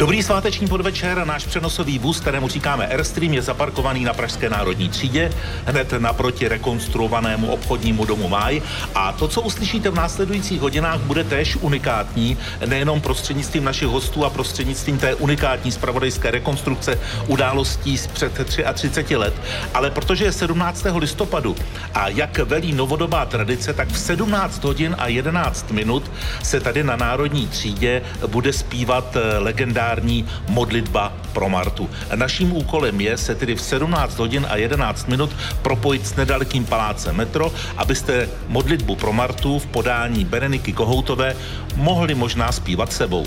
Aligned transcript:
Dobrý 0.00 0.22
sváteční 0.22 0.68
podvečer. 0.68 1.26
Náš 1.26 1.46
přenosový 1.46 1.98
vůz, 1.98 2.20
kterému 2.20 2.48
říkáme 2.48 2.86
Airstream, 2.86 3.34
je 3.34 3.42
zaparkovaný 3.42 4.04
na 4.04 4.12
Pražské 4.12 4.50
národní 4.50 4.88
třídě, 4.88 5.32
hned 5.66 5.92
naproti 5.98 6.48
rekonstruovanému 6.48 7.52
obchodnímu 7.52 8.04
domu 8.04 8.28
Máj. 8.28 8.62
A 8.94 9.12
to, 9.12 9.28
co 9.28 9.40
uslyšíte 9.40 9.90
v 9.90 9.94
následujících 9.94 10.60
hodinách, 10.60 11.00
bude 11.00 11.24
též 11.24 11.56
unikátní, 11.56 12.38
nejenom 12.66 13.00
prostřednictvím 13.00 13.64
našich 13.64 13.88
hostů 13.88 14.24
a 14.24 14.30
prostřednictvím 14.30 14.98
té 14.98 15.14
unikátní 15.14 15.72
spravodajské 15.72 16.30
rekonstrukce 16.30 16.98
událostí 17.26 17.98
z 17.98 18.06
před 18.06 18.32
33 18.74 19.16
let, 19.16 19.34
ale 19.74 19.90
protože 19.90 20.24
je 20.24 20.32
17. 20.32 20.86
listopadu 20.96 21.56
a 21.94 22.08
jak 22.08 22.38
velí 22.38 22.72
novodobá 22.72 23.26
tradice, 23.26 23.72
tak 23.72 23.88
v 23.88 23.98
17 23.98 24.64
hodin 24.64 24.96
a 24.98 25.08
11 25.08 25.70
minut 25.70 26.10
se 26.42 26.60
tady 26.60 26.84
na 26.84 26.96
národní 26.96 27.48
třídě 27.48 28.02
bude 28.26 28.52
zpívat 28.52 29.16
legendární 29.38 29.89
legendární 29.90 30.24
modlitba 30.48 31.12
pro 31.32 31.48
Martu. 31.48 31.90
Naším 32.14 32.52
úkolem 32.52 33.00
je 33.00 33.16
se 33.16 33.34
tedy 33.34 33.54
v 33.54 33.60
17 33.60 34.18
hodin 34.18 34.46
a 34.50 34.56
11 34.56 35.08
minut 35.08 35.30
propojit 35.62 36.06
s 36.06 36.16
nedalekým 36.16 36.64
palácem 36.64 37.16
metro, 37.16 37.52
abyste 37.76 38.28
modlitbu 38.48 38.96
pro 38.96 39.12
Martu 39.12 39.58
v 39.58 39.66
podání 39.66 40.24
Bereniky 40.24 40.72
Kohoutové 40.72 41.36
mohli 41.76 42.14
možná 42.14 42.52
zpívat 42.52 42.92
sebou. 42.92 43.26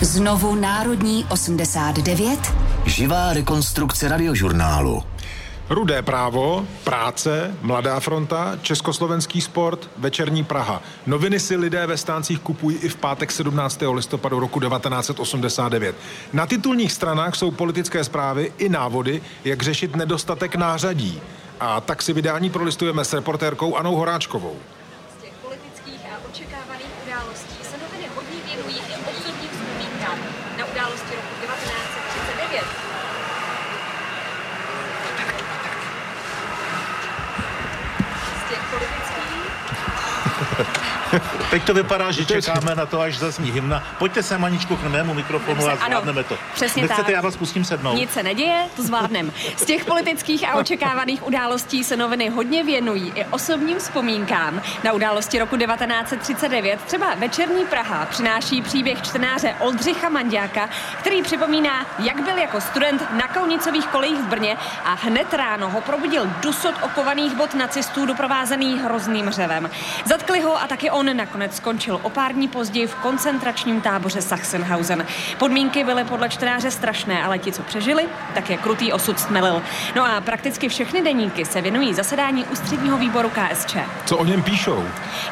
Znovu 0.00 0.54
Národní 0.54 1.24
89. 1.30 2.38
Živá 2.86 3.32
rekonstrukce 3.32 4.08
radiožurnálu. 4.08 5.02
Rudé 5.70 6.02
právo, 6.02 6.66
práce, 6.84 7.56
Mladá 7.62 8.00
fronta, 8.00 8.58
Československý 8.62 9.40
sport, 9.40 9.90
Večerní 9.96 10.44
Praha. 10.44 10.82
Noviny 11.06 11.40
si 11.40 11.56
lidé 11.56 11.86
ve 11.86 11.96
stáncích 11.96 12.40
kupují 12.40 12.76
i 12.76 12.88
v 12.88 12.96
pátek 12.96 13.32
17. 13.32 13.82
listopadu 13.92 14.40
roku 14.40 14.60
1989. 14.60 15.96
Na 16.32 16.46
titulních 16.46 16.92
stranách 16.92 17.34
jsou 17.34 17.50
politické 17.50 18.04
zprávy 18.04 18.52
i 18.58 18.68
návody, 18.68 19.22
jak 19.44 19.62
řešit 19.62 19.96
nedostatek 19.96 20.56
nářadí. 20.56 21.20
A 21.60 21.80
tak 21.80 22.02
si 22.02 22.12
vydání 22.12 22.50
prolistujeme 22.50 23.04
s 23.04 23.12
reportérkou 23.12 23.76
Anou 23.76 23.96
Horáčkovou. 23.96 24.56
Z 25.18 25.22
těch 25.22 25.32
politických 25.42 26.00
a 26.12 26.28
očekávaných 26.30 26.90
událostí 27.06 27.56
se 27.62 27.76
noviny 27.78 28.08
hodně 28.14 28.38
věnují 28.46 28.76
i 28.76 28.94
osobním 29.10 29.50
vzpomínkám 29.50 30.18
na 30.58 30.64
události 30.64 31.14
roku 31.14 31.46
1939. 31.46 32.64
Z 38.46 38.48
těch 38.48 38.62
politických 38.70 39.06
Teď 41.50 41.62
to 41.64 41.74
vypadá, 41.74 42.10
že 42.10 42.24
čekáme 42.24 42.74
na 42.74 42.86
to, 42.86 43.00
až 43.00 43.18
zazní 43.18 43.50
hymna. 43.50 43.82
Pojďte 43.98 44.22
se, 44.22 44.38
Maničku, 44.38 44.76
k 44.76 44.82
mému 44.82 45.14
mikrofonu 45.14 45.66
a 45.66 45.70
Ano, 45.70 45.76
zvládneme 45.86 46.24
to. 46.24 46.38
přesně 46.54 46.82
Nechcete, 46.82 47.02
tak. 47.02 47.12
já 47.14 47.20
vás 47.20 47.36
pustím 47.36 47.64
sednout. 47.64 47.94
Nic 47.94 48.10
se 48.12 48.22
neděje, 48.22 48.64
to 48.76 48.82
zvládnem. 48.82 49.32
Z 49.56 49.64
těch 49.64 49.84
politických 49.84 50.48
a 50.48 50.54
očekávaných 50.54 51.26
událostí 51.26 51.84
se 51.84 51.96
noviny 51.96 52.28
hodně 52.28 52.64
věnují 52.64 53.12
i 53.14 53.24
osobním 53.24 53.78
vzpomínkám 53.78 54.62
na 54.84 54.92
události 54.92 55.38
roku 55.38 55.56
1939. 55.56 56.80
Třeba 56.86 57.14
Večerní 57.14 57.64
Praha 57.66 58.06
přináší 58.06 58.62
příběh 58.62 59.02
čtenáře 59.02 59.54
Oldřicha 59.60 60.08
Mandiáka, 60.08 60.68
který 60.98 61.22
připomíná, 61.22 61.86
jak 61.98 62.20
byl 62.24 62.36
jako 62.38 62.60
student 62.60 63.02
na 63.12 63.28
kaunicových 63.28 63.86
kolejích 63.86 64.18
v 64.20 64.26
Brně 64.28 64.56
a 64.84 64.94
hned 64.94 65.34
ráno 65.34 65.70
ho 65.70 65.80
probudil 65.80 66.26
dusot 66.40 66.74
okovaných 66.82 67.34
bod 67.34 67.54
nacistů 67.54 68.06
doprovázený 68.06 68.78
hrozným 68.78 69.30
řevem. 69.30 69.70
Zatkli 70.04 70.40
ho 70.40 70.62
a 70.62 70.66
taky 70.66 70.90
on 70.90 71.16
nakonec 71.16 71.35
skončil 71.50 72.00
o 72.02 72.10
pár 72.10 72.32
dní 72.32 72.48
později 72.48 72.86
v 72.86 72.94
koncentračním 72.94 73.80
táboře 73.80 74.22
Sachsenhausen. 74.22 75.06
Podmínky 75.38 75.84
byly 75.84 76.04
podle 76.04 76.28
čtenáře 76.28 76.70
strašné, 76.70 77.24
ale 77.24 77.38
ti, 77.38 77.52
co 77.52 77.62
přežili, 77.62 78.08
tak 78.34 78.50
je 78.50 78.56
krutý 78.56 78.92
osud 78.92 79.20
stmelil. 79.20 79.62
No 79.96 80.06
a 80.06 80.20
prakticky 80.20 80.68
všechny 80.68 81.02
deníky 81.02 81.44
se 81.44 81.60
věnují 81.60 81.94
zasedání 81.94 82.44
ústředního 82.44 82.98
výboru 82.98 83.30
KSČ. 83.30 83.76
Co 84.06 84.16
o 84.16 84.24
něm 84.24 84.42
píšou? 84.42 84.84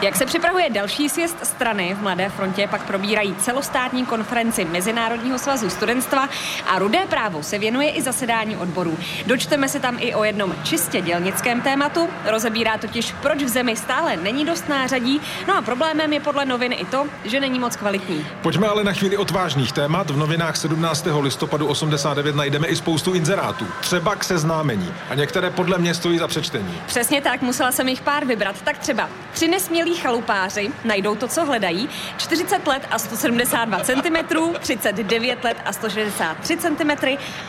Jak 0.03 0.17
se 0.17 0.27
připravuje 0.27 0.71
další 0.71 1.09
sjezd 1.09 1.47
strany 1.47 1.95
v 1.95 2.03
Mladé 2.03 2.29
frontě, 2.29 2.69
pak 2.71 2.83
probírají 2.83 3.35
celostátní 3.35 4.07
konferenci 4.07 4.65
Mezinárodního 4.65 5.39
svazu 5.39 5.71
studentstva 5.71 6.29
a 6.67 6.79
Rudé 6.79 7.07
právo 7.09 7.43
se 7.43 7.59
věnuje 7.59 7.91
i 7.91 8.03
zasedání 8.03 8.57
odborů. 8.57 8.99
Dočteme 9.27 9.69
se 9.69 9.81
tam 9.81 9.97
i 10.01 10.15
o 10.15 10.25
jednom 10.25 10.55
čistě 10.63 11.01
dělnickém 11.01 11.61
tématu, 11.61 12.09
rozebírá 12.25 12.79
totiž, 12.79 13.15
proč 13.23 13.43
v 13.43 13.49
zemi 13.49 13.77
stále 13.77 14.17
není 14.17 14.45
dost 14.45 14.69
nářadí, 14.69 15.21
no 15.49 15.57
a 15.57 15.63
problémem 15.95 16.13
je 16.13 16.21
podle 16.21 16.45
novin 16.45 16.73
i 16.73 16.85
to, 16.85 17.07
že 17.25 17.41
není 17.41 17.59
moc 17.59 17.77
kvalitní. 17.77 18.27
Pojďme 18.43 18.67
ale 18.69 18.85
na 18.85 18.93
chvíli 18.93 19.17
od 19.17 19.31
vážných 19.31 19.73
témat. 19.73 20.11
V 20.11 20.17
novinách 20.17 20.57
17. 20.57 21.07
listopadu 21.21 21.67
89 21.67 22.37
najdeme 22.37 22.67
i 22.67 22.77
spoustu 22.77 23.13
inzerátů. 23.13 23.67
Třeba 23.81 24.17
k 24.17 24.25
seznámení. 24.25 24.95
A 25.11 25.15
některé 25.15 25.51
podle 25.51 25.79
mě 25.79 25.95
stojí 25.95 26.19
za 26.19 26.29
přečtení. 26.29 26.81
Přesně 26.87 27.21
tak, 27.21 27.43
musela 27.43 27.73
jsem 27.73 27.89
jich 27.89 28.01
pár 28.01 28.25
vybrat. 28.25 28.63
Tak 28.63 28.79
třeba 28.79 29.09
tři 29.33 29.49
nesmělí 29.49 29.95
chalupáři 29.95 30.71
najdou 30.85 31.15
to, 31.15 31.29
co 31.29 31.45
hledají, 31.45 31.89
40 32.17 32.67
let 32.67 32.83
a 32.91 32.99
172 32.99 33.81
cm, 33.81 34.17
39 34.59 35.45
let 35.45 35.57
a 35.65 35.73
163 35.73 36.57
cm 36.57 36.91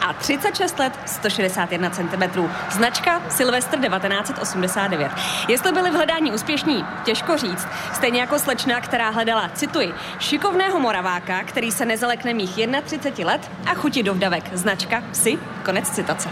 a 0.01 0.13
36 0.13 0.79
let 0.79 0.93
161 1.05 1.89
cm. 1.89 2.47
Značka 2.71 3.21
Silvestr 3.29 3.79
1989. 3.79 5.11
Jestli 5.47 5.71
byli 5.71 5.89
v 5.91 5.93
hledání 5.93 6.31
úspěšní, 6.31 6.85
těžko 7.03 7.37
říct. 7.37 7.67
Stejně 7.93 8.19
jako 8.21 8.34
slečna, 8.39 8.81
která 8.81 9.09
hledala, 9.09 9.49
cituji, 9.53 9.93
šikovného 10.19 10.79
moraváka, 10.79 11.43
který 11.43 11.71
se 11.71 11.85
nezalekne 11.85 12.33
mých 12.33 12.59
31 12.83 13.31
let 13.31 13.51
a 13.65 13.73
chutí 13.73 14.03
dovdavek. 14.03 14.43
Značka 14.53 15.03
si. 15.13 15.39
Konec 15.63 15.89
citace. 15.89 16.29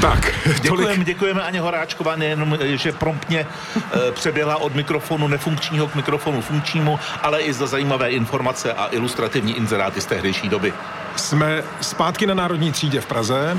Tak, 0.00 0.34
Děkujeme, 0.60 1.04
děkujeme 1.04 1.42
Aně 1.42 1.60
Horáčková, 1.60 2.16
nejenom, 2.16 2.58
že 2.62 2.92
promptně 2.92 3.46
e, 4.08 4.12
přeběhla 4.12 4.56
od 4.56 4.74
mikrofonu 4.74 5.28
nefunkčního 5.28 5.88
k 5.88 5.94
mikrofonu 5.94 6.40
funkčnímu, 6.40 6.98
ale 7.22 7.40
i 7.40 7.52
za 7.52 7.66
zajímavé 7.66 8.10
informace 8.10 8.72
a 8.72 8.88
ilustrativní 8.90 9.56
inzeráty 9.56 10.00
z 10.00 10.06
tehdejší 10.06 10.48
doby. 10.48 10.72
Jsme 11.16 11.62
zpátky 11.80 12.26
na 12.26 12.34
Národní 12.34 12.72
třídě 12.72 13.00
v 13.00 13.06
Praze. 13.06 13.58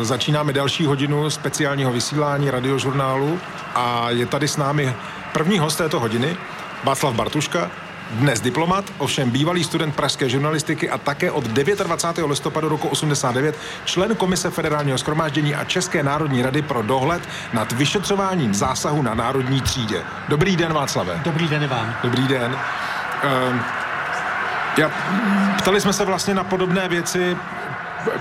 E, 0.00 0.04
začínáme 0.04 0.52
další 0.52 0.86
hodinu 0.86 1.30
speciálního 1.30 1.92
vysílání 1.92 2.50
radiožurnálu 2.50 3.40
a 3.74 4.10
je 4.10 4.26
tady 4.26 4.48
s 4.48 4.56
námi 4.56 4.94
první 5.32 5.58
host 5.58 5.78
této 5.78 6.00
hodiny, 6.00 6.36
Václav 6.84 7.14
Bartuška, 7.14 7.70
dnes 8.10 8.40
diplomat, 8.40 8.84
ovšem 8.98 9.30
bývalý 9.30 9.64
student 9.64 9.94
pražské 9.94 10.28
žurnalistiky 10.28 10.90
a 10.90 10.98
také 10.98 11.30
od 11.30 11.44
29. 11.44 12.30
listopadu 12.30 12.68
roku 12.68 12.88
89 12.88 13.58
člen 13.84 14.16
Komise 14.16 14.50
federálního 14.50 14.98
schromáždění 14.98 15.54
a 15.54 15.64
České 15.64 16.02
národní 16.02 16.42
rady 16.42 16.62
pro 16.62 16.82
dohled 16.82 17.28
nad 17.52 17.72
vyšetřováním 17.72 18.54
zásahu 18.54 19.02
na 19.02 19.14
Národní 19.14 19.60
třídě. 19.60 20.02
Dobrý 20.28 20.56
den, 20.56 20.72
Václave. 20.72 21.20
Dobrý 21.24 21.48
den 21.48 21.66
vám. 21.66 21.94
Dobrý 22.02 22.28
den. 22.28 22.58
Ehm, 23.22 23.62
já, 24.76 24.90
ptali 25.58 25.80
jsme 25.80 25.92
se 25.92 26.04
vlastně 26.04 26.34
na 26.34 26.44
podobné 26.44 26.88
věci. 26.88 27.36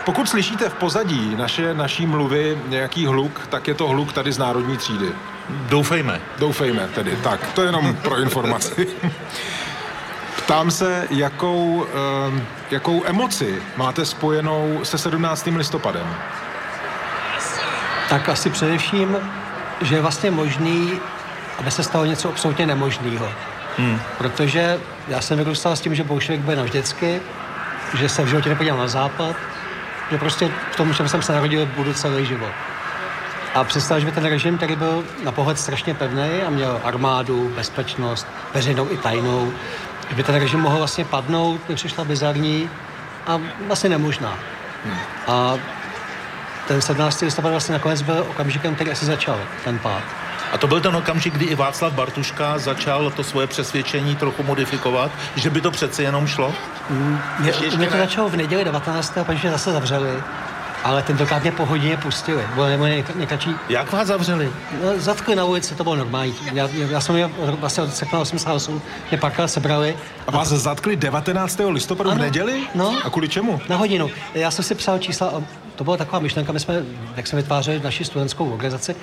Pokud 0.06 0.30
slyšíte 0.30 0.70
v 0.70 0.74
pozadí 0.74 1.36
naše, 1.36 1.74
naší 1.74 2.08
mluvy 2.08 2.58
nějaký 2.68 3.06
hluk, 3.06 3.48
tak 3.50 3.68
je 3.68 3.74
to 3.74 3.88
hluk 3.88 4.14
tady 4.14 4.32
z 4.32 4.38
Národní 4.38 4.78
třídy. 4.78 5.12
Doufejme. 5.50 6.22
Doufejme 6.40 6.88
tedy. 6.88 7.16
Tak, 7.24 7.54
to 7.54 7.62
je 7.62 7.68
jenom 7.68 7.96
pro 7.96 8.18
informaci. 8.18 8.88
Ptám 10.38 10.72
se, 10.72 11.08
jakou, 11.10 11.86
ehm, 12.28 12.46
jakou 12.72 13.04
emoci 13.06 13.64
máte 13.78 14.06
spojenou 14.06 14.80
se 14.84 14.98
17. 14.98 15.58
listopadem? 15.58 16.16
Tak 18.10 18.30
asi 18.30 18.50
především, 18.50 19.18
že 19.82 19.96
je 19.96 20.02
vlastně 20.02 20.32
možný, 20.32 21.00
aby 21.60 21.72
se 21.72 21.84
stalo 21.84 22.06
něco 22.06 22.30
absolutně 22.30 22.66
nemožného. 22.66 23.30
Hmm. 23.78 24.00
Protože 24.18 24.80
já 25.08 25.22
jsem 25.22 25.38
vyrůstal 25.38 25.76
s 25.76 25.82
tím, 25.82 25.96
že 25.96 26.04
bolševik 26.04 26.42
byl 26.42 26.56
navždycky, 26.56 27.22
že 27.94 28.10
se 28.10 28.24
v 28.24 28.28
životě 28.28 28.50
nepodíval 28.50 28.80
na 28.80 28.88
západ, 28.88 29.36
že 30.12 30.18
prostě 30.18 30.52
v 30.72 30.76
tom, 30.76 30.94
čem 30.94 31.08
jsem 31.10 31.22
se 31.22 31.34
narodil, 31.34 31.66
budu 31.66 31.94
celý 31.94 32.26
život. 32.26 32.52
A 33.56 33.64
představ, 33.64 34.00
že 34.00 34.06
by 34.06 34.12
ten 34.12 34.26
režim, 34.26 34.58
který 34.58 34.76
byl 34.76 35.04
na 35.24 35.32
pohled 35.32 35.60
strašně 35.60 35.94
pevný 35.94 36.42
a 36.48 36.50
měl 36.50 36.82
armádu, 36.84 37.52
bezpečnost, 37.56 38.28
veřejnou 38.54 38.88
i 38.92 38.98
tajnou, 38.98 39.52
že 40.10 40.16
by 40.16 40.24
ten 40.24 40.36
režim 40.36 40.60
mohl 40.60 40.78
vlastně 40.78 41.06
padnout, 41.06 41.70
mi 41.70 41.76
přišla 41.76 42.04
bizarní 42.04 42.70
a 43.28 43.40
vlastně 43.68 43.90
nemožná. 43.90 44.34
Hmm. 44.86 44.98
A 45.28 45.54
ten 46.68 46.82
17. 46.82 47.22
listopad 47.22 47.52
vlastně 47.52 47.74
nakonec 47.74 48.02
byl 48.02 48.26
okamžikem, 48.30 48.76
který 48.76 48.92
asi 48.92 49.06
začal 49.06 49.40
ten 49.64 49.80
pád. 49.80 50.04
A 50.52 50.58
to 50.58 50.68
byl 50.68 50.82
ten 50.82 50.96
okamžik, 50.96 51.34
kdy 51.34 51.46
i 51.46 51.56
Václav 51.56 51.94
Bartuška 51.94 52.58
začal 52.58 53.10
to 53.12 53.24
svoje 53.24 53.48
přesvědčení 53.48 54.16
trochu 54.16 54.44
modifikovat, 54.44 55.12
že 55.36 55.50
by 55.50 55.62
to 55.62 55.72
přece 55.72 56.04
jenom 56.04 56.28
šlo? 56.28 56.54
Mě, 57.40 57.50
Ještě 57.50 57.78
mě 57.78 57.88
to 57.88 57.94
ne. 57.94 58.00
začalo 58.00 58.30
v 58.30 58.36
neděli 58.36 58.64
19. 58.64 59.14
protože 59.26 59.52
zase 59.52 59.72
zavřeli. 59.72 60.24
Ale 60.84 61.04
tentokrát 61.04 61.42
mě 61.42 61.52
po 61.52 61.66
hodině 61.66 61.98
pustili. 61.98 62.44
Bylo 62.54 62.68
nebo 62.68 62.84
nejkratší. 63.16 63.50
Jak 63.70 63.92
vás 63.92 64.08
zavřeli? 64.08 64.52
No, 64.84 65.00
zatkli 65.00 65.36
na 65.36 65.46
ulici, 65.46 65.76
to 65.76 65.84
bylo 65.84 65.96
normální. 65.96 66.36
Já, 66.54 66.70
já 66.74 67.02
jsem 67.02 67.16
měl 67.16 67.32
vlastně 67.60 67.84
od 67.84 67.96
srpna 67.96 68.20
88, 68.20 68.82
mě 69.12 69.18
párkrát 69.18 69.48
sebrali. 69.48 69.98
A 70.28 70.32
vás 70.32 70.48
zatkli 70.48 70.96
19. 70.96 71.62
listopadu 71.70 72.10
Ano. 72.10 72.20
v 72.20 72.22
neděli? 72.22 72.62
No. 72.76 72.98
A 73.04 73.10
kvůli 73.10 73.30
čemu? 73.30 73.62
Na 73.70 73.76
hodinu. 73.78 74.10
Já 74.34 74.52
jsem 74.52 74.66
si 74.66 74.76
psal 74.76 75.00
čísla, 75.00 75.28
a 75.28 75.42
to 75.76 75.84
byla 75.84 75.98
taková 75.98 76.20
myšlenka, 76.20 76.52
my 76.52 76.60
jsme, 76.60 76.84
jak 77.16 77.28
jsme 77.28 77.42
vytvářeli 77.42 77.82
naši 77.84 78.06
studentskou 78.06 78.50
organizaci, 78.52 78.96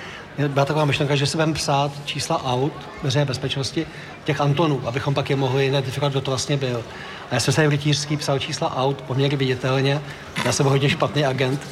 byla 0.47 0.65
taková 0.65 0.85
myšlenka, 0.85 1.15
že 1.15 1.25
se 1.25 1.37
budeme 1.37 1.53
psát 1.53 1.91
čísla 2.05 2.45
aut 2.45 2.73
veřejné 3.03 3.25
bezpečnosti 3.25 3.87
těch 4.23 4.41
Antonů, 4.41 4.81
abychom 4.85 5.13
pak 5.13 5.29
je 5.29 5.35
mohli 5.35 5.65
identifikovat, 5.67 6.09
kdo 6.11 6.21
to 6.21 6.31
vlastně 6.31 6.57
byl. 6.57 6.83
A 7.31 7.33
já 7.33 7.39
jsem 7.39 7.53
se 7.53 7.67
v 7.67 7.69
Rytířský 7.69 8.17
psal 8.17 8.39
čísla 8.39 8.77
aut 8.77 9.01
poměrně 9.01 9.37
viditelně, 9.37 10.01
já 10.45 10.51
jsem 10.51 10.65
hodně 10.65 10.89
špatný 10.89 11.25
agent. 11.25 11.67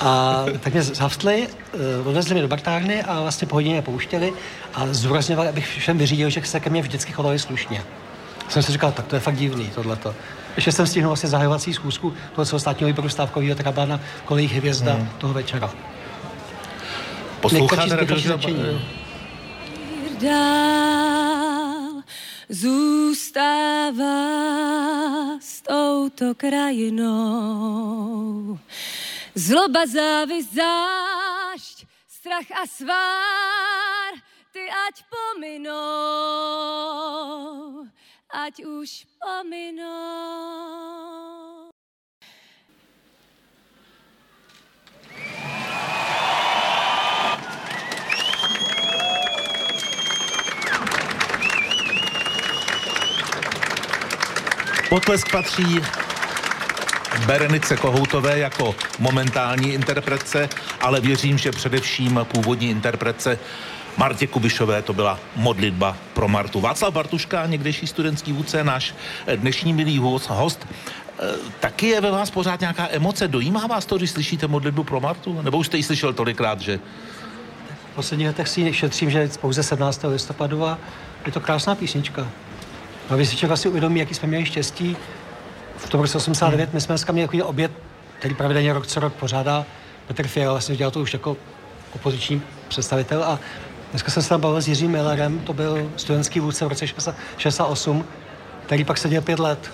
A 0.00 0.44
tak 0.60 0.72
mě 0.72 0.82
zavstli, 0.82 1.48
eh, 1.74 2.08
odvezli 2.08 2.34
mě 2.34 2.42
do 2.42 2.48
baktárny 2.48 3.02
a 3.02 3.20
vlastně 3.20 3.48
po 3.48 3.54
hodině 3.54 3.74
je 3.74 3.82
pouštěli 3.82 4.32
a 4.74 4.86
zdůrazňovali, 4.86 5.48
abych 5.48 5.66
všem 5.78 5.98
vyřídil, 5.98 6.30
že 6.30 6.42
se 6.44 6.60
ke 6.60 6.70
mně 6.70 6.82
vždycky 6.82 7.12
chovali 7.12 7.38
slušně 7.38 7.82
jsem 8.50 8.62
si 8.62 8.72
říkal, 8.72 8.92
tak 8.92 9.06
to 9.06 9.16
je 9.16 9.20
fakt 9.20 9.36
divný, 9.36 9.70
tohleto. 9.74 10.14
Ještě 10.56 10.72
jsem 10.72 10.86
stihnul 10.86 11.10
vlastně 11.10 11.28
zahajovací 11.28 11.74
schůzku 11.74 12.14
toho 12.34 12.46
celostátního 12.46 12.86
výboru 12.86 13.08
stávkového, 13.08 13.54
která 13.54 13.72
byla 13.72 13.86
na 13.86 14.00
kolejích 14.24 14.52
hvězda 14.52 14.92
hmm. 14.92 15.08
toho 15.18 15.34
večera. 15.34 15.70
Posloucháte 17.40 17.96
Nejkratší 17.96 18.28
zůstává 22.50 24.10
s 25.40 25.62
touto 25.62 26.34
krajinou. 26.34 27.78
Zloba, 29.34 29.86
závist, 29.86 30.52
zášť, 30.54 31.86
strach 32.08 32.50
a 32.50 32.66
svár, 32.66 34.14
ty 34.52 34.66
ať 34.66 35.04
pominou, 35.06 35.78
ať 38.30 38.64
už 38.66 39.06
pominou. 39.22 40.60
Potlesk 54.90 55.32
patří 55.32 55.80
Berenice 57.26 57.76
Kohoutové 57.76 58.38
jako 58.38 58.74
momentální 58.98 59.72
interpretce, 59.72 60.48
ale 60.80 61.00
věřím, 61.00 61.38
že 61.38 61.50
především 61.50 62.20
původní 62.32 62.70
interpretce 62.70 63.38
Martě 63.96 64.26
Kubišové 64.26 64.82
to 64.82 64.92
byla 64.92 65.18
modlitba 65.36 65.96
pro 66.14 66.28
Martu. 66.28 66.60
Václav 66.60 66.94
Bartuška, 66.94 67.46
někdejší 67.46 67.86
studentský 67.86 68.32
vůdce, 68.32 68.64
náš 68.64 68.94
dnešní 69.36 69.72
milý 69.72 69.98
host, 70.28 70.66
eh, 71.18 71.24
Taky 71.60 71.86
je 71.86 72.00
ve 72.00 72.10
vás 72.10 72.30
pořád 72.30 72.60
nějaká 72.60 72.88
emoce? 72.90 73.28
Dojímá 73.28 73.66
vás 73.66 73.86
to, 73.86 73.96
když 73.96 74.10
slyšíte 74.10 74.46
modlitbu 74.46 74.84
pro 74.84 75.00
Martu? 75.00 75.42
Nebo 75.42 75.58
už 75.58 75.66
jste 75.66 75.76
ji 75.76 75.82
slyšel 75.82 76.12
tolikrát, 76.12 76.60
že 76.60 76.80
V 77.92 77.94
posledních 77.94 78.28
letech 78.28 78.48
si 78.48 78.72
šetřím, 78.72 79.10
že 79.10 79.30
pouze 79.40 79.62
17. 79.62 80.04
listopadu 80.08 80.66
a 80.66 80.78
je 81.26 81.32
to 81.32 81.40
krásná 81.40 81.74
písnička. 81.74 82.26
A 83.10 83.16
vy 83.16 83.26
si 83.26 83.36
člověk 83.36 83.52
asi 83.52 83.68
uvědomí, 83.68 84.00
jaký 84.00 84.14
jsme 84.14 84.28
měli 84.28 84.46
štěstí. 84.46 84.96
V 85.76 85.88
tom 85.88 86.00
roce 86.00 86.18
89 86.18 86.74
my 86.74 86.80
jsme 86.80 86.92
dneska 86.92 87.12
měli 87.12 87.26
takový 87.28 87.42
oběd, 87.42 87.72
který 88.18 88.34
pravidelně 88.34 88.72
rok 88.72 88.86
co 88.86 89.00
rok 89.00 89.12
pořádá 89.12 89.66
Petr 90.06 90.26
Fiala, 90.26 90.52
vlastně 90.52 90.76
dělal 90.76 90.90
to 90.90 91.00
už 91.00 91.12
jako 91.12 91.36
opoziční 91.94 92.42
představitel 92.68 93.24
a 93.24 93.38
dneska 93.90 94.10
jsem 94.10 94.22
se 94.22 94.28
tam 94.28 94.40
bavil 94.40 94.60
s 94.60 94.68
Jiřím 94.68 94.90
Millerem, 94.90 95.38
to 95.38 95.52
byl 95.52 95.90
studentský 95.96 96.40
vůdce 96.40 96.64
v 96.64 96.68
roce 96.68 96.86
68, 97.38 98.04
který 98.66 98.84
pak 98.84 98.98
seděl 98.98 99.22
pět 99.22 99.38
let. 99.38 99.70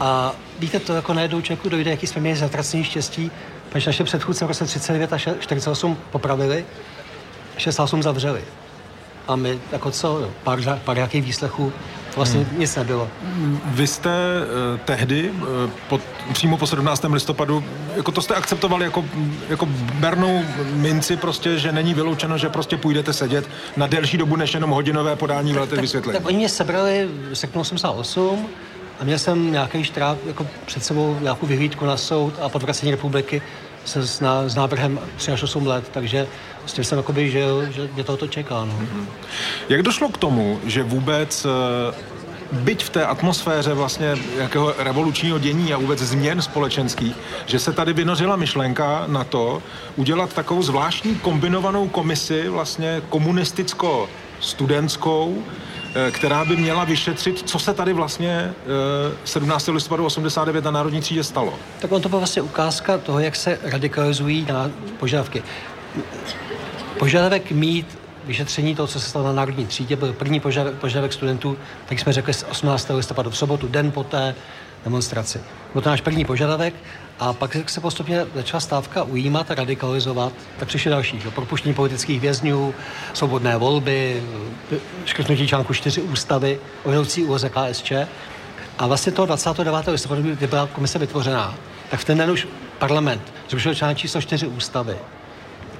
A 0.00 0.32
víte, 0.58 0.80
to 0.80 0.94
jako 0.94 1.14
najednou 1.14 1.40
člověku 1.40 1.68
dojde, 1.68 1.90
jaký 1.90 2.06
jsme 2.06 2.20
měli 2.20 2.36
zatracený 2.36 2.84
štěstí, 2.84 3.30
protože 3.68 3.88
naše 3.88 4.04
předchůdce 4.04 4.44
v 4.44 4.48
roce 4.48 4.64
39 4.64 5.12
a 5.12 5.16
še- 5.16 5.38
48 5.38 5.98
popravili, 6.10 6.64
68 7.56 8.02
zavřeli. 8.02 8.42
A 9.28 9.36
my, 9.36 9.58
jako 9.72 9.90
co, 9.90 10.30
pár, 10.44 10.80
pár 10.84 10.96
nějakých 10.96 11.24
výslechů, 11.24 11.72
vlastně 12.16 12.40
hmm. 12.40 12.58
nic 12.60 12.76
nebylo. 12.76 13.08
Vy 13.64 13.86
jste 13.86 14.10
uh, 14.10 14.80
tehdy, 14.80 15.30
uh, 15.30 15.46
pod, 15.88 16.00
přímo 16.32 16.58
po 16.58 16.66
17. 16.66 17.04
listopadu, 17.12 17.64
jako 17.96 18.12
to 18.12 18.22
jste 18.22 18.34
akceptovali 18.34 18.84
jako, 18.84 19.04
jako 19.48 19.66
bernou 19.94 20.42
minci 20.72 21.16
prostě, 21.16 21.58
že 21.58 21.72
není 21.72 21.94
vyloučeno, 21.94 22.38
že 22.38 22.48
prostě 22.48 22.76
půjdete 22.76 23.12
sedět 23.12 23.48
na 23.76 23.86
delší 23.86 24.18
dobu 24.18 24.36
než 24.36 24.54
jenom 24.54 24.70
hodinové 24.70 25.16
podání 25.16 25.52
v 25.52 25.56
letech 25.56 25.80
vysvětlení. 25.80 26.18
Tak 26.18 26.26
oni 26.26 26.36
mě 26.36 26.48
sebrali 26.48 27.08
v 27.30 27.34
srpnu 27.34 27.60
88 27.60 28.46
a 29.00 29.04
měl 29.04 29.18
jsem 29.18 29.52
nějaký 29.52 29.84
štráp 29.84 30.18
jako 30.26 30.46
před 30.66 30.84
sebou 30.84 31.18
nějakou 31.20 31.46
vyhlídku 31.46 31.84
na 31.84 31.96
soud 31.96 32.34
a 32.40 32.48
podvracení 32.48 32.90
republiky 32.90 33.42
se 33.84 34.06
s, 34.06 34.20
ná, 34.20 34.48
s 34.48 34.54
návrhem 34.54 35.00
3 35.16 35.32
až 35.32 35.42
8 35.42 35.66
let, 35.66 35.84
takže 35.92 36.26
s 36.66 36.72
tím 36.72 36.84
jsem 36.84 36.98
jakoby 36.98 37.30
žil, 37.30 37.66
že 37.70 37.88
mě 37.94 38.04
tohoto 38.04 38.26
čeká. 38.26 38.64
No. 38.64 38.78
Jak 39.68 39.82
došlo 39.82 40.08
k 40.08 40.18
tomu, 40.18 40.60
že 40.64 40.82
vůbec 40.82 41.46
eh, 41.46 41.94
byť 42.52 42.84
v 42.84 42.90
té 42.90 43.06
atmosféře 43.06 43.74
vlastně 43.74 44.14
jakého 44.36 44.74
revolučního 44.78 45.38
dění 45.38 45.74
a 45.74 45.78
vůbec 45.78 45.98
změn 45.98 46.42
společenských, 46.42 47.16
že 47.46 47.58
se 47.58 47.72
tady 47.72 47.92
vynořila 47.92 48.36
myšlenka 48.36 49.04
na 49.06 49.24
to 49.24 49.62
udělat 49.96 50.32
takovou 50.32 50.62
zvláštní 50.62 51.14
kombinovanou 51.14 51.88
komisi 51.88 52.48
vlastně 52.48 53.02
komunisticko-studentskou, 53.08 55.42
která 56.10 56.44
by 56.44 56.56
měla 56.56 56.84
vyšetřit, 56.84 57.48
co 57.48 57.58
se 57.58 57.74
tady 57.74 57.92
vlastně 57.92 58.54
eh, 59.12 59.16
17. 59.24 59.68
listopadu 59.68 60.04
89 60.04 60.64
na 60.64 60.70
Národní 60.70 61.00
třídě 61.00 61.24
stalo. 61.24 61.54
Tak 61.80 61.92
on 61.92 62.02
to 62.02 62.08
byla 62.08 62.18
vlastně 62.18 62.42
ukázka 62.42 62.98
toho, 62.98 63.20
jak 63.20 63.36
se 63.36 63.58
radikalizují 63.62 64.46
na 64.48 64.70
požadavky. 64.98 65.42
Požadavek 66.98 67.50
mít 67.50 67.98
vyšetření 68.24 68.74
toho, 68.74 68.86
co 68.86 69.00
se 69.00 69.08
stalo 69.08 69.26
na 69.26 69.32
národní 69.32 69.66
třídě, 69.66 69.96
byl 69.96 70.12
první 70.12 70.40
požadavek, 70.80 71.12
studentů, 71.12 71.58
tak 71.86 71.98
jsme 71.98 72.12
řekli 72.12 72.34
z 72.34 72.44
18. 72.50 72.90
listopadu 72.94 73.30
v 73.30 73.36
sobotu, 73.36 73.68
den 73.68 73.90
po 73.90 74.04
té 74.04 74.34
demonstraci. 74.84 75.40
Byl 75.72 75.82
to 75.82 75.90
náš 75.90 76.00
první 76.00 76.24
požadavek 76.24 76.74
a 77.22 77.32
pak 77.32 77.70
se 77.70 77.80
postupně 77.80 78.26
začala 78.34 78.60
stávka 78.60 79.02
ujímat 79.02 79.50
a 79.50 79.54
radikalizovat, 79.54 80.32
tak 80.58 80.68
přišly 80.68 80.90
další. 80.90 81.20
Jo, 81.24 81.30
propuštění 81.30 81.74
politických 81.74 82.20
vězňů, 82.20 82.74
svobodné 83.12 83.56
volby, 83.56 84.22
škrtnutí 85.04 85.48
článku 85.48 85.74
4 85.74 86.02
ústavy, 86.02 86.58
o 86.84 86.88
vedoucí 86.88 87.24
úloze 87.24 87.50
KSČ. 87.50 87.92
A 88.78 88.86
vlastně 88.86 89.12
toho 89.12 89.26
29. 89.26 89.86
listopadu, 89.86 90.22
kdy 90.22 90.46
byla 90.46 90.66
komise 90.66 90.98
vytvořená, 90.98 91.54
tak 91.90 92.00
v 92.00 92.04
ten 92.04 92.18
den 92.18 92.30
už 92.30 92.48
parlament 92.78 93.22
zrušil 93.48 93.74
článek 93.74 93.98
číslo 93.98 94.20
4 94.20 94.46
ústavy. 94.46 94.96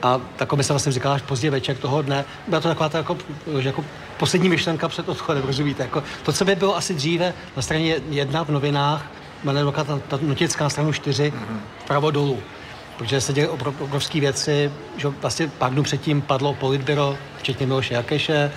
A 0.02 0.20
ta 0.36 0.46
komise 0.46 0.72
vlastně 0.72 0.92
říkala 0.92 1.14
až 1.14 1.22
pozdě 1.22 1.50
večer 1.50 1.76
toho 1.76 2.02
dne. 2.02 2.24
Byla 2.48 2.60
to 2.60 2.68
taková 2.68 2.88
ta 2.88 2.98
jako, 2.98 3.16
že 3.58 3.68
jako 3.68 3.84
poslední 4.18 4.48
myšlenka 4.48 4.88
před 4.88 5.08
odchodem, 5.08 5.42
rozumíte? 5.46 5.82
Jako, 5.82 6.02
to, 6.22 6.32
co 6.32 6.44
by 6.44 6.54
bylo 6.54 6.76
asi 6.76 6.94
dříve 6.94 7.34
na 7.56 7.62
straně 7.62 7.96
jedna 8.10 8.44
v 8.44 8.48
novinách, 8.48 9.06
jmenuje 9.44 9.72
ta, 9.72 9.84
ta 10.08 10.18
notická 10.22 10.68
stranu 10.68 10.92
4, 10.92 11.32
vpravo 11.84 12.10
dolů. 12.10 12.38
Protože 12.96 13.20
se 13.20 13.32
děly 13.32 13.48
obrov, 13.48 13.80
obrovské 13.80 14.20
věci, 14.20 14.72
že 14.96 15.08
vlastně 15.08 15.48
pár 15.48 15.72
dnů 15.72 15.82
předtím 15.82 16.22
padlo 16.22 16.54
politbyro, 16.54 17.16
včetně 17.38 17.66
Miloše 17.66 17.94
Jakeše, 17.94 18.52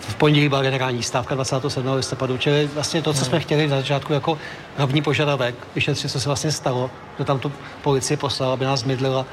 v 0.00 0.14
pondělí 0.14 0.48
byla 0.48 0.62
generální 0.62 1.02
stávka 1.02 1.34
27. 1.34 1.92
listopadu, 1.92 2.36
čili 2.38 2.70
vlastně 2.74 3.02
to, 3.02 3.14
co 3.14 3.24
jsme 3.24 3.40
chtěli 3.40 3.66
na 3.66 3.76
začátku 3.76 4.12
jako 4.12 4.38
hlavní 4.76 5.02
požadavek, 5.02 5.54
vyšetřit, 5.74 6.10
co 6.10 6.20
se 6.20 6.28
vlastně 6.28 6.52
stalo, 6.52 6.90
kdo 7.16 7.24
tam 7.24 7.38
tu 7.38 7.52
policii 7.82 8.16
poslal, 8.16 8.52
aby 8.52 8.64
nás 8.64 8.80
zmydlila, 8.80 9.26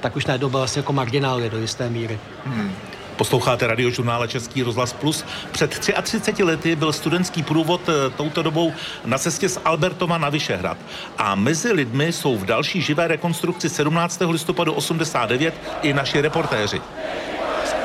tak 0.00 0.16
už 0.16 0.26
najednou 0.26 0.48
byla 0.48 0.60
vlastně 0.60 0.80
jako 0.80 0.92
marginálie 0.92 1.50
do 1.50 1.58
jisté 1.58 1.90
míry. 1.90 2.18
Posloucháte 3.16 3.66
radiožurnále 3.66 4.28
Český 4.28 4.62
rozhlas 4.62 4.92
Plus. 4.92 5.24
Před 5.52 5.78
33 6.02 6.42
lety 6.42 6.76
byl 6.76 6.92
studentský 6.92 7.42
průvod 7.42 7.80
eh, 7.88 8.10
touto 8.10 8.42
dobou 8.42 8.72
na 9.04 9.18
cestě 9.18 9.48
z 9.48 9.60
Albertova 9.64 10.18
na 10.18 10.28
Vyšehrad. 10.28 10.76
A 11.18 11.34
mezi 11.34 11.72
lidmi 11.72 12.12
jsou 12.12 12.36
v 12.36 12.44
další 12.44 12.82
živé 12.82 13.08
rekonstrukci 13.08 13.68
17. 13.68 14.22
listopadu 14.30 14.72
89 14.72 15.54
i 15.82 15.92
naši 15.92 16.20
reportéři. 16.20 16.80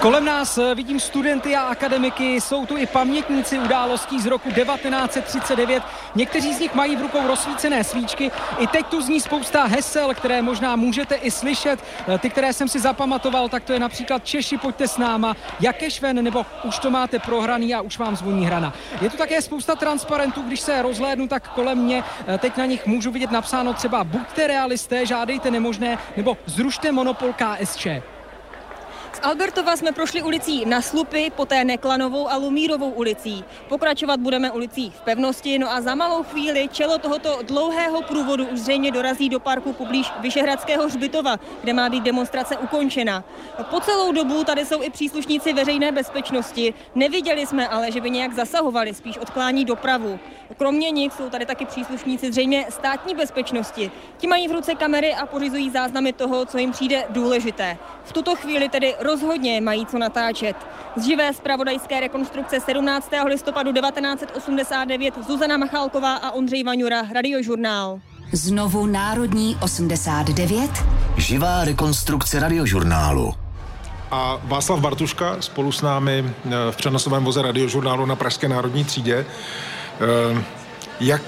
Kolem 0.02 0.26
nás 0.26 0.58
eh, 0.58 0.76
vidím 0.76 1.00
studenty 1.00 1.56
a 1.56 1.62
akademiky, 1.62 2.42
jsou 2.42 2.66
tu 2.66 2.78
i 2.78 2.86
pamětníci 2.86 3.60
událostí 3.60 4.20
z 4.20 4.26
roku 4.26 4.52
1939. 4.52 5.84
Někteří 6.16 6.54
z 6.54 6.60
nich 6.60 6.76
mají 6.76 6.96
v 6.96 7.02
rukou 7.02 7.28
rozsvícené 7.28 7.84
svíčky. 7.84 8.32
I 8.58 8.68
teď 8.68 8.86
tu 8.86 9.02
zní 9.02 9.22
spousta 9.22 9.64
hesel, 9.66 10.14
které 10.14 10.42
možná 10.42 10.76
můžete 10.76 11.16
i 11.16 11.32
slyšet. 11.32 11.84
Eh, 12.08 12.18
Ty, 12.18 12.30
které 12.30 12.54
jsem 12.54 12.68
si 12.68 12.80
zapamatoval, 12.80 13.50
tak 13.50 13.64
to 13.64 13.74
je 13.74 13.80
například 13.80 14.26
Češi, 14.26 14.58
pojďte 14.58 14.88
s 14.88 14.98
náma, 14.98 15.36
Jakešven, 15.60 16.24
nebo 16.24 16.46
už 16.64 16.80
to 16.80 16.90
máte 16.92 17.20
prohraný 17.20 17.76
a 17.76 17.82
už 17.82 17.98
vám 17.98 18.16
zvoní 18.16 18.46
hrana. 18.46 18.74
Je 19.02 19.10
tu 19.10 19.18
také 19.18 19.42
spousta 19.42 19.76
transparentů, 19.76 20.42
když 20.42 20.60
se 20.60 20.82
rozhlédnu, 20.82 21.28
tak 21.28 21.50
kolem 21.50 21.78
mě 21.78 22.04
eh, 22.28 22.38
teď 22.38 22.58
na 22.58 22.66
nich 22.66 22.86
můžu 22.86 23.12
vidět 23.12 23.32
napsáno 23.32 23.74
třeba 23.74 24.04
buďte 24.04 24.48
realisté, 24.48 25.06
žádejte 25.06 25.52
nemožné, 25.52 25.98
nebo 26.18 26.38
zrušte 26.46 26.92
monopol 26.92 27.34
KSČ. 27.34 27.88
Albertova 29.24 29.76
jsme 29.76 29.92
prošli 29.92 30.22
ulicí 30.22 30.66
na 30.66 30.82
Slupy, 30.82 31.32
poté 31.36 31.64
Neklanovou 31.64 32.30
a 32.30 32.38
Lumírovou 32.38 32.90
ulicí. 32.90 33.44
Pokračovat 33.70 34.20
budeme 34.20 34.52
ulicí 34.52 34.90
v 34.90 35.02
pevnosti, 35.02 35.60
no 35.60 35.72
a 35.72 35.82
za 35.82 35.96
malou 35.96 36.24
chvíli 36.24 36.70
čelo 36.72 36.98
tohoto 36.98 37.40
dlouhého 37.44 38.02
průvodu 38.02 38.48
už 38.48 38.60
zřejmě 38.60 38.92
dorazí 38.92 39.30
do 39.30 39.40
parku 39.40 39.74
poblíž 39.74 40.12
Vyšehradského 40.20 40.88
hřbitova, 40.88 41.40
kde 41.62 41.74
má 41.74 41.90
být 41.90 42.04
demonstrace 42.04 42.58
ukončena. 42.58 43.24
Po 43.70 43.80
celou 43.80 44.12
dobu 44.12 44.44
tady 44.44 44.66
jsou 44.66 44.84
i 44.84 44.90
příslušníci 44.90 45.54
veřejné 45.54 45.92
bezpečnosti. 45.92 46.74
Neviděli 46.96 47.48
jsme 47.48 47.68
ale, 47.68 47.92
že 47.92 48.02
by 48.02 48.10
nějak 48.10 48.34
zasahovali, 48.34 48.94
spíš 48.94 49.18
odklání 49.18 49.66
dopravu. 49.66 50.20
Kromě 50.58 50.92
nich 50.92 51.14
jsou 51.14 51.30
tady 51.30 51.46
taky 51.46 51.66
příslušníci 51.66 52.32
zřejmě 52.32 52.66
státní 52.70 53.16
bezpečnosti. 53.16 53.92
Ti 54.18 54.28
mají 54.28 54.48
v 54.48 54.52
ruce 54.52 54.76
kamery 54.76 55.14
a 55.14 55.26
pořizují 55.26 55.70
záznamy 55.70 56.14
toho, 56.14 56.46
co 56.46 56.58
jim 56.58 56.72
přijde 56.72 57.06
důležité. 57.10 57.78
V 58.04 58.14
tuto 58.14 58.36
chvíli 58.36 58.70
tedy 58.70 58.96
rozhodně 59.10 59.62
mají 59.62 59.86
co 59.86 59.98
natáčet. 60.00 60.56
Z 60.98 61.06
živé 61.06 61.34
zpravodajské 61.34 62.00
rekonstrukce 62.00 62.60
17. 62.60 63.12
listopadu 63.26 63.74
1989 63.74 65.14
Zuzana 65.28 65.58
Machálková 65.58 66.16
a 66.16 66.32
Ondřej 66.32 66.64
Vaňura, 66.64 67.02
Radiožurnál. 67.14 68.00
Znovu 68.32 68.86
Národní 68.86 69.58
89. 69.62 70.72
Živá 71.18 71.66
rekonstrukce 71.66 72.40
radiožurnálu. 72.40 73.34
A 74.12 74.38
Václav 74.44 74.80
Bartuška 74.80 75.36
spolu 75.40 75.72
s 75.72 75.82
námi 75.82 76.26
eh, 76.26 76.50
v 76.72 76.76
přenosovém 76.76 77.24
voze 77.24 77.42
radiožurnálu 77.42 78.06
na 78.06 78.16
Pražské 78.16 78.48
národní 78.50 78.86
třídě. 78.86 79.26
Eh, 80.36 80.44
Jak 81.00 81.22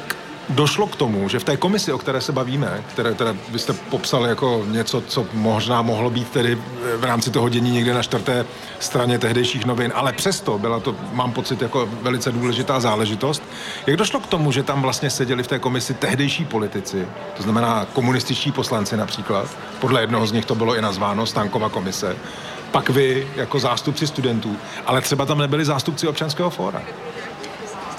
došlo 0.52 0.88
k 0.88 0.96
tomu, 0.96 1.30
že 1.30 1.40
v 1.40 1.44
té 1.44 1.58
komisi, 1.58 1.94
o 1.94 1.98
které 1.98 2.22
se 2.22 2.32
bavíme, 2.32 2.84
které 2.88 3.14
teda 3.14 3.36
vy 3.50 3.60
jste 3.60 3.74
popsal 3.74 4.26
jako 4.26 4.66
něco, 4.68 5.02
co 5.02 5.26
možná 5.34 5.82
mohlo 5.82 6.10
být 6.10 6.30
tedy 6.30 6.58
v 6.98 7.04
rámci 7.04 7.32
toho 7.32 7.50
dění 7.50 7.72
někde 7.72 7.94
na 7.94 8.04
čtvrté 8.04 8.46
straně 8.80 9.20
tehdejších 9.20 9.66
novin, 9.66 9.92
ale 9.96 10.14
přesto 10.14 10.58
byla 10.58 10.80
to, 10.80 10.96
mám 11.12 11.32
pocit, 11.32 11.62
jako 11.62 11.90
velice 12.02 12.32
důležitá 12.32 12.80
záležitost. 12.80 13.44
Jak 13.88 13.98
došlo 13.98 14.20
k 14.20 14.28
tomu, 14.28 14.52
že 14.52 14.64
tam 14.64 14.82
vlastně 14.82 15.10
seděli 15.10 15.44
v 15.44 15.48
té 15.48 15.60
komisi 15.60 15.94
tehdejší 15.94 16.46
politici, 16.46 17.08
to 17.38 17.44
znamená 17.44 17.86
komunističtí 17.94 18.52
poslanci 18.52 18.98
například, 18.98 19.48
podle 19.80 20.02
jednoho 20.02 20.28
z 20.28 20.32
nich 20.32 20.46
to 20.46 20.56
bylo 20.56 20.76
i 20.76 20.82
nazváno 20.82 21.26
Stankova 21.26 21.70
komise, 21.70 22.16
pak 22.72 22.90
vy 22.90 23.28
jako 23.36 23.60
zástupci 23.60 24.08
studentů, 24.08 24.58
ale 24.86 25.02
třeba 25.02 25.26
tam 25.26 25.38
nebyli 25.38 25.66
zástupci 25.66 26.08
občanského 26.08 26.50
fóra. 26.50 26.82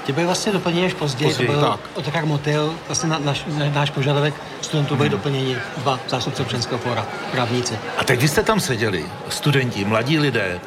Tě 0.05 0.13
byly 0.13 0.27
vlastně 0.27 0.53
doplněni 0.53 0.87
až 0.87 0.95
později. 0.95 1.31
Později, 1.31 1.47
to 1.47 1.53
byl 1.53 1.71
tak. 1.71 1.81
Otakar 1.95 2.27
Motil, 2.27 2.75
vlastně 2.87 3.09
na, 3.09 3.19
naš, 3.19 3.45
na, 3.47 3.71
náš 3.71 3.91
požadavek 3.91 4.35
studentů 4.61 4.97
byli 4.97 5.09
doplněni 5.09 5.57
dva 5.77 6.01
zástupce 6.09 6.43
občanského 6.43 6.79
fóra, 6.79 7.07
právníci. 7.33 7.79
A 7.99 8.05
teď 8.05 8.21
vy 8.21 8.29
jste 8.29 8.43
tam 8.43 8.61
seděli, 8.61 9.07
studenti, 9.29 9.85
mladí 9.85 10.19
lidé, 10.19 10.61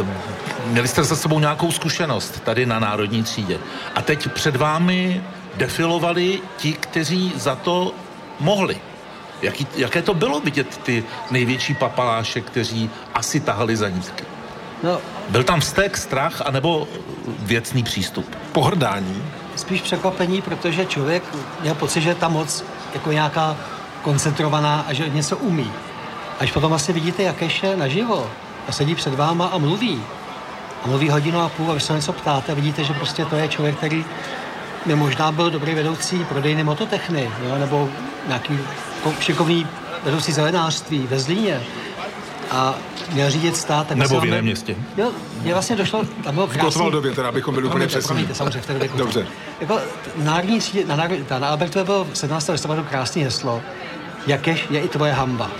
ehm, 0.00 0.14
měli 0.66 0.88
jste 0.88 1.04
za 1.04 1.16
sebou 1.16 1.38
nějakou 1.38 1.72
zkušenost 1.72 2.40
tady 2.40 2.66
na 2.66 2.78
Národní 2.78 3.22
třídě. 3.22 3.58
A 3.94 4.02
teď 4.02 4.28
před 4.32 4.56
vámi 4.56 5.22
defilovali 5.54 6.40
ti, 6.56 6.72
kteří 6.72 7.32
za 7.36 7.54
to 7.56 7.92
mohli. 8.40 8.78
Jaký, 9.42 9.66
jaké 9.76 10.02
to 10.02 10.14
bylo 10.14 10.40
vidět 10.40 10.76
ty 10.76 11.04
největší 11.30 11.74
papaláše, 11.74 12.40
kteří 12.40 12.90
asi 13.14 13.40
tahali 13.40 13.76
za 13.76 13.88
nitky? 13.88 14.24
No, 14.82 14.98
Byl 15.28 15.44
tam 15.44 15.60
vztek, 15.60 15.96
strach, 15.96 16.42
anebo 16.44 16.88
věcný 17.38 17.82
přístup? 17.82 18.36
Pohrdání. 18.52 19.22
spíš 19.56 19.80
překvapení, 19.82 20.42
protože 20.42 20.86
člověk 20.86 21.22
měl 21.60 21.74
pocit, 21.74 22.00
že 22.00 22.14
ta 22.14 22.28
moc 22.28 22.64
jako 22.94 23.12
nějaká 23.12 23.56
koncentrovaná 24.02 24.84
a 24.88 24.92
že 24.92 25.08
něco 25.08 25.36
umí. 25.36 25.72
Až 26.40 26.52
potom 26.52 26.68
vlastně 26.68 26.94
vidíte, 26.94 27.22
jak 27.22 27.42
je 27.42 27.76
naživo 27.76 28.30
a 28.68 28.72
sedí 28.72 28.94
před 28.94 29.14
váma 29.14 29.46
a 29.46 29.58
mluví. 29.58 30.02
A 30.84 30.88
mluví 30.88 31.10
hodinu 31.10 31.40
a 31.40 31.48
půl 31.48 31.70
a 31.70 31.74
vy 31.74 31.80
se 31.80 31.92
něco 31.92 32.12
ptáte 32.12 32.52
a 32.52 32.54
vidíte, 32.54 32.84
že 32.84 32.94
prostě 32.94 33.24
to 33.24 33.36
je 33.36 33.48
člověk, 33.48 33.76
který 33.76 34.04
by 34.86 34.94
možná 34.94 35.32
byl 35.32 35.50
dobrý 35.50 35.74
vedoucí 35.74 36.24
prodejny 36.24 36.64
mototechny, 36.64 37.30
jo, 37.48 37.58
nebo 37.58 37.88
nějaký 38.26 38.58
ko- 39.04 39.20
šikovný 39.20 39.66
vedoucí 40.04 40.32
zelenářství 40.32 41.06
ve 41.10 41.18
Zlíně. 41.20 41.60
A 42.50 42.74
měl 43.12 43.30
řídit 43.30 43.56
stát. 43.56 43.86
tak 43.86 43.96
Nebo 43.96 44.20
v 44.20 44.24
jiném 44.24 44.44
městě. 44.44 44.76
Jo, 44.96 45.10
mě 45.42 45.52
vlastně 45.52 45.76
došlo, 45.76 46.04
tam 46.24 46.34
bylo 46.34 46.46
V 46.46 46.50
krásný... 46.50 46.66
Kotwaldově, 46.66 47.12
teda, 47.12 47.28
abychom 47.28 47.54
byli 47.54 47.66
úplně 47.66 47.86
přesní. 47.86 48.08
promiňte, 48.08 48.34
samozřejmě 48.34 48.60
v 48.60 48.66
té 48.66 48.72
době 48.72 48.88
Dobře. 48.96 49.26
Jako 49.60 49.80
na 50.16 50.24
národní 50.24 50.58
třídě, 50.58 50.84
na, 50.84 50.96
národní, 50.96 51.26
na 51.38 51.48
Albertově 51.48 51.84
bylo 51.84 52.06
17. 52.14 52.48
listopadu 52.48 52.84
krásný 52.84 53.24
heslo, 53.24 53.62
jakéž 54.26 54.66
je 54.70 54.80
i 54.80 54.88
tvoje 54.88 55.12
hamba. 55.12 55.50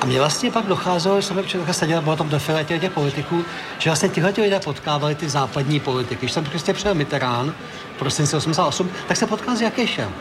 A 0.00 0.06
mě 0.06 0.18
vlastně 0.18 0.50
pak 0.50 0.66
docházelo, 0.66 1.20
že 1.20 1.26
jsem 1.26 1.36
takhle 1.36 1.74
seděl, 1.74 2.02
bylo 2.02 2.16
tam 2.16 2.28
defile 2.28 2.64
těch, 2.64 2.80
těch 2.80 2.92
politiků, 2.92 3.44
že 3.78 3.90
vlastně 3.90 4.08
tyhle 4.08 4.32
lidé 4.36 4.60
potkávali 4.60 5.14
ty 5.14 5.28
západní 5.28 5.80
politiky. 5.80 6.16
Když 6.20 6.32
jsem 6.32 6.44
prostě 6.44 6.72
přijel 6.72 6.94
Mitterrand 6.94 7.54
v 7.96 7.98
prosinci 7.98 8.36
88, 8.36 8.90
tak 9.08 9.16
se 9.16 9.26
potkal 9.26 9.56
s 9.56 9.60
Jakešem. 9.60 10.12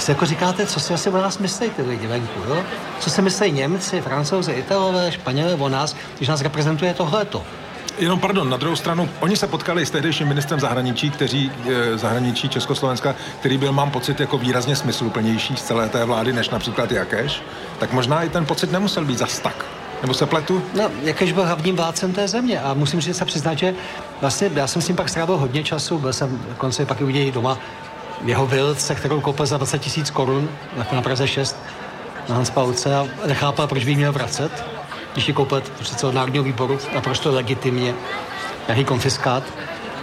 A 0.00 0.02
si 0.02 0.10
jako 0.10 0.26
říkáte, 0.26 0.66
co 0.66 0.80
si 0.80 0.94
asi 0.94 1.10
o 1.10 1.16
nás 1.16 1.38
myslí 1.38 1.70
ty 1.70 1.82
lidi 1.82 2.06
venku, 2.06 2.40
jo? 2.48 2.62
Co 3.00 3.10
si 3.10 3.22
myslí 3.22 3.52
Němci, 3.52 4.00
Francouzi, 4.00 4.52
Italové, 4.52 5.12
Španělé 5.12 5.54
o 5.54 5.68
nás, 5.68 5.96
když 6.16 6.28
nás 6.28 6.40
reprezentuje 6.40 6.94
tohleto. 6.94 7.42
Jenom 7.98 8.20
pardon, 8.20 8.50
na 8.50 8.56
druhou 8.56 8.76
stranu, 8.76 9.08
oni 9.20 9.36
se 9.36 9.46
potkali 9.46 9.86
s 9.86 9.90
tehdejším 9.90 10.28
ministrem 10.28 10.60
zahraničí, 10.60 11.10
kteří, 11.10 11.52
eh, 11.68 11.98
zahraničí 11.98 12.48
Československa, 12.48 13.14
který 13.40 13.58
byl, 13.58 13.72
mám 13.72 13.90
pocit, 13.90 14.20
jako 14.20 14.38
výrazně 14.38 14.76
smysluplnější 14.76 15.56
z 15.56 15.62
celé 15.62 15.88
té 15.88 16.04
vlády, 16.04 16.32
než 16.32 16.50
například 16.50 16.92
Jakeš, 16.92 17.42
tak 17.78 17.92
možná 17.92 18.22
i 18.22 18.28
ten 18.28 18.46
pocit 18.46 18.72
nemusel 18.72 19.04
být 19.04 19.18
zas 19.18 19.38
tak. 19.38 19.64
Nebo 20.02 20.14
se 20.14 20.26
pletu? 20.26 20.62
No, 20.74 20.90
jakéž 21.02 21.32
byl 21.32 21.46
hlavním 21.46 21.76
vládcem 21.76 22.12
té 22.12 22.28
země 22.28 22.60
a 22.60 22.74
musím 22.74 23.00
říct 23.00 23.16
se 23.16 23.24
přiznat, 23.24 23.58
že 23.58 23.74
vlastně 24.20 24.50
já 24.54 24.66
jsem 24.66 24.82
s 24.82 24.88
ním 24.88 24.96
pak 24.96 25.08
strávil 25.08 25.36
hodně 25.36 25.64
času, 25.64 25.98
byl 25.98 26.12
jsem 26.12 26.40
dokonce 26.48 26.86
pak 26.86 27.00
i 27.00 27.04
u 27.04 27.08
něj 27.08 27.32
doma 27.32 27.58
jeho 28.24 28.46
vilce, 28.46 28.94
kterou 28.94 29.20
koupil 29.20 29.46
za 29.46 29.56
20 29.56 29.78
tisíc 29.78 30.10
korun 30.10 30.48
jako 30.76 30.94
na 30.94 31.02
Praze 31.02 31.28
6 31.28 31.56
na 32.28 32.34
Hans 32.34 32.50
Paulce 32.50 32.96
a 32.96 33.06
nechápal, 33.26 33.66
proč 33.66 33.84
by 33.84 33.94
měl 33.94 34.12
vracet, 34.12 34.64
když 35.12 35.28
ji 35.28 35.34
koupil 35.34 35.62
přece 35.80 36.06
od 36.06 36.14
Národního 36.14 36.44
výboru 36.44 36.78
naprosto 36.94 37.32
legitimně, 37.32 37.94
nějaký 38.68 38.84
konfiskát. 38.84 39.42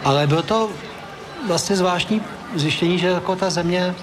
Ale 0.04 0.28
bylo 0.28 0.42
to 0.42 0.70
vlastně 1.48 1.76
zvláštní 1.76 2.22
zjištění, 2.56 3.00
že 3.00 3.08
jako 3.08 3.36
ta 3.36 3.50
země 3.50 3.96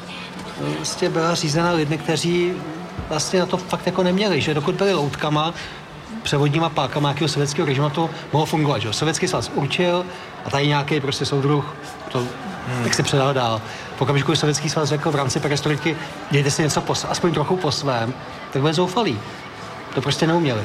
vlastně 0.76 1.08
byla 1.08 1.34
řízena 1.34 1.72
lidmi, 1.72 1.98
kteří 1.98 2.52
vlastně 3.08 3.40
na 3.40 3.46
to 3.46 3.56
fakt 3.56 3.86
jako 3.86 4.02
neměli, 4.02 4.40
že 4.40 4.54
dokud 4.54 4.74
byli 4.74 4.94
loutkama, 4.94 5.54
převodníma 6.22 6.68
pákama 6.68 7.08
nějakého 7.08 7.28
sovětského 7.28 7.66
režimu 7.66 7.90
to 7.90 8.10
mohlo 8.32 8.46
fungovat. 8.46 8.78
Že? 8.78 8.92
Sovětský 8.92 9.28
svaz 9.28 9.50
určil 9.54 10.06
a 10.44 10.50
tady 10.50 10.66
nějaký 10.66 11.00
prostě 11.00 11.26
soudruh 11.26 11.74
to 12.12 12.18
hmm. 12.18 12.84
jak 12.84 12.94
se 12.94 13.02
předal 13.02 13.34
dál. 13.34 13.62
V 13.96 14.02
okamžiku, 14.02 14.32
kdy 14.32 14.36
Sovětský 14.36 14.70
svaz 14.70 14.88
řekl 14.88 15.10
v 15.10 15.14
rámci 15.14 15.40
perestroiky, 15.40 15.96
dějte 16.30 16.50
si 16.50 16.62
něco 16.62 16.80
po, 16.80 16.94
aspoň 17.08 17.34
trochu 17.34 17.56
po 17.56 17.72
svém, 17.72 18.14
tak 18.52 18.62
byli 18.62 18.74
zoufalí. 18.74 19.20
To 19.94 20.00
prostě 20.00 20.26
neuměli. 20.26 20.62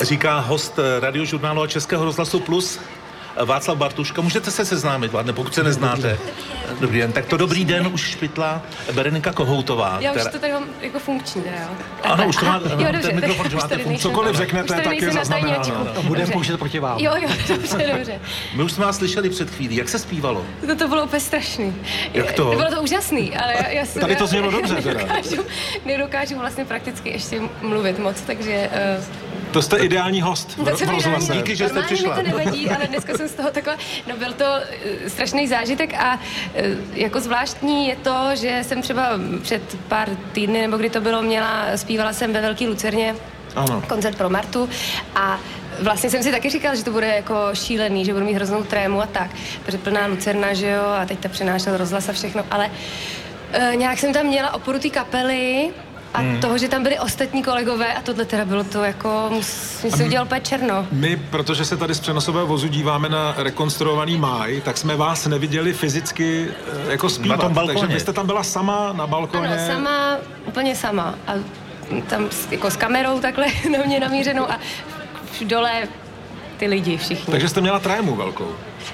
Říká 0.00 0.38
host 0.38 0.78
eh, 0.78 1.00
radiožurnálu 1.00 1.62
a 1.62 1.66
Českého 1.66 2.04
rozhlasu 2.04 2.40
Plus 2.40 2.78
Václav 3.44 3.78
Bartuška. 3.78 4.22
Můžete 4.22 4.50
se 4.50 4.64
seznámit, 4.64 5.12
Vladne, 5.12 5.32
pokud 5.32 5.54
se 5.54 5.62
neznáte. 5.62 6.18
Dobrý 6.80 6.98
den. 6.98 7.12
Tak 7.12 7.26
to 7.26 7.36
dobrý 7.36 7.64
den 7.64 7.86
už 7.92 8.00
špitla 8.10 8.62
Berenika 8.92 9.32
Kohoutová. 9.32 9.96
Já 10.00 10.10
už 10.12 10.16
která- 10.18 10.30
to 10.32 10.38
tady 10.38 10.52
mám 10.52 10.64
jako 10.80 10.98
funkční, 10.98 11.42
teda 11.42 11.56
jo. 11.62 11.68
Ano, 12.02 12.26
už 12.26 12.36
to 12.36 12.44
má- 12.46 12.60
jo, 12.64 12.68
ten 12.78 12.92
dobře, 12.92 13.12
mikrofon, 13.12 13.42
tak 13.44 13.50
že 13.50 13.56
už 13.56 13.62
máte 13.62 13.76
nejsem- 13.76 13.96
Cokoliv 13.96 14.32
už 14.32 14.36
řeknete, 14.38 14.74
tak 14.74 15.02
je 15.02 15.12
zaznamenáno, 15.12 15.86
no. 15.96 16.02
Budeme 16.02 16.32
použít 16.32 16.58
proti 16.58 16.78
vám. 16.78 16.98
Jo, 16.98 17.12
jo, 17.22 17.28
dobře, 17.48 17.92
dobře. 17.96 18.20
My 18.54 18.62
už 18.62 18.72
jsme 18.72 18.84
vás 18.84 18.96
slyšeli 18.96 19.30
před 19.30 19.50
chvílí. 19.50 19.76
Jak 19.76 19.88
se 19.88 19.98
zpívalo? 19.98 20.44
To, 20.66 20.76
to 20.76 20.88
bylo 20.88 21.04
úplně 21.04 21.20
strašný. 21.20 21.74
Jak 22.14 22.32
to? 22.32 22.44
Bylo 22.44 22.70
to 22.74 22.82
úžasný, 22.82 23.36
ale 23.36 23.52
já, 23.52 23.68
já 23.68 23.86
si, 23.86 24.00
Tady 24.00 24.16
to 24.16 24.26
znělo 24.26 24.50
dobře, 24.50 24.74
teda. 24.74 25.00
Nedokážu, 25.00 25.42
nedokážu 25.84 26.38
vlastně 26.38 26.64
prakticky 26.64 27.08
ještě 27.10 27.40
mluvit 27.62 27.98
moc, 27.98 28.20
takže... 28.20 28.70
To 29.56 29.62
jste 29.62 29.76
ideální 29.78 30.22
host 30.22 30.54
to 30.54 30.86
normálně- 30.86 31.26
Díky, 31.36 31.56
že 31.56 31.68
jste 31.68 31.82
přišla. 31.82 32.16
mi 32.16 32.22
to 32.22 32.36
nevadí, 32.38 32.70
ale 32.70 32.86
dneska 32.86 33.16
jsem 33.16 33.28
z 33.28 33.32
toho 33.32 33.50
takhle, 33.50 33.76
no 34.08 34.16
byl 34.16 34.32
to 34.32 34.44
uh, 34.44 35.08
strašný 35.08 35.48
zážitek 35.48 35.94
a 35.94 36.14
uh, 36.14 36.20
jako 36.94 37.20
zvláštní 37.20 37.88
je 37.88 37.96
to, 37.96 38.16
že 38.34 38.58
jsem 38.62 38.82
třeba 38.82 39.10
před 39.42 39.62
pár 39.88 40.08
týdny, 40.32 40.60
nebo 40.60 40.76
kdy 40.76 40.90
to 40.90 41.00
bylo, 41.00 41.22
měla, 41.22 41.66
zpívala 41.76 42.12
jsem 42.12 42.32
ve 42.32 42.40
Velký 42.40 42.66
Lucerně 42.68 43.14
Ano. 43.54 43.82
koncert 43.88 44.16
pro 44.16 44.30
Martu 44.30 44.68
a 45.14 45.40
Vlastně 45.82 46.10
jsem 46.10 46.22
si 46.22 46.30
taky 46.32 46.50
říkal, 46.50 46.76
že 46.76 46.84
to 46.84 46.90
bude 46.90 47.06
jako 47.06 47.34
šílený, 47.52 48.04
že 48.04 48.12
budu 48.12 48.24
mít 48.24 48.34
hroznou 48.34 48.62
trému 48.62 49.02
a 49.02 49.06
tak, 49.06 49.30
protože 49.64 49.78
plná 49.78 50.06
lucerna, 50.06 50.54
že 50.54 50.68
jo, 50.70 50.84
a 51.02 51.04
teď 51.06 51.18
ta 51.18 51.28
přenášel 51.28 51.76
rozhlas 51.76 52.08
a 52.08 52.12
všechno, 52.12 52.44
ale 52.50 52.70
uh, 53.70 53.74
nějak 53.76 53.98
jsem 53.98 54.12
tam 54.12 54.26
měla 54.26 54.54
oporu 54.54 54.78
té 54.78 54.90
kapely 54.90 55.70
a 56.16 56.20
hmm. 56.20 56.40
toho, 56.40 56.58
že 56.58 56.68
tam 56.68 56.82
byli 56.82 56.98
ostatní 56.98 57.42
kolegové 57.42 57.94
a 57.94 58.02
tohle 58.02 58.24
teda 58.24 58.44
bylo 58.44 58.64
to 58.64 58.84
jako, 58.84 59.26
musím 59.30 59.90
si 59.90 60.04
udělal 60.04 60.26
úplně 60.26 60.40
černo. 60.40 60.86
My, 60.92 61.16
protože 61.30 61.64
se 61.64 61.76
tady 61.76 61.94
z 61.94 62.00
přenosového 62.00 62.46
vozu 62.46 62.68
díváme 62.68 63.08
na 63.08 63.34
rekonstruovaný 63.36 64.16
máj, 64.16 64.60
tak 64.60 64.76
jsme 64.78 64.96
vás 64.96 65.26
neviděli 65.26 65.72
fyzicky 65.72 66.48
eh, 66.86 66.90
jako 66.92 67.08
zpívat. 67.08 67.38
Na 67.38 67.44
tom 67.44 67.54
balkoně. 67.54 67.80
Takže 67.80 67.94
vy 67.94 68.00
jste 68.00 68.12
tam 68.12 68.26
byla 68.26 68.42
sama 68.42 68.92
na 68.92 69.06
balkoně. 69.06 69.48
Ano, 69.48 69.66
sama, 69.74 70.16
úplně 70.46 70.76
sama. 70.76 71.14
A 71.26 71.32
tam 72.06 72.26
s- 72.30 72.48
jako 72.52 72.70
s 72.70 72.76
kamerou 72.76 73.20
takhle 73.20 73.46
na 73.72 73.78
mě 73.86 74.00
namířenou 74.00 74.50
a 74.50 74.58
dole 75.44 75.88
ty 76.56 76.66
lidi 76.66 76.96
všichni. 76.96 77.30
Takže 77.32 77.48
jste 77.48 77.60
měla 77.60 77.78
trému 77.78 78.16
velkou. 78.16 78.48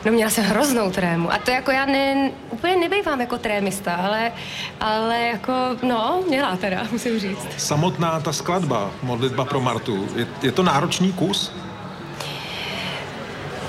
No 0.04 0.12
měla 0.12 0.30
jsem 0.30 0.44
hroznou 0.44 0.90
trému 0.90 1.32
a 1.32 1.38
to 1.38 1.50
jako 1.50 1.70
já 1.70 1.86
ne, 1.86 2.30
úplně 2.50 2.76
nebejvám 2.76 3.20
jako 3.20 3.38
trémista, 3.38 3.94
ale, 3.94 4.32
ale 4.80 5.20
jako 5.20 5.52
no, 5.82 6.22
měla 6.28 6.56
teda, 6.56 6.86
musím 6.92 7.18
říct. 7.18 7.46
Samotná 7.58 8.20
ta 8.20 8.32
skladba, 8.32 8.90
modlitba 9.02 9.44
pro 9.44 9.60
Martu, 9.60 10.08
je, 10.16 10.26
je 10.42 10.52
to 10.52 10.62
náročný 10.62 11.12
kus? 11.12 11.52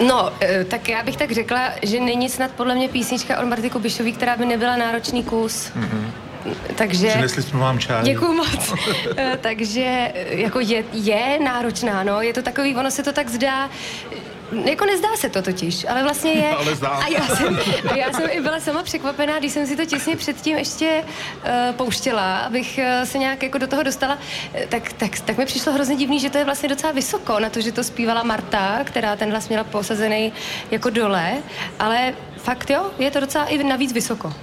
No, 0.08 0.32
eh, 0.42 0.64
tak 0.64 0.90
já 0.90 1.04
bych 1.04 1.18
tak 1.18 1.32
řekla, 1.32 1.60
že 1.82 2.00
není 2.00 2.30
snad 2.30 2.52
podle 2.52 2.76
mě 2.76 2.90
písnička 2.90 3.40
od 3.40 3.46
Marty 3.46 3.70
Kubišový, 3.70 4.14
která 4.14 4.36
by 4.36 4.46
nebyla 4.46 4.76
náročný 4.76 5.24
kus. 5.24 5.72
Mhm. 5.76 6.12
Takže... 6.76 7.08
Přinesli 7.08 7.44
jsme 7.44 7.60
vám 7.60 7.80
čaj. 7.80 8.04
Děkuju 8.04 8.34
moc. 8.34 8.74
Eh, 9.18 9.38
Takže 9.42 10.12
eh, 10.14 10.36
jako 10.36 10.60
je, 10.60 10.84
je 10.94 11.40
náročná, 11.44 12.04
no. 12.04 12.22
Je 12.22 12.34
to 12.34 12.42
takový, 12.42 12.76
ono 12.76 12.92
se 12.92 13.04
to 13.04 13.14
tak 13.14 13.30
zdá, 13.30 13.70
jako 14.66 14.86
nezdá 14.86 15.08
se 15.16 15.30
to 15.30 15.42
totiž, 15.42 15.86
ale 15.90 16.04
vlastně 16.04 16.32
je. 16.32 16.50
Ale 16.58 16.76
zdá. 16.76 16.90
A 16.90 17.08
já 17.08 17.28
jsem, 17.28 17.60
a 17.92 17.96
já 17.96 18.14
jsem 18.14 18.30
i 18.30 18.42
byla 18.42 18.60
sama 18.60 18.84
překvapená, 18.84 19.40
když 19.40 19.52
jsem 19.52 19.68
si 19.68 19.76
to 19.76 19.86
těsně 19.86 20.16
předtím 20.16 20.58
ještě 20.58 21.04
uh, 21.04 21.76
pouštěla, 21.76 22.38
abych 22.38 22.80
uh, 22.84 23.06
se 23.06 23.18
nějak 23.18 23.44
jako 23.44 23.58
do 23.58 23.68
toho 23.68 23.84
dostala, 23.84 24.18
eh, 24.54 24.68
tak, 24.70 24.94
tak, 24.94 25.20
tak 25.20 25.38
mi 25.38 25.46
přišlo 25.46 25.74
hrozně 25.74 25.96
divný, 25.96 26.20
že 26.20 26.30
to 26.30 26.38
je 26.38 26.46
vlastně 26.46 26.70
docela 26.70 26.94
vysoko 26.94 27.40
na 27.40 27.50
to, 27.50 27.62
že 27.62 27.72
to 27.72 27.84
zpívala 27.84 28.24
Marta, 28.24 28.84
která 28.84 29.16
ten 29.16 29.32
hlas 29.32 29.48
měla 29.48 29.64
posazený 29.64 30.34
jako 30.72 30.90
dole, 30.90 31.34
ale 31.80 32.14
fakt 32.38 32.70
jo, 32.70 32.92
je 33.00 33.12
to 33.12 33.20
docela 33.20 33.46
i 33.46 33.64
navíc 33.64 33.94
vysoko. 33.94 34.34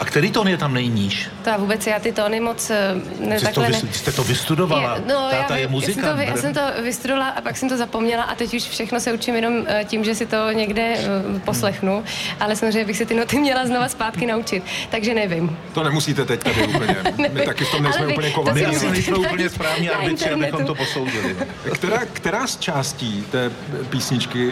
A 0.00 0.04
který 0.04 0.30
tón 0.30 0.48
je 0.48 0.56
tam 0.56 0.74
nejníž? 0.74 1.28
To 1.44 1.50
já 1.50 1.56
vůbec, 1.56 1.86
já 1.86 1.98
ty 1.98 2.12
tóny 2.12 2.40
moc 2.40 2.70
eh, 2.70 2.94
ne, 3.20 3.38
Jste 3.40 3.48
to, 3.52 3.60
vys- 3.60 3.90
jste 3.92 4.12
to 4.12 4.24
vystudovala? 4.24 4.94
Je, 4.94 5.02
no, 5.08 5.28
Táta 5.30 5.54
já, 5.54 5.60
je 5.60 5.68
muzikant. 5.68 6.06
Já 6.06 6.12
jsem, 6.16 6.24
to, 6.26 6.30
já 6.30 6.36
jsem 6.36 6.54
to 6.76 6.82
vystudovala 6.82 7.28
a 7.28 7.40
pak 7.40 7.56
jsem 7.56 7.68
to 7.68 7.76
zapomněla 7.76 8.22
a 8.22 8.34
teď 8.34 8.54
už 8.54 8.62
všechno 8.62 9.00
se 9.00 9.12
učím 9.12 9.34
jenom 9.34 9.54
eh, 9.66 9.84
tím, 9.88 10.04
že 10.04 10.14
si 10.14 10.26
to 10.26 10.50
někde 10.52 10.82
eh, 10.98 11.40
poslechnu, 11.44 12.04
ale 12.40 12.56
samozřejmě 12.56 12.84
bych 12.84 12.96
si 12.96 13.06
ty 13.06 13.14
noty 13.14 13.38
měla 13.38 13.66
znova 13.66 13.88
zpátky 13.88 14.26
naučit, 14.26 14.62
takže 14.90 15.14
nevím. 15.14 15.56
To 15.72 15.82
nemusíte 15.84 16.24
teď 16.24 16.42
tady 16.42 16.66
úplně. 16.66 16.96
My 17.32 17.40
taky 17.40 17.64
v 17.64 17.70
tom 17.70 17.82
nejsme 17.82 17.98
Ale 17.98 18.06
vy- 18.06 18.12
úplně 18.14 18.28
to 18.30 18.34
kovaní. 18.34 18.60
si 18.78 18.86
My 18.86 18.92
nejsme 18.92 19.16
úplně 19.16 19.50
správní 19.50 19.90
arbitři, 19.90 20.30
abychom 20.30 20.64
to 20.66 20.74
posoudili. 20.74 21.36
Která, 21.74 21.98
která 22.12 22.46
z 22.46 22.56
částí 22.56 23.24
té 23.30 23.50
písničky 23.90 24.50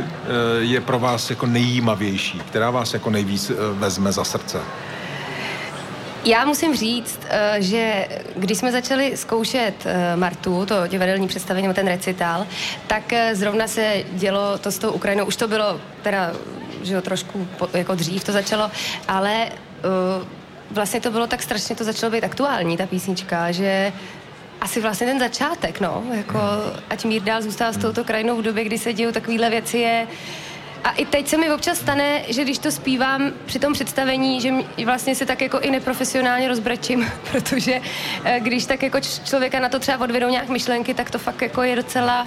je 0.58 0.80
pro 0.80 0.98
vás 0.98 1.30
jako 1.30 1.46
nejjímavější? 1.46 2.38
Která 2.38 2.70
vás 2.70 2.94
jako 2.94 3.10
nejvíc 3.10 3.52
vezme 3.72 4.12
za 4.12 4.24
srdce? 4.24 4.58
Já 6.28 6.44
musím 6.44 6.76
říct, 6.76 7.20
eh, 7.28 7.56
že 7.58 8.08
když 8.36 8.58
jsme 8.58 8.72
začali 8.72 9.16
zkoušet 9.16 9.74
eh, 9.84 10.16
Martu, 10.16 10.66
to 10.66 10.86
divadelní 10.86 11.28
představení, 11.28 11.74
ten 11.74 11.86
recital, 11.86 12.46
tak 12.86 13.12
eh, 13.12 13.34
zrovna 13.34 13.68
se 13.68 14.04
dělo 14.12 14.58
to 14.58 14.72
s 14.72 14.78
tou 14.78 14.90
Ukrajinou. 14.90 15.24
Už 15.24 15.36
to 15.36 15.48
bylo 15.48 15.80
teda, 16.02 16.32
že 16.82 16.94
jo, 16.94 17.02
trošku 17.02 17.48
po, 17.58 17.68
jako 17.74 17.94
dřív 17.94 18.24
to 18.24 18.32
začalo, 18.32 18.70
ale 19.08 19.48
vlastně 20.70 21.00
to 21.00 21.10
bylo 21.10 21.26
tak 21.26 21.42
strašně, 21.42 21.76
to 21.76 21.84
začalo 21.84 22.12
být 22.12 22.24
aktuální, 22.24 22.76
ta 22.76 22.86
písnička, 22.86 23.52
že 23.52 23.92
asi 24.60 24.80
vlastně 24.80 25.06
ten 25.06 25.18
začátek, 25.18 25.80
no, 25.80 26.04
jako 26.14 26.40
ať 26.90 27.04
mír 27.04 27.22
dál 27.22 27.42
zůstává 27.42 27.72
s 27.72 27.76
touto 27.76 28.04
krajinou 28.04 28.36
v 28.36 28.42
době, 28.42 28.64
kdy 28.64 28.78
se 28.78 28.92
dějou 28.92 29.12
takovéhle 29.12 29.50
věci 29.50 29.78
je 29.78 30.06
a 30.88 30.90
i 30.90 31.06
teď 31.06 31.28
se 31.28 31.36
mi 31.36 31.52
občas 31.52 31.78
stane, 31.78 32.22
že 32.28 32.44
když 32.44 32.58
to 32.58 32.70
zpívám 32.70 33.32
při 33.46 33.58
tom 33.58 33.72
představení, 33.72 34.40
že 34.40 34.52
vlastně 34.84 35.14
se 35.14 35.26
tak 35.26 35.40
jako 35.40 35.60
i 35.60 35.70
neprofesionálně 35.70 36.48
rozbrečím, 36.48 37.06
protože 37.32 37.80
eh, 38.24 38.40
když 38.40 38.66
tak 38.66 38.82
jako 38.82 39.00
člověka 39.00 39.60
na 39.60 39.68
to 39.68 39.78
třeba 39.78 39.98
odvedou 39.98 40.28
nějak 40.28 40.48
myšlenky, 40.48 40.94
tak 40.94 41.10
to 41.10 41.18
fakt 41.18 41.42
jako 41.42 41.62
je 41.62 41.76
docela 41.76 42.26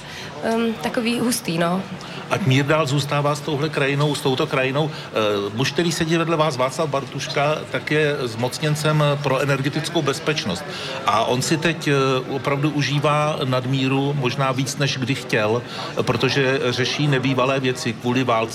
um, 0.56 0.74
takový 0.74 1.20
hustý, 1.20 1.58
no. 1.58 1.84
Ať 2.32 2.46
mír 2.46 2.65
dál 2.65 2.86
zůstává 2.88 3.36
s 3.36 3.39
touhle 3.39 3.70
krajinou, 3.70 4.15
s 4.15 4.22
touto 4.22 4.48
krajinou. 4.48 4.91
Eh, 4.91 5.12
Muž, 5.53 5.72
který 5.72 5.91
sedí 5.91 6.18
vedle 6.18 6.38
vás, 6.38 6.58
Václav 6.58 6.89
Bartuška, 6.89 7.57
tak 7.72 7.92
je 7.92 8.16
zmocněncem 8.22 9.03
pro 9.24 9.40
energetickou 9.40 10.01
bezpečnost. 10.01 10.64
A 11.05 11.25
on 11.25 11.42
si 11.42 11.57
teď 11.57 11.88
eh, 11.88 11.94
opravdu 12.29 12.70
užívá 12.70 13.40
nadmíru, 13.44 14.14
možná 14.14 14.51
víc, 14.51 14.77
než 14.77 14.98
kdy 14.98 15.16
chtěl, 15.16 15.62
protože 16.01 16.59
řeší 16.70 17.07
nebývalé 17.07 17.59
věci 17.59 17.94
kvůli 17.94 18.24
válce 18.24 18.50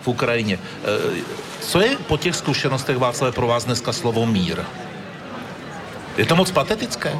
v 0.00 0.08
Ukrajině. 0.08 0.58
Eh, 0.84 1.22
Co 1.60 1.80
je 1.80 1.96
po 1.96 2.16
těch 2.16 2.36
zkušenostech, 2.36 2.98
Václav, 2.98 3.34
pro 3.34 3.46
vás 3.46 3.64
dneska 3.64 3.92
slovo 3.92 4.26
mír? 4.26 4.58
Je 6.16 6.26
to 6.26 6.36
moc 6.36 6.50
patetické? 6.50 7.18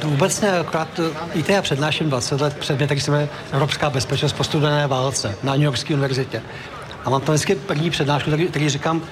To 0.00 0.08
vůbec 0.08 0.40
ne, 0.40 0.58
akorát, 0.58 0.88
eh, 0.98 1.34
víte, 1.34 1.52
já 1.52 1.62
přednáším 1.62 2.08
20 2.08 2.40
let 2.40 2.56
předmět, 2.56 2.86
který 2.86 3.00
se 3.00 3.10
jmenuje 3.10 3.28
Evropská 3.52 3.90
bezpečnost 3.90 4.32
po 4.32 4.44
studené 4.44 4.86
válce 4.86 5.34
na 5.42 5.52
New 5.52 5.62
Yorkské 5.62 5.94
univerzitě. 5.94 6.42
A 7.04 7.10
mám 7.10 7.20
tam 7.20 7.34
vždycky 7.34 7.54
první 7.54 7.90
přednášku, 7.90 8.30
který, 8.30 8.46
který 8.46 8.68
říkám, 8.68 9.02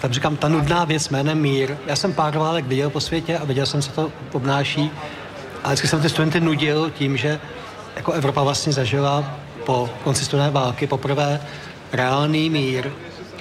tam 0.00 0.12
říkám, 0.12 0.36
ta 0.36 0.48
nudná 0.48 0.84
věc 0.84 1.08
jménem 1.08 1.40
mír. 1.40 1.76
Já 1.86 1.96
jsem 1.96 2.12
pár 2.12 2.38
válek 2.38 2.66
viděl 2.66 2.90
po 2.90 3.00
světě 3.00 3.38
a 3.38 3.44
viděl 3.44 3.66
jsem, 3.66 3.82
co 3.82 3.90
to 3.90 4.12
obnáší. 4.32 4.90
A 5.64 5.68
vždycky 5.68 5.88
jsem 5.88 6.00
ty 6.00 6.08
studenty 6.08 6.40
nudil 6.40 6.90
tím, 6.90 7.16
že 7.16 7.40
jako 7.96 8.12
Evropa 8.12 8.42
vlastně 8.42 8.72
zažila 8.72 9.34
po 9.66 9.90
konci 10.04 10.24
studené 10.24 10.50
války 10.50 10.86
poprvé 10.86 11.40
reálný 11.92 12.50
mír 12.50 12.90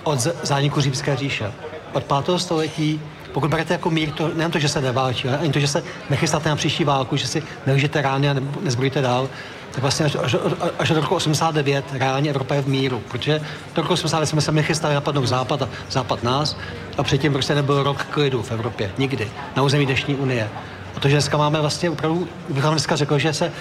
od 0.03 0.19
zániku 0.19 0.81
římské 0.81 1.15
říše. 1.15 1.51
Od 1.93 2.03
5. 2.03 2.39
století 2.39 3.01
pokud 3.33 3.49
berete 3.49 3.73
jako 3.73 3.89
mír, 3.89 4.11
to 4.11 4.31
nejen 4.33 4.51
to, 4.51 4.59
že 4.59 4.69
se 4.69 4.81
neválčí, 4.81 5.27
ale 5.27 5.37
ani 5.37 5.51
to, 5.51 5.59
že 5.59 5.67
se 5.67 5.83
nechystáte 6.09 6.49
na 6.49 6.55
příští 6.55 6.83
válku, 6.83 7.15
že 7.15 7.27
si 7.27 7.43
nelžete 7.65 8.01
rány 8.01 8.29
a 8.29 8.33
ne- 8.33 8.41
nezbrojíte 8.61 9.01
dál, 9.01 9.29
tak 9.71 9.81
vlastně 9.81 10.05
až, 10.05 10.15
až, 10.23 10.35
až 10.79 10.89
do 10.89 11.01
roku 11.01 11.15
89 11.15 11.85
reálně 11.91 12.29
Evropa 12.29 12.55
je 12.55 12.61
v 12.61 12.67
míru, 12.67 13.01
protože 13.11 13.41
do 13.75 13.81
roku 13.81 13.93
89 13.93 14.27
jsme 14.27 14.41
se 14.41 14.51
nechystali 14.51 14.93
napadnout 14.93 15.25
západ 15.25 15.61
a 15.61 15.69
západ 15.91 16.23
nás 16.23 16.57
a 16.97 17.03
předtím 17.03 17.33
prostě 17.33 17.55
nebyl 17.55 17.83
rok 17.83 18.03
klidu 18.03 18.43
v 18.43 18.51
Evropě, 18.51 18.91
nikdy, 18.97 19.31
na 19.55 19.63
území 19.63 19.85
dnešní 19.85 20.15
unie. 20.15 20.49
A 20.95 20.99
to, 20.99 21.09
že 21.09 21.15
dneska 21.15 21.37
máme 21.37 21.61
vlastně 21.61 21.89
opravdu, 21.89 22.27
bych 22.49 22.63
vám 22.63 22.73
dneska 22.73 22.95
řekl, 22.95 23.19
že 23.19 23.33
se 23.33 23.51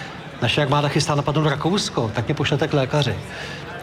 naše 0.42 0.62
armáda 0.62 0.88
chystá 0.88 1.14
napadnout 1.14 1.46
Rakousko, 1.46 2.10
tak 2.14 2.26
mě 2.26 2.34
pošlete 2.34 2.68
k 2.68 2.74
lékaři. 2.74 3.14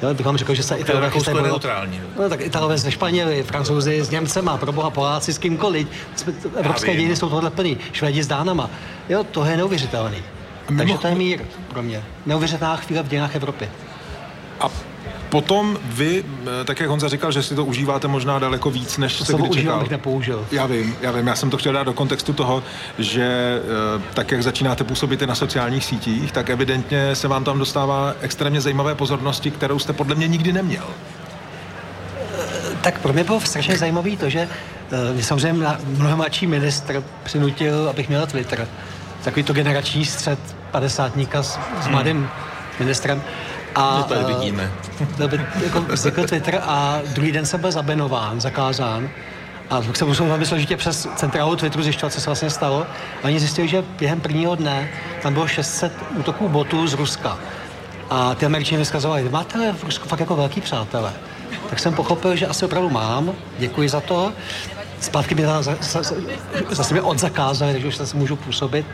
Jo, 0.01 0.13
bych 0.13 0.25
vám 0.25 0.37
řekl, 0.37 0.53
že 0.53 0.63
se 0.63 0.75
Italové 0.75 1.09
chystají 1.09 1.35
bojovat- 1.37 1.47
neutrální. 1.47 2.01
No 2.19 2.29
tak 2.29 2.41
Italové 2.41 2.77
ze 2.77 2.91
Španěli, 2.91 3.43
Francouzi 3.43 4.01
s 4.03 4.09
Němcema, 4.09 4.57
pro 4.57 4.71
boha 4.71 4.89
Poláci 4.89 5.33
s 5.33 5.37
kýmkoliv. 5.37 5.87
Evropské 6.57 6.95
dějiny 6.95 7.15
jsou 7.15 7.29
tohle 7.29 7.49
plný. 7.49 7.77
Švédi 7.91 8.23
s 8.23 8.27
Dánama. 8.27 8.69
Jo, 9.09 9.23
to 9.23 9.45
je 9.45 9.57
neuvěřitelný. 9.57 10.17
Takže 10.77 10.97
to 10.97 11.07
je 11.07 11.15
mír 11.15 11.41
pro 11.67 11.83
mě. 11.83 12.03
Neuvěřitelná 12.25 12.75
chvíle 12.75 13.03
v 13.03 13.07
dějinách 13.07 13.35
Evropy. 13.35 13.69
A 14.59 14.69
potom 15.35 15.77
vy, 15.83 16.23
eh, 16.61 16.63
tak 16.63 16.79
jak 16.79 16.89
Honza 16.89 17.07
říkal, 17.07 17.31
že 17.31 17.43
si 17.43 17.55
to 17.55 17.65
užíváte 17.65 18.07
možná 18.07 18.39
daleko 18.39 18.71
víc, 18.71 18.97
než 18.97 19.19
jste 19.19 19.33
kdy 19.33 19.49
čekal. 19.49 19.79
bych 19.79 19.89
nepoužil. 19.89 20.47
Já 20.51 20.65
vím, 20.65 20.95
já 21.01 21.11
vím, 21.11 21.27
já 21.27 21.35
jsem 21.35 21.49
to 21.49 21.57
chtěl 21.57 21.73
dát 21.73 21.83
do 21.83 21.93
kontextu 21.93 22.33
toho, 22.33 22.63
že 22.99 23.23
eh, 23.27 24.01
tak, 24.13 24.31
jak 24.31 24.43
začínáte 24.43 24.83
působit 24.83 25.21
i 25.21 25.27
na 25.27 25.35
sociálních 25.35 25.85
sítích, 25.85 26.31
tak 26.31 26.49
evidentně 26.49 27.15
se 27.15 27.27
vám 27.27 27.43
tam 27.43 27.59
dostává 27.59 28.13
extrémně 28.21 28.61
zajímavé 28.61 28.95
pozornosti, 28.95 29.51
kterou 29.51 29.79
jste 29.79 29.93
podle 29.93 30.15
mě 30.15 30.27
nikdy 30.27 30.53
neměl. 30.53 30.85
Tak 32.81 32.99
pro 32.99 33.13
mě 33.13 33.23
bylo 33.23 33.41
strašně 33.41 33.77
zajímavé 33.77 34.17
to, 34.17 34.29
že 34.29 34.47
mě 35.13 35.23
samozřejmě 35.23 35.67
mnohem 35.85 36.17
mladší 36.17 36.47
ministr 36.47 37.03
přinutil, 37.23 37.89
abych 37.89 38.09
měl 38.09 38.27
Twitter. 38.27 38.67
Takový 39.23 39.43
to 39.43 39.53
generační 39.53 40.05
střed 40.05 40.39
padesátníka 40.71 41.43
s, 41.43 41.59
s 41.81 41.87
mladým 41.87 42.29
ministrem. 42.79 43.21
A, 43.75 44.03
to 44.03 44.13
tady 44.13 44.21
eh, 44.21 44.35
vidíme. 44.35 44.71
byl 45.17 45.27
by, 45.27 45.45
jako 45.63 45.81
vznikl 45.81 46.23
Twitter 46.27 46.61
a 46.65 46.99
druhý 47.13 47.31
den 47.31 47.45
jsem 47.45 47.61
byl 47.61 47.71
zabenován, 47.71 48.41
zakázán. 48.41 49.09
A 49.69 49.81
pak 49.81 49.95
jsem 49.97 50.07
musel 50.07 50.25
velmi 50.25 50.45
složitě 50.45 50.77
přes 50.77 51.07
centrálu 51.15 51.55
Twitteru 51.55 51.83
zjišťovat, 51.83 52.13
co 52.13 52.21
se 52.21 52.25
vlastně 52.25 52.49
stalo. 52.49 52.81
A 53.23 53.25
oni 53.25 53.39
zjistili, 53.39 53.67
že 53.67 53.83
během 53.99 54.21
prvního 54.21 54.55
dne 54.55 54.89
tam 55.21 55.33
bylo 55.33 55.47
600 55.47 55.93
útoků 56.17 56.49
botů 56.49 56.87
z 56.87 56.93
Ruska. 56.93 57.37
A 58.09 58.35
ty 58.35 58.45
američané 58.45 58.79
vyskazovali, 58.79 59.23
"Vy 59.23 59.29
máte 59.29 59.73
v 59.73 59.83
Rusku 59.83 60.07
fakt 60.09 60.19
jako 60.19 60.35
velký 60.35 60.61
přátelé. 60.61 61.13
Tak 61.69 61.79
jsem 61.79 61.93
pochopil, 61.93 62.35
že 62.35 62.47
asi 62.47 62.65
opravdu 62.65 62.89
mám, 62.89 63.31
děkuji 63.59 63.89
za 63.89 63.99
to. 64.01 64.31
Zpátky 65.01 65.35
mě 65.35 65.45
za- 65.47 65.61
za- 65.61 65.75
za- 65.81 66.15
zase 66.69 66.93
mě 66.93 67.01
odzakázali, 67.01 67.71
takže 67.71 67.87
už 67.87 67.97
zase 67.97 68.17
můžu 68.17 68.35
působit. 68.35 68.85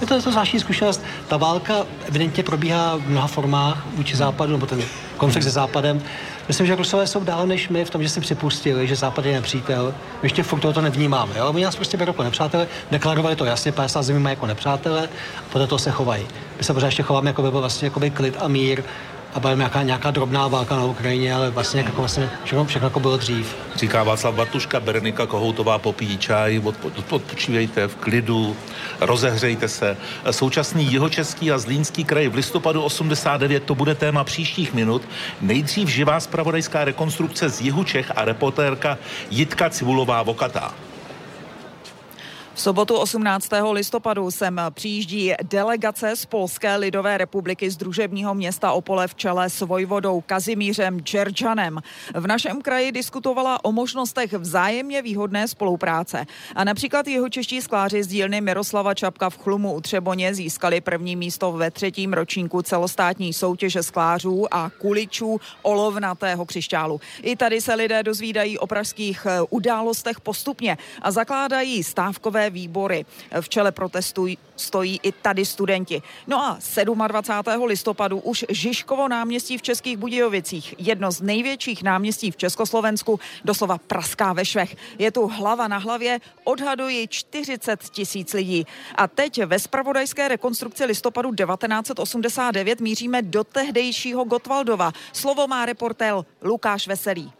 Je 0.00 0.06
to, 0.06 0.14
je 0.14 0.22
to 0.22 0.30
zvláštní 0.30 0.60
zkušenost. 0.60 1.02
Ta 1.28 1.36
válka 1.36 1.74
evidentně 2.08 2.42
probíhá 2.42 2.96
v 2.96 3.08
mnoha 3.08 3.26
formách 3.26 3.86
vůči 3.94 4.16
západu, 4.16 4.52
nebo 4.52 4.66
ten 4.66 4.82
konflikt 5.16 5.44
se 5.44 5.50
západem. 5.50 6.02
Myslím, 6.48 6.66
že 6.66 6.76
Rusové 6.76 7.06
jsou 7.06 7.24
dál 7.24 7.46
než 7.46 7.68
my 7.68 7.84
v 7.84 7.90
tom, 7.90 8.02
že 8.02 8.08
si 8.08 8.20
připustili, 8.20 8.88
že 8.88 8.96
západ 8.96 9.24
je 9.24 9.32
nepřítel. 9.32 9.94
My 10.22 10.26
ještě 10.26 10.42
furt 10.42 10.60
tohoto 10.60 10.80
nevnímáme. 10.80 11.32
Jo? 11.38 11.52
My 11.52 11.62
nás 11.62 11.76
prostě 11.76 11.96
berou 11.96 12.10
jako 12.10 12.22
nepřátelé, 12.22 12.66
deklarovali 12.90 13.36
to 13.36 13.44
jasně, 13.44 13.72
50 13.72 14.02
zemí 14.02 14.18
mají 14.18 14.32
jako 14.32 14.46
nepřátelé, 14.46 15.08
a 15.38 15.42
podle 15.52 15.66
toho 15.66 15.78
se 15.78 15.90
chovají. 15.90 16.26
My 16.58 16.64
se 16.64 16.74
pořád 16.74 16.86
ještě 16.86 17.02
chováme, 17.02 17.30
jako 17.30 17.42
by 17.42 17.50
byl 17.50 17.60
vlastně 17.60 17.86
jako 17.86 18.00
by 18.00 18.10
klid 18.10 18.36
a 18.40 18.48
mír, 18.48 18.82
a 19.34 19.40
byla 19.40 19.54
nějaká, 19.54 19.82
nějaká 19.82 20.10
drobná 20.10 20.48
válka 20.48 20.76
na 20.76 20.84
Ukrajině, 20.84 21.34
ale 21.34 21.50
vlastně 21.50 21.80
jako 21.80 22.00
vlastně 22.00 22.30
všechno, 22.44 22.64
všechno 22.64 22.86
jako 22.86 23.00
bylo 23.00 23.16
dřív. 23.16 23.56
Říká 23.76 24.02
Václav 24.02 24.34
Bartuška, 24.34 24.80
Berenika 24.80 25.26
Kohoutová 25.26 25.78
popíjí 25.78 26.18
čaj, 26.18 26.60
odpo, 26.64 26.90
odpočívejte 27.10 27.88
v 27.88 27.96
klidu, 27.96 28.56
rozehřejte 29.00 29.68
se. 29.68 29.96
Současný 30.30 30.92
jihočeský 30.92 31.52
a 31.52 31.58
zlínský 31.58 32.04
kraj 32.04 32.28
v 32.28 32.34
listopadu 32.34 32.82
89 32.82 33.62
to 33.62 33.74
bude 33.74 33.94
téma 33.94 34.24
příštích 34.24 34.74
minut. 34.74 35.02
Nejdřív 35.40 35.88
živá 35.88 36.20
spravodajská 36.20 36.84
rekonstrukce 36.84 37.48
z 37.48 37.60
jihu 37.60 37.84
Čech 37.84 38.12
a 38.16 38.24
reportérka 38.24 38.98
Jitka 39.30 39.70
Cibulová 39.70 40.22
Vokatá. 40.22 40.89
V 42.60 42.62
sobotu 42.62 42.96
18. 42.96 43.48
listopadu 43.72 44.30
sem 44.30 44.60
přijíždí 44.70 45.32
delegace 45.42 46.16
z 46.16 46.26
Polské 46.26 46.76
lidové 46.76 47.18
republiky 47.18 47.70
z 47.70 47.76
družebního 47.76 48.34
města 48.34 48.72
Opole 48.72 49.08
v 49.08 49.14
čele 49.14 49.50
s 49.50 49.60
vojvodou 49.60 50.20
Kazimířem 50.20 51.00
Džerdžanem. 51.00 51.80
V 52.14 52.26
našem 52.26 52.62
kraji 52.62 52.92
diskutovala 52.92 53.64
o 53.64 53.72
možnostech 53.72 54.32
vzájemně 54.32 55.02
výhodné 55.02 55.48
spolupráce. 55.48 56.26
A 56.54 56.64
například 56.64 57.06
jeho 57.06 57.28
čeští 57.28 57.62
skláři 57.62 58.02
z 58.02 58.06
dílny 58.06 58.40
Miroslava 58.40 58.94
Čapka 58.94 59.30
v 59.30 59.38
Chlumu 59.38 59.74
u 59.74 59.80
Třeboně 59.80 60.34
získali 60.34 60.80
první 60.80 61.16
místo 61.16 61.52
ve 61.52 61.70
třetím 61.70 62.12
ročníku 62.12 62.62
celostátní 62.62 63.32
soutěže 63.32 63.82
sklářů 63.82 64.54
a 64.54 64.70
kuličů 64.78 65.40
olovnatého 65.62 66.46
křišťálu. 66.46 67.00
I 67.22 67.36
tady 67.36 67.60
se 67.60 67.74
lidé 67.74 68.02
dozvídají 68.02 68.58
o 68.58 68.66
pražských 68.66 69.26
eh, 69.26 69.40
událostech 69.50 70.20
postupně 70.20 70.78
a 71.02 71.10
zakládají 71.10 71.84
stávkové 71.84 72.49
výbory. 72.50 73.06
V 73.40 73.48
čele 73.48 73.72
protestu 73.72 74.26
stojí 74.56 75.00
i 75.02 75.12
tady 75.12 75.44
studenti. 75.44 76.02
No 76.26 76.44
a 76.44 76.58
27. 77.06 77.64
listopadu 77.64 78.18
už 78.18 78.44
Žižkovo 78.48 79.08
náměstí 79.08 79.58
v 79.58 79.62
Českých 79.62 79.96
Budějovicích, 79.96 80.74
jedno 80.78 81.10
z 81.10 81.20
největších 81.20 81.82
náměstí 81.82 82.30
v 82.30 82.36
Československu, 82.36 83.20
doslova 83.44 83.78
praská 83.78 84.32
ve 84.32 84.44
švech. 84.44 84.76
Je 84.98 85.10
tu 85.10 85.26
hlava 85.28 85.68
na 85.68 85.78
hlavě, 85.78 86.20
odhadují 86.44 87.08
40 87.08 87.80
tisíc 87.90 88.32
lidí. 88.32 88.66
A 88.94 89.08
teď 89.08 89.44
ve 89.44 89.58
spravodajské 89.58 90.28
rekonstrukci 90.28 90.84
listopadu 90.84 91.34
1989 91.34 92.80
míříme 92.80 93.22
do 93.22 93.44
tehdejšího 93.44 94.24
Gotwaldova. 94.24 94.92
Slovo 95.12 95.46
má 95.46 95.66
reportér 95.66 96.14
Lukáš 96.42 96.86
Veselý. 96.86 97.32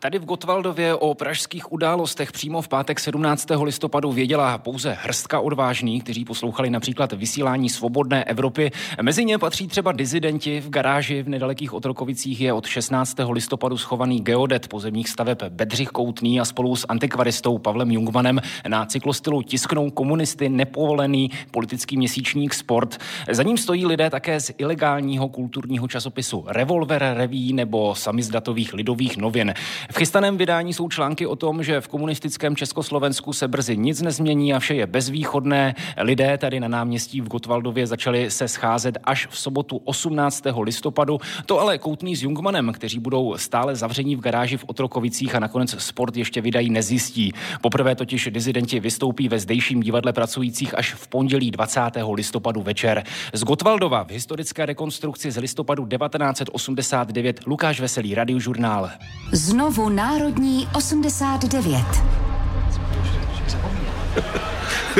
Tady 0.00 0.18
v 0.18 0.24
Gotwaldově 0.24 0.94
o 0.94 1.14
pražských 1.14 1.72
událostech 1.72 2.32
přímo 2.32 2.62
v 2.62 2.68
pátek 2.68 3.00
17. 3.00 3.46
listopadu 3.62 4.12
věděla 4.12 4.58
pouze 4.58 4.96
hrstka 5.02 5.40
odvážných, 5.40 6.02
kteří 6.02 6.24
poslouchali 6.24 6.70
například 6.70 7.12
vysílání 7.12 7.68
Svobodné 7.68 8.24
Evropy. 8.24 8.70
Mezi 9.02 9.24
ně 9.24 9.38
patří 9.38 9.68
třeba 9.68 9.92
dizidenti. 9.92 10.60
V 10.60 10.70
garáži 10.70 11.22
v 11.22 11.28
nedalekých 11.28 11.72
Otrokovicích 11.72 12.40
je 12.40 12.52
od 12.52 12.66
16. 12.66 13.16
listopadu 13.30 13.78
schovaný 13.78 14.20
geodet 14.20 14.68
pozemních 14.68 15.08
staveb 15.08 15.42
Bedřich 15.48 15.88
Koutný 15.88 16.40
a 16.40 16.44
spolu 16.44 16.76
s 16.76 16.86
antikvaristou 16.88 17.58
Pavlem 17.58 17.90
Jungmanem 17.90 18.40
na 18.68 18.86
cyklostylu 18.86 19.42
tisknou 19.42 19.90
komunisty 19.90 20.48
nepovolený 20.48 21.30
politický 21.50 21.96
měsíčník 21.96 22.54
Sport. 22.54 22.98
Za 23.30 23.42
ním 23.42 23.58
stojí 23.58 23.86
lidé 23.86 24.10
také 24.10 24.40
z 24.40 24.50
ilegálního 24.58 25.28
kulturního 25.28 25.88
časopisu 25.88 26.44
Revolver 26.48 27.14
Reví 27.16 27.52
nebo 27.52 27.94
samizdatových 27.94 28.74
lidových 28.74 29.16
novin. 29.16 29.54
V 29.90 29.98
chystaném 29.98 30.36
vydání 30.36 30.74
jsou 30.74 30.88
články 30.88 31.26
o 31.26 31.36
tom, 31.36 31.62
že 31.62 31.80
v 31.80 31.88
komunistickém 31.88 32.56
Československu 32.56 33.32
se 33.32 33.48
brzy 33.48 33.76
nic 33.76 34.02
nezmění 34.02 34.54
a 34.54 34.58
vše 34.58 34.74
je 34.74 34.86
bezvýchodné. 34.86 35.74
Lidé 35.96 36.38
tady 36.38 36.60
na 36.60 36.68
náměstí 36.68 37.20
v 37.20 37.28
Gotwaldově 37.28 37.86
začali 37.86 38.30
se 38.30 38.48
scházet 38.48 38.98
až 39.04 39.26
v 39.26 39.38
sobotu 39.38 39.76
18. 39.76 40.44
listopadu. 40.62 41.20
To 41.46 41.60
ale 41.60 41.78
Koutný 41.78 42.16
s 42.16 42.22
Jungmanem, 42.22 42.72
kteří 42.72 42.98
budou 42.98 43.34
stále 43.36 43.76
zavření 43.76 44.16
v 44.16 44.20
garáži 44.20 44.56
v 44.56 44.64
Otrokovicích 44.66 45.34
a 45.34 45.40
nakonec 45.40 45.82
sport 45.82 46.16
ještě 46.16 46.40
vydají, 46.40 46.70
nezjistí. 46.70 47.32
Poprvé 47.60 47.94
totiž 47.94 48.28
dizidenti 48.32 48.80
vystoupí 48.80 49.28
ve 49.28 49.38
zdejším 49.38 49.80
divadle 49.80 50.12
pracujících 50.12 50.78
až 50.78 50.94
v 50.94 51.08
pondělí 51.08 51.50
20. 51.50 51.80
listopadu 52.14 52.62
večer. 52.62 53.04
Z 53.32 53.44
Gotwaldova 53.44 54.02
v 54.04 54.10
historické 54.10 54.66
rekonstrukci 54.66 55.30
z 55.30 55.36
listopadu 55.36 55.86
1989 55.86 57.40
Lukáš 57.46 57.80
Veselý, 57.80 58.14
Radiožurnál. 58.14 58.90
Znovu 59.32 59.77
Znovu 59.78 59.90
Národní 59.90 60.68
89. 60.74 61.84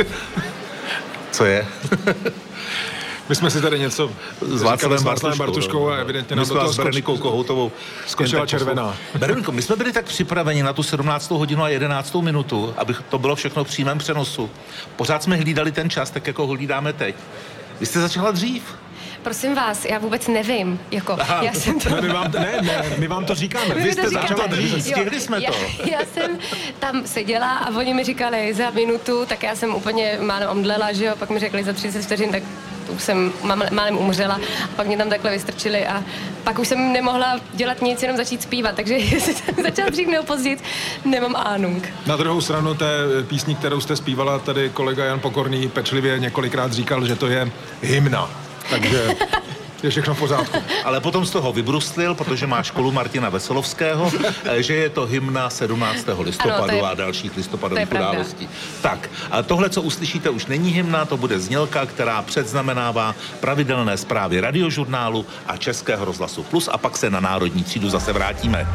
Co 1.31 1.45
je? 1.45 1.67
My 3.29 3.35
jsme 3.35 3.51
si 3.51 3.61
tady 3.61 3.79
něco 3.79 4.11
s 4.41 4.63
Václavem 4.63 5.05
Bartuškou, 5.05 5.39
Bartuškou 5.39 5.89
a 5.89 5.97
evidentně 5.97 6.37
nám 6.37 6.49
do 6.49 6.55
toho 6.55 6.61
toho 6.61 6.75
Berenikou 6.75 7.17
Kohoutovou 7.17 7.73
skočila 8.07 8.47
červená. 8.47 8.97
Bereniko, 9.19 9.53
my 9.53 9.63
jsme 9.63 9.77
byli 9.77 9.93
tak 9.93 10.05
připraveni 10.05 10.63
na 10.63 10.73
tu 10.73 10.83
17. 10.83 11.31
hodinu 11.31 11.63
a 11.63 11.69
11. 11.69 12.15
minutu, 12.15 12.75
aby 12.77 12.95
to 13.09 13.19
bylo 13.19 13.37
všechno 13.37 13.65
v 13.65 13.69
přímém 13.69 13.99
přenosu. 13.99 14.51
Pořád 14.97 15.23
jsme 15.23 15.37
hlídali 15.37 15.73
ten 15.73 15.91
čas, 15.91 16.11
tak 16.11 16.27
jako 16.27 16.47
ho 16.47 16.53
hlídáme 16.53 16.93
teď. 16.93 17.17
Vy 17.81 17.87
jste 17.87 18.01
začala 18.01 18.31
dřív. 18.31 18.63
Prosím 19.29 19.55
vás, 19.55 19.85
já 19.85 19.99
vůbec 19.99 20.29
nevím. 20.29 20.81
Jako, 20.91 21.17
Aha. 21.21 21.43
já 21.43 21.53
jsem 21.53 21.81
to... 21.81 21.89
Ne, 21.91 22.01
my 22.01 22.09
vám, 22.09 22.33
ne, 22.33 22.59
ne, 22.63 22.85
my 22.99 23.09
vám 23.09 23.25
to 23.25 23.35
říkáme. 23.35 23.75
Vy 23.75 23.83
Vy 23.83 23.93
jste 23.93 24.09
říkáte. 24.09 24.29
začala 24.29 24.47
dřív. 24.47 24.73
Jo, 24.73 24.81
Stihli 24.81 25.21
jsme 25.21 25.43
já, 25.43 25.51
to. 25.51 25.57
Já 25.91 25.99
jsem 26.15 26.39
tam 26.79 27.07
seděla 27.07 27.59
a 27.59 27.77
oni 27.77 27.95
mi 27.95 28.05
říkali 28.05 28.55
za 28.55 28.71
minutu, 28.71 29.27
tak 29.27 29.43
já 29.43 29.57
jsem 29.57 29.75
úplně 29.75 30.19
málo 30.21 30.51
omdlela, 30.51 30.93
že 30.93 31.05
jo, 31.05 31.15
pak 31.19 31.31
mi 31.31 31.39
řekli 31.39 31.65
za 31.65 31.73
30 31.73 32.03
vteřin, 32.03 32.33
tak 32.33 32.43
jsem 32.99 33.33
málem 33.71 33.99
umřela. 33.99 34.35
A 34.65 34.69
pak 34.77 34.87
mě 34.87 34.97
tam 34.97 35.09
takhle 35.09 35.31
vystrčili 35.31 35.87
a 35.87 36.05
pak 36.45 36.59
už 36.59 36.69
jsem 36.69 36.93
nemohla 36.93 37.41
dělat 37.53 37.83
nic, 37.83 38.03
jenom 38.03 38.17
začít 38.17 38.43
zpívat, 38.43 38.75
takže 38.75 38.95
jestli 38.99 39.35
jsem 39.35 39.55
začala 39.63 39.89
dřív 39.91 40.09
nebo 40.09 40.25
později, 40.25 40.59
nemám 41.05 41.37
ánung. 41.37 41.89
Na 42.07 42.17
druhou 42.17 42.41
stranu 42.41 42.75
té 42.75 42.87
písni, 43.29 43.55
kterou 43.55 43.81
jste 43.81 43.97
zpívala, 43.97 44.39
tady 44.39 44.71
kolega 44.71 45.05
Jan 45.05 45.21
Pokorný 45.21 45.69
pečlivě 45.69 46.19
několikrát 46.19 46.73
říkal, 46.73 47.07
že 47.07 47.17
to 47.17 47.27
je 47.27 47.51
hymna. 47.83 48.48
Takže 48.71 49.15
je 49.83 49.91
všechno 49.91 50.15
v 50.15 50.19
pořádku. 50.19 50.59
Ale 50.85 51.01
potom 51.01 51.27
z 51.27 51.31
toho 51.31 51.53
vybrustlil, 51.53 52.15
protože 52.15 52.47
má 52.47 52.63
školu 52.63 52.93
Martina 52.93 53.29
Veselovského, 53.29 54.13
eh, 54.45 54.63
že 54.63 54.75
je 54.75 54.89
to 54.91 55.07
hymna 55.07 55.51
17. 55.51 56.23
listopadu 56.23 56.67
to 56.69 56.75
je- 56.75 56.83
a 56.83 56.95
dalších 56.95 57.37
listopadových 57.37 57.91
událostí. 57.93 58.49
Tak, 58.83 59.11
a 59.31 59.43
tohle, 59.43 59.71
co 59.71 59.83
uslyšíte, 59.83 60.31
už 60.31 60.47
není 60.47 60.71
hymna, 60.71 61.05
to 61.05 61.17
bude 61.17 61.41
znělka, 61.41 61.87
která 61.87 62.23
předznamenává 62.23 63.15
pravidelné 63.41 63.97
zprávy 63.97 64.41
radiožurnálu 64.41 65.27
a 65.47 65.57
Českého 65.57 66.05
rozhlasu 66.05 66.43
Plus 66.43 66.69
a 66.73 66.79
pak 66.79 66.97
se 66.97 67.11
na 67.11 67.21
Národní 67.21 67.65
třídu 67.65 67.91
zase 67.91 68.13
vrátíme. 68.13 68.67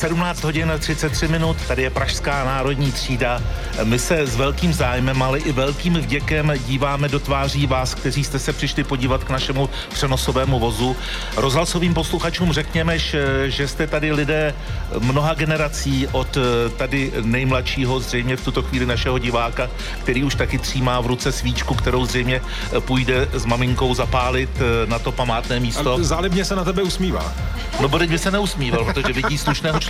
17 0.00 0.44
hodin 0.44 0.72
33 0.78 1.28
minut, 1.28 1.56
tady 1.68 1.82
je 1.82 1.90
Pražská 1.90 2.44
národní 2.44 2.92
třída. 2.92 3.42
My 3.84 3.98
se 3.98 4.26
s 4.26 4.36
velkým 4.36 4.72
zájmem, 4.72 5.22
ale 5.22 5.38
i 5.38 5.52
velkým 5.52 5.94
vděkem 5.94 6.52
díváme 6.66 7.08
do 7.08 7.18
tváří 7.20 7.66
vás, 7.66 7.94
kteří 7.94 8.24
jste 8.24 8.38
se 8.38 8.52
přišli 8.52 8.84
podívat 8.84 9.24
k 9.24 9.30
našemu 9.30 9.68
přenosovému 9.92 10.58
vozu. 10.58 10.96
Rozhlasovým 11.36 11.94
posluchačům 11.94 12.52
řekněme, 12.52 12.98
že 12.98 13.50
že 13.50 13.68
jste 13.68 13.86
tady 13.86 14.12
lidé 14.12 14.54
mnoha 14.98 15.34
generací 15.34 16.08
od 16.12 16.36
eh, 16.36 16.68
tady 16.70 17.12
nejmladšího, 17.22 18.00
zřejmě 18.00 18.36
v 18.36 18.44
tuto 18.44 18.62
chvíli 18.62 18.86
našeho 18.86 19.18
diváka, 19.18 19.70
který 20.02 20.24
už 20.24 20.34
taky 20.34 20.58
třímá 20.58 21.00
v 21.00 21.06
ruce 21.06 21.32
svíčku, 21.32 21.74
kterou 21.74 22.06
zřejmě 22.06 22.40
eh, 22.40 22.80
půjde 22.80 23.28
s 23.32 23.44
maminkou 23.44 23.94
zapálit 23.94 24.50
eh, 24.56 24.86
na 24.86 24.98
to 24.98 25.12
památné 25.12 25.60
místo. 25.60 25.94
A 25.94 26.02
zálibně 26.02 26.44
se 26.44 26.56
na 26.56 26.64
tebe 26.64 26.82
usmívá. 26.82 27.34
No 27.80 27.88
Bodeď 27.88 28.10
by 28.10 28.18
se 28.18 28.30
neusmíval, 28.30 28.84
protože 28.84 29.12
vidí 29.12 29.38
slušného 29.38 29.80
člověka. 29.80 29.89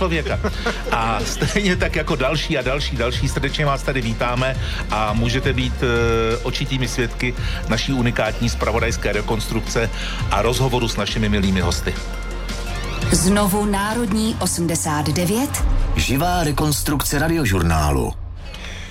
A 0.91 1.19
stejně 1.25 1.75
tak 1.75 1.95
jako 1.95 2.15
další 2.15 2.57
a 2.57 2.61
další, 2.61 2.97
další, 2.97 3.29
srdečně 3.29 3.65
vás 3.65 3.83
tady 3.83 4.01
vítáme 4.01 4.55
a 4.91 5.13
můžete 5.13 5.53
být 5.53 5.73
e, 5.83 6.37
očitými 6.37 6.87
svědky 6.87 7.33
naší 7.67 7.93
unikátní 7.93 8.49
spravodajské 8.49 9.11
rekonstrukce 9.11 9.89
a 10.31 10.41
rozhovoru 10.41 10.87
s 10.87 10.97
našimi 10.97 11.29
milými 11.29 11.61
hosty. 11.61 11.93
Znovu 13.11 13.65
Národní 13.65 14.35
89. 14.39 15.65
Živá 15.95 16.43
rekonstrukce 16.43 17.19
radiožurnálu. 17.19 18.20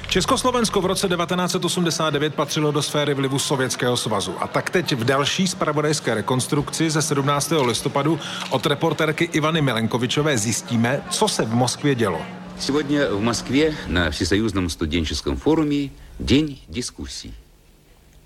Československo 0.09 0.81
v 0.81 0.85
roce 0.85 1.07
1989 1.07 2.35
patřilo 2.35 2.71
do 2.71 2.81
sféry 2.81 3.13
vlivu 3.13 3.39
Sovětského 3.39 3.97
svazu. 3.97 4.33
A 4.39 4.47
tak 4.47 4.69
teď 4.69 4.95
v 4.95 5.03
další 5.03 5.47
spravodajské 5.47 6.13
rekonstrukci 6.13 6.89
ze 6.89 7.01
17. 7.01 7.53
listopadu 7.61 8.19
od 8.49 8.65
reportérky 8.65 9.29
Ivany 9.33 9.61
Milenkovičové 9.61 10.37
zjistíme, 10.37 11.01
co 11.09 11.27
se 11.27 11.45
v 11.45 11.53
Moskvě 11.53 11.95
dělo. 11.95 12.21
Сегодня 12.59 13.09
в 13.11 13.19
Москве 13.19 13.75
на 13.87 14.11
Всесоюзном 14.11 14.69
студенческом 14.69 15.35
форуме 15.35 15.89
день 16.19 16.57
дискуссий. 16.69 17.33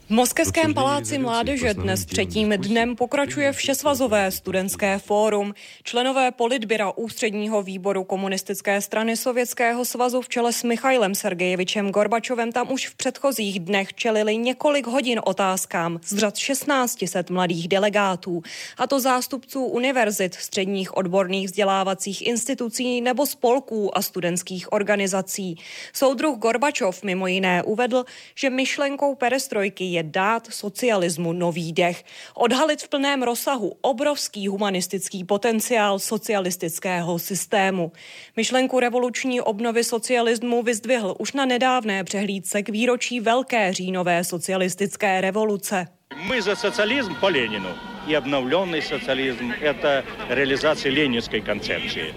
V 0.05 0.11
Moskevském 0.11 0.75
paláci 0.75 1.19
mládeže 1.19 1.75
dnes 1.75 2.05
třetím 2.05 2.51
dnem 2.51 2.97
pokračuje 2.97 3.53
Všesvazové 3.53 4.31
studentské 4.31 4.99
fórum. 4.99 5.55
Členové 5.83 6.31
politbyra 6.31 6.93
ústředního 6.97 7.63
výboru 7.63 8.05
komunistické 8.05 8.81
strany 8.81 9.17
Sovětského 9.17 9.85
svazu 9.85 10.21
v 10.21 10.29
čele 10.29 10.53
s 10.53 10.63
Michailem 10.63 11.15
Sergejevičem 11.15 11.91
Gorbačovem 11.91 12.53
tam 12.53 12.73
už 12.73 12.89
v 12.89 12.95
předchozích 12.95 13.61
dnech 13.61 13.95
čelili 13.95 14.37
několik 14.37 14.87
hodin 14.87 15.21
otázkám 15.25 16.01
z 16.05 16.19
řad 16.19 16.35
1600 16.35 17.31
mladých 17.31 17.69
delegátů, 17.69 18.43
a 18.79 18.87
to 18.87 19.01
zástupců 19.01 19.65
univerzit, 19.65 20.35
středních 20.35 20.97
odborných 20.97 21.47
vzdělávacích 21.47 22.27
institucí 22.27 23.01
nebo 23.01 23.27
spolků 23.27 23.99
a 23.99 24.03
studentských 24.03 24.73
organizací. 24.73 25.57
Soudruh 25.93 26.39
Gorbačov 26.39 27.03
mimo 27.03 27.27
jiné 27.27 27.63
uvedl, 27.63 28.05
že 28.35 28.51
myšlenkou 28.51 29.15
perestrojky 29.15 29.94
je 29.94 30.04
dát 30.04 30.48
socialismu 30.50 31.34
nový 31.34 31.74
dech, 31.74 32.04
odhalit 32.36 32.82
v 32.82 32.90
plném 32.90 33.24
rozsahu 33.24 33.74
obrovský 33.82 34.48
humanistický 34.48 35.24
potenciál 35.24 36.00
socialistického 36.00 37.20
systému. 37.20 37.92
Myšlenku 38.36 38.80
revoluční 38.80 39.42
obnovy 39.42 39.84
socialismu 39.84 40.64
vyzdvihl 40.64 41.16
už 41.20 41.34
na 41.34 41.46
nedávné 41.46 42.04
přehlídce 42.04 42.64
k 42.64 42.70
výročí 42.70 43.20
Velké 43.20 43.74
říjnové 43.74 44.24
socialistické 44.24 45.22
revoluce. 45.22 45.88
Мы 46.28 46.42
за 46.42 46.56
социализм 46.56 47.16
по 47.22 47.30
Ленину. 47.30 47.70
И 48.08 48.16
обновленный 48.16 48.82
социализм – 48.82 49.62
это 49.62 50.04
реализация 50.30 50.92
ленинской 50.92 51.42
концепции. 51.42 52.14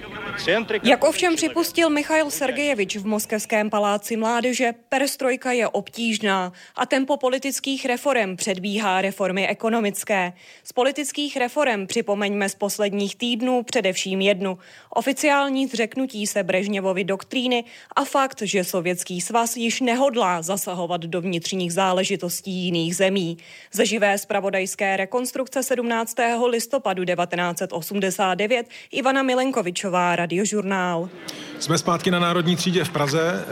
Jak 0.83 1.03
ovšem 1.03 1.35
připustil 1.35 1.89
Michail 1.89 2.31
Sergejevič 2.31 2.97
v 2.97 3.05
Moskevském 3.05 3.69
paláci 3.69 4.17
mládeže, 4.17 4.73
perestrojka 4.89 5.51
je 5.51 5.67
obtížná 5.67 6.51
a 6.75 6.85
tempo 6.85 7.17
politických 7.17 7.85
reform 7.85 8.35
předbíhá 8.35 9.01
reformy 9.01 9.47
ekonomické. 9.47 10.33
Z 10.63 10.73
politických 10.73 11.37
reform 11.37 11.87
připomeňme 11.87 12.49
z 12.49 12.55
posledních 12.55 13.15
týdnů 13.15 13.63
především 13.63 14.21
jednu. 14.21 14.57
Oficiální 14.89 15.67
zřeknutí 15.67 16.27
se 16.27 16.43
Brežněvovy 16.43 17.03
doktríny 17.03 17.63
a 17.95 18.05
fakt, 18.05 18.41
že 18.41 18.63
Sovětský 18.63 19.21
svaz 19.21 19.57
již 19.57 19.81
nehodlá 19.81 20.41
zasahovat 20.41 21.01
do 21.01 21.21
vnitřních 21.21 21.73
záležitostí 21.73 22.51
jiných 22.51 22.95
zemí. 22.95 23.37
Ze 23.71 23.85
živé 23.85 24.17
spravodajské 24.17 24.97
rekonstrukce 24.97 25.63
17. 25.63 26.15
listopadu 26.49 27.05
1989 27.05 28.67
Ivana 28.91 29.23
Milenkovičová, 29.23 30.15
Radiožurnál. 30.31 31.09
Jsme 31.59 31.77
zpátky 31.77 32.11
na 32.11 32.19
Národní 32.19 32.55
třídě 32.55 32.83
v 32.83 32.89
Praze. 32.89 33.45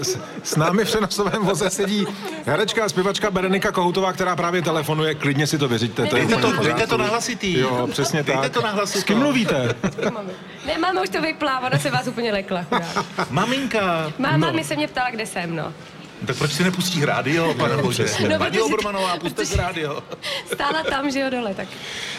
Eh, 0.00 0.04
S, 0.04 0.18
s 0.42 0.56
námi 0.56 0.84
v 0.84 0.86
přenosovém 0.88 1.44
voze 1.44 1.70
sedí 1.70 2.06
herečka 2.46 2.84
a 2.84 2.88
zpěvačka 2.88 3.30
Berenika 3.30 3.72
Kohoutová, 3.72 4.12
která 4.12 4.36
právě 4.36 4.62
telefonuje. 4.62 5.14
Klidně 5.14 5.46
si 5.46 5.58
to 5.58 5.68
vyřiďte. 5.68 6.06
To 6.06 6.16
je 6.16 6.26
Dejte 6.26 6.42
to- 6.42 6.62
dejte 6.62 6.86
to 6.86 6.96
na 6.96 7.04
hlasitý. 7.06 7.58
Jo, 7.58 7.88
přesně 7.90 8.22
Dejte 8.22 8.42
tak. 8.42 8.52
to 8.52 8.60
na 8.62 8.70
hlasitý. 8.70 9.00
S 9.00 9.04
kým 9.04 9.18
mluvíte? 9.18 9.74
Ne, 10.66 10.78
máma 10.78 11.02
už 11.02 11.08
to 11.08 11.20
vyplá, 11.20 11.60
ona 11.60 11.78
se 11.78 11.90
vás 11.90 12.06
úplně 12.06 12.32
lekla. 12.32 12.62
chudák. 12.62 13.30
Maminka. 13.30 14.12
Máma 14.18 14.46
no. 14.46 14.52
mi 14.52 14.64
se 14.64 14.76
mě 14.76 14.88
ptala, 14.88 15.10
kde 15.10 15.26
jsem, 15.26 15.56
no. 15.56 15.72
Tak 16.26 16.36
proč 16.36 16.52
si 16.52 16.64
nepustí 16.64 17.04
rádio, 17.04 17.54
pane 17.54 17.76
Bože? 17.76 18.06
No, 18.28 18.38
Paní 18.38 18.60
Obermanová, 18.60 19.16
puste 19.16 19.46
si 19.46 19.56
rádio. 19.56 20.02
Stála 20.54 20.82
tam, 20.82 21.10
že 21.10 21.20
jo, 21.20 21.30
dole, 21.30 21.54
tak. 21.54 21.68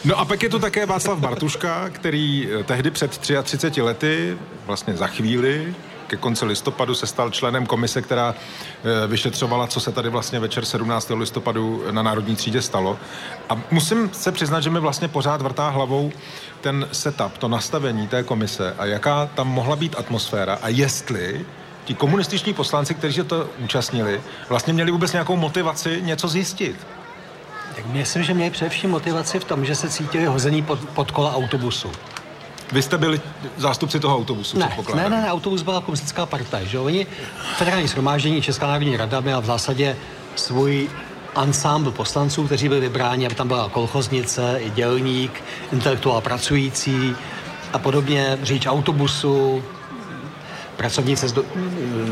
No 0.06 0.20
a 0.20 0.26
pak 0.26 0.44
je 0.44 0.50
tu 0.50 0.60
také 0.60 0.86
Václav 0.86 1.20
Bartuška, 1.20 1.90
který 1.90 2.48
eh, 2.60 2.64
tehdy 2.64 2.92
před 2.92 3.18
33 3.44 3.82
lety, 3.82 4.38
vlastně 4.66 4.94
za 4.94 5.08
chvíli, 5.08 5.76
ke 6.08 6.18
konci 6.18 6.46
listopadu 6.46 6.96
se 6.96 7.08
stal 7.08 7.30
členem 7.30 7.66
komise, 7.66 8.02
která 8.02 8.36
eh, 8.36 9.08
vyšetřovala, 9.08 9.68
co 9.68 9.80
se 9.80 9.92
tady 9.92 10.10
vlastně 10.10 10.40
večer 10.40 10.66
17. 10.66 11.12
listopadu 11.16 11.84
na 11.92 12.04
Národní 12.04 12.36
třídě 12.36 12.62
stalo. 12.62 13.00
A 13.50 13.62
musím 13.72 14.10
se 14.14 14.32
přiznat, 14.32 14.62
že 14.62 14.70
mi 14.70 14.80
vlastně 14.80 15.08
pořád 15.08 15.42
vrtá 15.42 15.70
hlavou 15.70 16.12
ten 16.62 16.88
setup, 16.92 17.38
to 17.38 17.48
nastavení 17.48 18.08
té 18.08 18.24
komise 18.24 18.76
a 18.78 18.86
jaká 18.86 19.26
tam 19.26 19.48
mohla 19.48 19.76
být 19.76 19.96
atmosféra 19.98 20.60
a 20.62 20.68
jestli 20.68 21.46
ti 21.86 21.94
komunističní 21.94 22.54
poslanci, 22.54 22.94
kteří 22.94 23.16
se 23.16 23.24
to 23.24 23.50
účastnili, 23.60 24.22
vlastně 24.50 24.74
měli 24.74 24.92
vůbec 24.92 25.12
nějakou 25.12 25.36
motivaci 25.36 26.02
něco 26.02 26.28
zjistit. 26.28 26.88
Tak 27.76 27.86
myslím, 27.86 28.24
že 28.24 28.34
měli 28.34 28.52
především 28.52 28.90
motivaci 28.90 29.40
v 29.40 29.44
tom, 29.44 29.66
že 29.66 29.76
se 29.76 29.90
cítili 29.90 30.26
hození 30.26 30.62
pod, 30.62 30.80
pod 30.80 31.12
kola 31.12 31.36
autobusu. 31.36 31.92
Vy 32.72 32.82
jste 32.82 32.98
byli 32.98 33.22
zástupci 33.58 34.00
toho 34.00 34.18
autobusu, 34.18 34.60
Ne, 34.60 34.70
ne, 34.96 35.10
ne, 35.10 35.22
ne, 35.22 35.32
autobus 35.32 35.62
byla 35.62 35.82
komunistická 35.82 36.26
partaj, 36.26 36.68
že? 36.68 36.80
Oni, 36.80 37.08
federální 37.58 37.88
shromáždění 37.88 38.42
Česká 38.42 38.68
národní 38.68 38.98
rada 38.98 39.20
měla 39.20 39.40
v 39.40 39.46
zásadě 39.46 39.98
svůj 40.36 40.90
ansámbl 41.36 41.92
poslanců, 41.92 42.46
kteří 42.46 42.70
byli 42.70 42.82
vybráni, 42.82 43.26
aby 43.26 43.36
tam 43.36 43.48
byla 43.48 43.70
kolchoznice, 43.70 44.60
i 44.60 44.70
dělník, 44.70 45.44
intelektuál 45.72 46.22
pracující 46.22 47.16
a 47.74 47.80
podobně, 47.80 48.38
řidič 48.42 48.66
autobusu, 48.66 49.64
pracovnice 50.78 51.28
z, 51.28 51.32
do, 51.32 51.46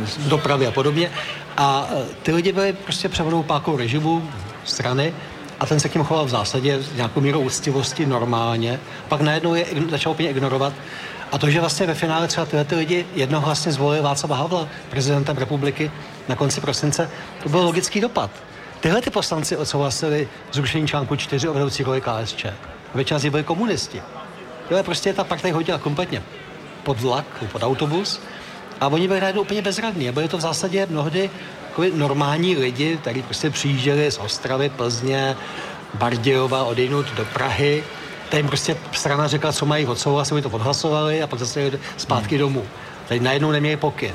z 0.05 0.17
dopravy 0.17 0.67
a 0.67 0.71
podobně. 0.71 1.11
A 1.57 1.89
e, 1.91 2.03
ty 2.23 2.31
lidi 2.31 2.51
byli 2.51 2.73
prostě 2.73 3.09
převodou 3.09 3.43
pákou 3.43 3.77
režimu 3.77 4.29
strany 4.65 5.13
a 5.59 5.65
ten 5.65 5.79
se 5.79 5.89
k 5.89 5.95
ním 5.95 6.03
choval 6.03 6.25
v 6.25 6.29
zásadě 6.29 6.79
s 6.81 6.93
nějakou 6.93 7.21
mírou 7.21 7.41
úctivosti 7.41 8.05
normálně. 8.05 8.79
Pak 9.09 9.21
najednou 9.21 9.53
je 9.53 9.65
začal 9.89 10.11
úplně 10.11 10.29
ignorovat. 10.29 10.73
A 11.31 11.37
to, 11.37 11.49
že 11.49 11.59
vlastně 11.59 11.87
ve 11.87 11.93
finále 11.93 12.27
třeba 12.27 12.45
tyhle 12.45 12.65
ty 12.65 12.75
lidi 12.75 13.05
jednohlasně 13.15 13.71
zvolili 13.71 14.01
Václava 14.01 14.35
Havla 14.35 14.67
prezidentem 14.89 15.37
republiky 15.37 15.91
na 16.27 16.35
konci 16.35 16.61
prosince, 16.61 17.09
to 17.43 17.49
byl 17.49 17.59
logický 17.59 18.01
dopad. 18.01 18.31
Tyhle 18.79 19.01
ty 19.01 19.09
poslanci 19.09 19.57
odsouhlasili 19.57 20.29
zrušení 20.51 20.87
článku 20.87 21.15
4 21.15 21.47
o 21.47 21.53
vedoucí 21.53 21.83
roli 21.83 22.01
KSČ. 22.01 22.45
Většina 22.95 23.19
z 23.19 23.23
nich 23.23 23.31
byli 23.31 23.43
komunisti. 23.43 24.01
Tohle 24.67 24.83
prostě 24.83 25.13
ta 25.13 25.23
partaj 25.23 25.51
hodila 25.51 25.77
kompletně 25.77 26.23
pod 26.83 26.99
vlak, 26.99 27.25
pod 27.51 27.63
autobus 27.63 28.21
a 28.81 28.87
oni 28.87 29.07
byli 29.07 29.21
najednou 29.21 29.41
úplně 29.41 29.61
bezradní. 29.61 30.09
A 30.09 30.11
byli 30.11 30.27
to 30.27 30.37
v 30.37 30.41
zásadě 30.41 30.87
mnohdy 30.89 31.29
normální 31.93 32.57
lidi, 32.57 32.97
kteří 32.97 33.21
prostě 33.21 33.49
přijížděli 33.49 34.11
z 34.11 34.17
Ostravy, 34.17 34.69
Plzně, 34.69 35.35
Bardějova, 35.93 36.63
odejnout 36.63 37.05
do 37.15 37.25
Prahy. 37.25 37.83
Tady 38.29 38.43
prostě 38.43 38.77
strana 38.91 39.27
řekla, 39.27 39.53
co 39.53 39.65
mají 39.65 39.85
odsouhlasit, 39.85 40.33
oni 40.33 40.43
to 40.43 40.49
odhlasovali 40.49 41.23
a 41.23 41.27
pak 41.27 41.39
zase 41.39 41.71
zpátky 41.97 42.37
domů. 42.37 42.65
Tady 43.07 43.19
najednou 43.19 43.51
neměli 43.51 43.77
pokyn. 43.77 44.13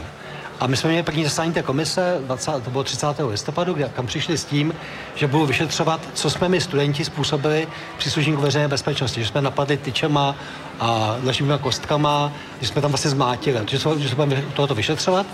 A 0.61 0.67
my 0.67 0.77
jsme 0.77 0.89
měli 0.89 1.03
první 1.03 1.25
zasedání 1.25 1.53
té 1.53 1.63
komise, 1.63 2.19
20, 2.21 2.65
to 2.65 2.71
bylo 2.71 2.85
30. 2.85 3.07
listopadu, 3.29 3.73
kde, 3.75 3.91
kam 3.97 4.07
přišli 4.07 4.39
s 4.39 4.45
tím, 4.45 4.75
že 5.15 5.27
budou 5.27 5.47
vyšetřovat, 5.47 6.01
co 6.15 6.31
jsme 6.31 6.49
my 6.49 6.61
studenti 6.61 7.05
způsobili 7.05 7.69
příslušníků 7.99 8.41
veřejné 8.41 8.69
bezpečnosti, 8.69 9.21
že 9.21 9.29
jsme 9.29 9.43
napadli 9.43 9.77
tyčema 9.77 10.35
a 10.81 11.17
našimi 11.23 11.53
kostkama, 11.61 12.33
že 12.61 12.67
jsme 12.67 12.83
tam 12.83 12.91
vlastně 12.91 13.11
zmátili. 13.11 13.61
Že 13.67 13.79
jsme, 13.79 13.99
že 13.99 14.09
jsme 14.09 14.27
tohoto 14.55 14.75
vyšetřovat, 14.75 15.27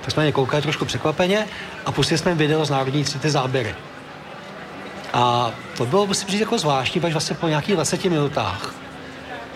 tak 0.00 0.10
jsme 0.10 0.20
na 0.20 0.26
ně 0.26 0.32
koukali 0.32 0.62
trošku 0.62 0.84
překvapeně 0.84 1.46
a 1.86 1.92
pustili 1.92 2.18
jsme 2.18 2.34
video 2.34 2.64
z 2.64 2.70
Národní 2.70 3.04
třídy 3.04 3.30
záběry. 3.30 3.74
A 5.12 5.50
to 5.76 5.86
bylo, 5.86 6.06
musím 6.06 6.28
říct, 6.28 6.40
jako 6.40 6.58
zvláštní, 6.58 7.00
protože 7.00 7.14
vlastně 7.14 7.36
po 7.36 7.48
nějakých 7.48 7.74
20 7.74 8.04
minutách 8.04 8.74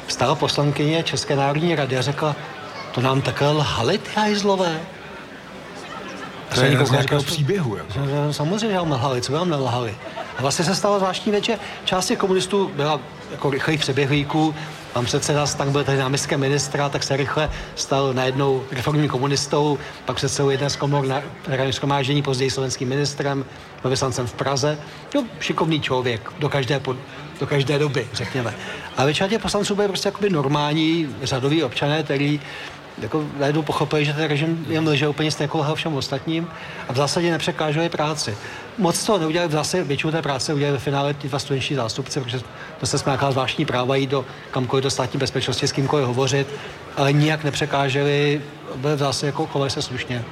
vstala 0.06 0.34
poslankyně 0.34 1.02
České 1.02 1.36
národní 1.36 1.74
rady 1.74 1.98
a 1.98 2.02
řekla, 2.02 2.36
to 2.94 3.00
nám 3.00 3.22
takhle 3.22 3.50
lhali 3.50 3.98
ty 3.98 4.10
hajzlové. 4.14 4.80
To 6.54 6.64
je 6.64 6.86
z 6.86 6.90
nějakého 6.90 7.22
příběhu. 7.22 7.76
Jako. 7.76 7.92
že 7.92 8.32
Samozřejmě, 8.32 8.68
že 8.68 8.74
nám 8.74 8.88
nelhali, 8.88 9.22
co 9.22 9.32
by 9.32 9.38
nám 9.38 9.50
nelhali. 9.50 9.94
A 10.38 10.42
vlastně 10.42 10.64
se 10.64 10.74
stalo 10.74 10.98
zvláštní 10.98 11.32
věc, 11.32 11.44
že 11.44 11.58
část 11.84 12.06
těch 12.06 12.18
komunistů 12.18 12.70
byla 12.76 13.00
jako 13.30 13.50
rychlých 13.50 13.80
přeběhlíků, 13.80 14.54
pan 14.92 15.04
předseda 15.04 15.46
Stang 15.46 15.70
byl 15.70 15.84
tady 15.84 15.98
náměstkem 15.98 16.40
ministra, 16.40 16.88
tak 16.88 17.02
se 17.02 17.16
rychle 17.16 17.50
stal 17.74 18.14
najednou 18.14 18.62
reformním 18.70 19.08
komunistou, 19.08 19.78
pak 20.04 20.16
předsedou 20.16 20.50
jedné 20.50 20.70
z 20.70 20.76
komor 20.76 21.06
na 21.06 21.22
radní 21.46 21.72
schromáždění, 21.72 22.22
později 22.22 22.50
slovenským 22.50 22.88
ministrem, 22.88 23.44
byl 23.82 23.90
vyslancem 23.90 24.26
v 24.26 24.32
Praze. 24.32 24.78
Jo, 25.14 25.24
šikovný 25.40 25.80
člověk 25.80 26.32
do 26.38 26.48
každé, 26.48 26.80
pod, 26.80 26.96
do 27.40 27.46
každé 27.46 27.78
doby, 27.78 28.08
řekněme. 28.12 28.54
A 28.96 29.04
většina 29.04 29.28
těch 29.28 29.42
poslanců 29.42 29.74
byli 29.74 29.88
prostě 29.88 30.08
jakoby 30.08 30.30
normální 30.30 31.08
řadoví 31.22 31.62
občané, 31.62 32.02
který 32.02 32.40
jako 32.98 33.24
najednou 33.38 33.62
pochopili, 33.62 34.04
že 34.04 34.12
ten 34.12 34.28
režim 34.28 34.66
jim 34.68 34.86
lže 34.86 35.08
úplně 35.08 35.30
stejně 35.30 35.44
jako 35.44 35.58
lhal 35.58 35.74
všem 35.74 35.94
ostatním 35.94 36.48
a 36.88 36.92
v 36.92 36.96
zásadě 36.96 37.30
nepřekáželi 37.30 37.88
práci. 37.88 38.36
Moc 38.78 39.04
toho 39.04 39.18
neudělali, 39.18 39.48
v 39.48 39.52
zásadě 39.52 39.84
většinu 39.84 40.12
té 40.12 40.22
práce 40.22 40.54
udělali 40.54 40.72
ve 40.72 40.78
finále 40.78 41.14
ty 41.14 41.28
dva 41.28 41.38
studentští 41.38 41.74
zástupci, 41.74 42.20
protože 42.20 42.40
to 42.80 42.86
se 42.86 42.96
nějaká 43.06 43.30
zvláštní 43.30 43.64
práva 43.64 43.96
jít 43.96 44.10
do 44.10 44.24
kamkoliv 44.50 44.82
do 44.82 44.90
státní 44.90 45.18
bezpečnosti, 45.18 45.68
s 45.68 45.72
kýmkoliv 45.72 46.06
hovořit, 46.06 46.46
ale 46.96 47.12
nijak 47.12 47.44
nepřekáželi, 47.44 48.42
byli 48.76 48.96
v 48.96 48.98
zásadě 48.98 49.26
jako 49.26 49.46
chovali 49.46 49.70
se 49.70 49.82
slušně. 49.82 50.24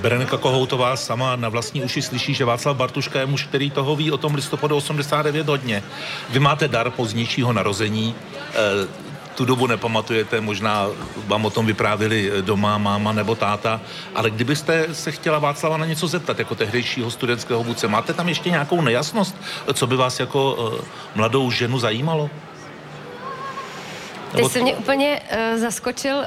Berenika 0.00 0.36
Kohoutová 0.36 0.96
sama 0.96 1.36
na 1.36 1.48
vlastní 1.48 1.82
uši 1.82 2.02
slyší, 2.02 2.34
že 2.34 2.44
Václav 2.44 2.76
Bartuška 2.76 3.20
je 3.20 3.26
muž, 3.26 3.44
který 3.44 3.70
toho 3.70 3.96
ví 3.96 4.10
o 4.10 4.18
tom 4.18 4.34
listopadu 4.34 4.76
89 4.76 5.48
hodně. 5.48 5.82
Vy 6.30 6.40
máte 6.40 6.68
dar 6.68 6.90
pozdějšího 6.90 7.52
narození. 7.52 8.14
Eh, 9.38 9.44
tu 9.44 9.44
dobu 9.44 9.66
nepamatujete, 9.66 10.40
možná 10.40 10.86
vám 11.26 11.44
o 11.44 11.50
tom 11.50 11.66
vyprávěli 11.66 12.32
doma 12.40 12.78
máma 12.78 13.12
nebo 13.12 13.34
táta, 13.34 13.80
ale 14.14 14.30
kdybyste 14.30 14.94
se 14.94 15.12
chtěla 15.12 15.38
Václava 15.38 15.76
na 15.76 15.86
něco 15.86 16.06
zeptat, 16.06 16.38
jako 16.38 16.54
tehdejšího 16.54 17.10
studentského 17.10 17.64
vůdce, 17.64 17.88
máte 17.88 18.12
tam 18.12 18.28
ještě 18.28 18.50
nějakou 18.50 18.80
nejasnost, 18.80 19.36
co 19.72 19.86
by 19.86 19.96
vás 19.96 20.20
jako 20.20 20.54
uh, 20.54 20.84
mladou 21.14 21.50
ženu 21.50 21.78
zajímalo? 21.78 22.30
Teď 24.32 24.50
jsi 24.50 24.62
mě 24.62 24.76
úplně 24.76 25.20
uh, 25.20 25.60
zaskočil 25.60 26.16
uh, 26.16 26.24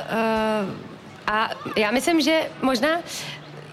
a 1.27 1.49
já 1.75 1.91
myslím, 1.91 2.21
že 2.21 2.49
možná 2.61 2.89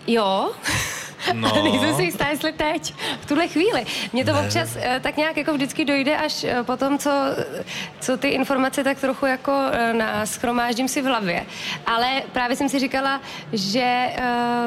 jo, 0.06 0.50
No. 1.32 1.62
Nejsem 1.62 1.94
si 1.94 2.02
jistá, 2.02 2.28
jestli 2.28 2.52
teď, 2.52 2.94
v 3.20 3.26
tuhle 3.26 3.48
chvíli. 3.48 3.84
Mně 4.12 4.24
to 4.24 4.32
ne. 4.32 4.40
občas 4.40 4.76
uh, 4.76 4.82
tak 5.00 5.16
nějak 5.16 5.36
jako 5.36 5.54
vždycky 5.54 5.84
dojde 5.84 6.16
až 6.16 6.44
uh, 6.44 6.62
po 6.62 6.76
tom, 6.76 6.98
co, 6.98 7.10
co 8.00 8.16
ty 8.16 8.28
informace 8.28 8.84
tak 8.84 9.00
trochu 9.00 9.26
jako 9.26 9.52
uh, 9.52 9.96
na 9.98 10.26
schromáždím 10.26 10.88
si 10.88 11.02
v 11.02 11.04
hlavě. 11.04 11.46
Ale 11.86 12.22
právě 12.32 12.56
jsem 12.56 12.68
si 12.68 12.78
říkala, 12.78 13.20
že 13.52 14.06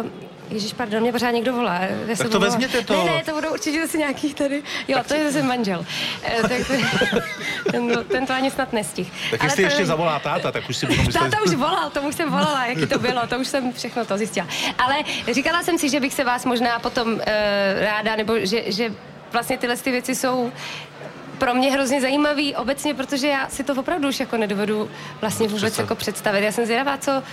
uh, 0.02 0.31
Ježíš, 0.52 0.74
pardon, 0.74 1.02
mě 1.02 1.12
pořád 1.12 1.32
někdo 1.32 1.54
volá. 1.54 1.80
Já 2.08 2.16
tak 2.16 2.30
to 2.30 2.40
volá. 2.40 2.46
vezměte 2.46 2.82
to. 2.82 2.94
Ne, 2.94 3.12
ne, 3.12 3.24
to 3.26 3.32
budou 3.32 3.52
určitě 3.52 3.82
zase 3.82 3.98
nějaký 3.98 4.34
tady. 4.34 4.64
Jo, 4.88 4.98
tak 4.98 5.08
to 5.08 5.14
je 5.14 5.32
zase 5.32 5.44
manžel. 5.44 5.86
E, 6.24 6.42
tak 6.42 6.52
ten, 7.72 8.06
ten 8.08 8.26
to 8.26 8.34
ani 8.34 8.52
snad 8.52 8.74
nestih. 8.74 9.12
Tak 9.32 9.44
jestli 9.44 9.64
to... 9.64 9.70
ještě 9.70 9.86
zavolá 9.86 10.20
táta, 10.20 10.52
tak 10.52 10.70
už 10.70 10.78
si 10.78 10.86
budu 10.86 11.04
myslet... 11.04 11.24
Táta 11.24 11.44
už 11.44 11.56
volal, 11.56 11.90
tomu 11.90 12.12
jsem 12.12 12.30
volala, 12.30 12.66
jaký 12.66 12.88
to 12.88 13.00
bylo, 13.00 13.28
to 13.28 13.40
už 13.40 13.48
jsem 13.48 13.74
všechno 13.74 14.06
to 14.06 14.18
zjistila. 14.18 14.48
Ale 14.78 14.96
říkala 15.32 15.64
jsem 15.64 15.78
si, 15.78 15.90
že 15.90 16.00
bych 16.00 16.14
se 16.14 16.24
vás 16.24 16.46
možná 16.46 16.80
potom 16.80 17.14
uh, 17.14 17.22
ráda, 17.80 18.16
nebo 18.16 18.34
že, 18.40 18.72
že 18.72 18.94
vlastně 19.32 19.58
tyhle 19.58 19.78
ty 19.78 19.92
věci 19.92 20.16
jsou 20.16 20.52
pro 21.38 21.54
mě 21.54 21.72
hrozně 21.72 22.02
zajímavý 22.02 22.56
obecně, 22.56 22.94
protože 22.94 23.28
já 23.28 23.50
si 23.50 23.64
to 23.64 23.74
opravdu 23.74 24.10
už 24.10 24.20
jako 24.20 24.38
nedovedu 24.38 24.90
vlastně 25.22 25.48
vůbec 25.48 25.78
jako 25.78 25.96
představit. 25.96 26.44
Já 26.44 26.52
jsem 26.52 26.66
zvědavá, 26.66 26.98
co 26.98 27.24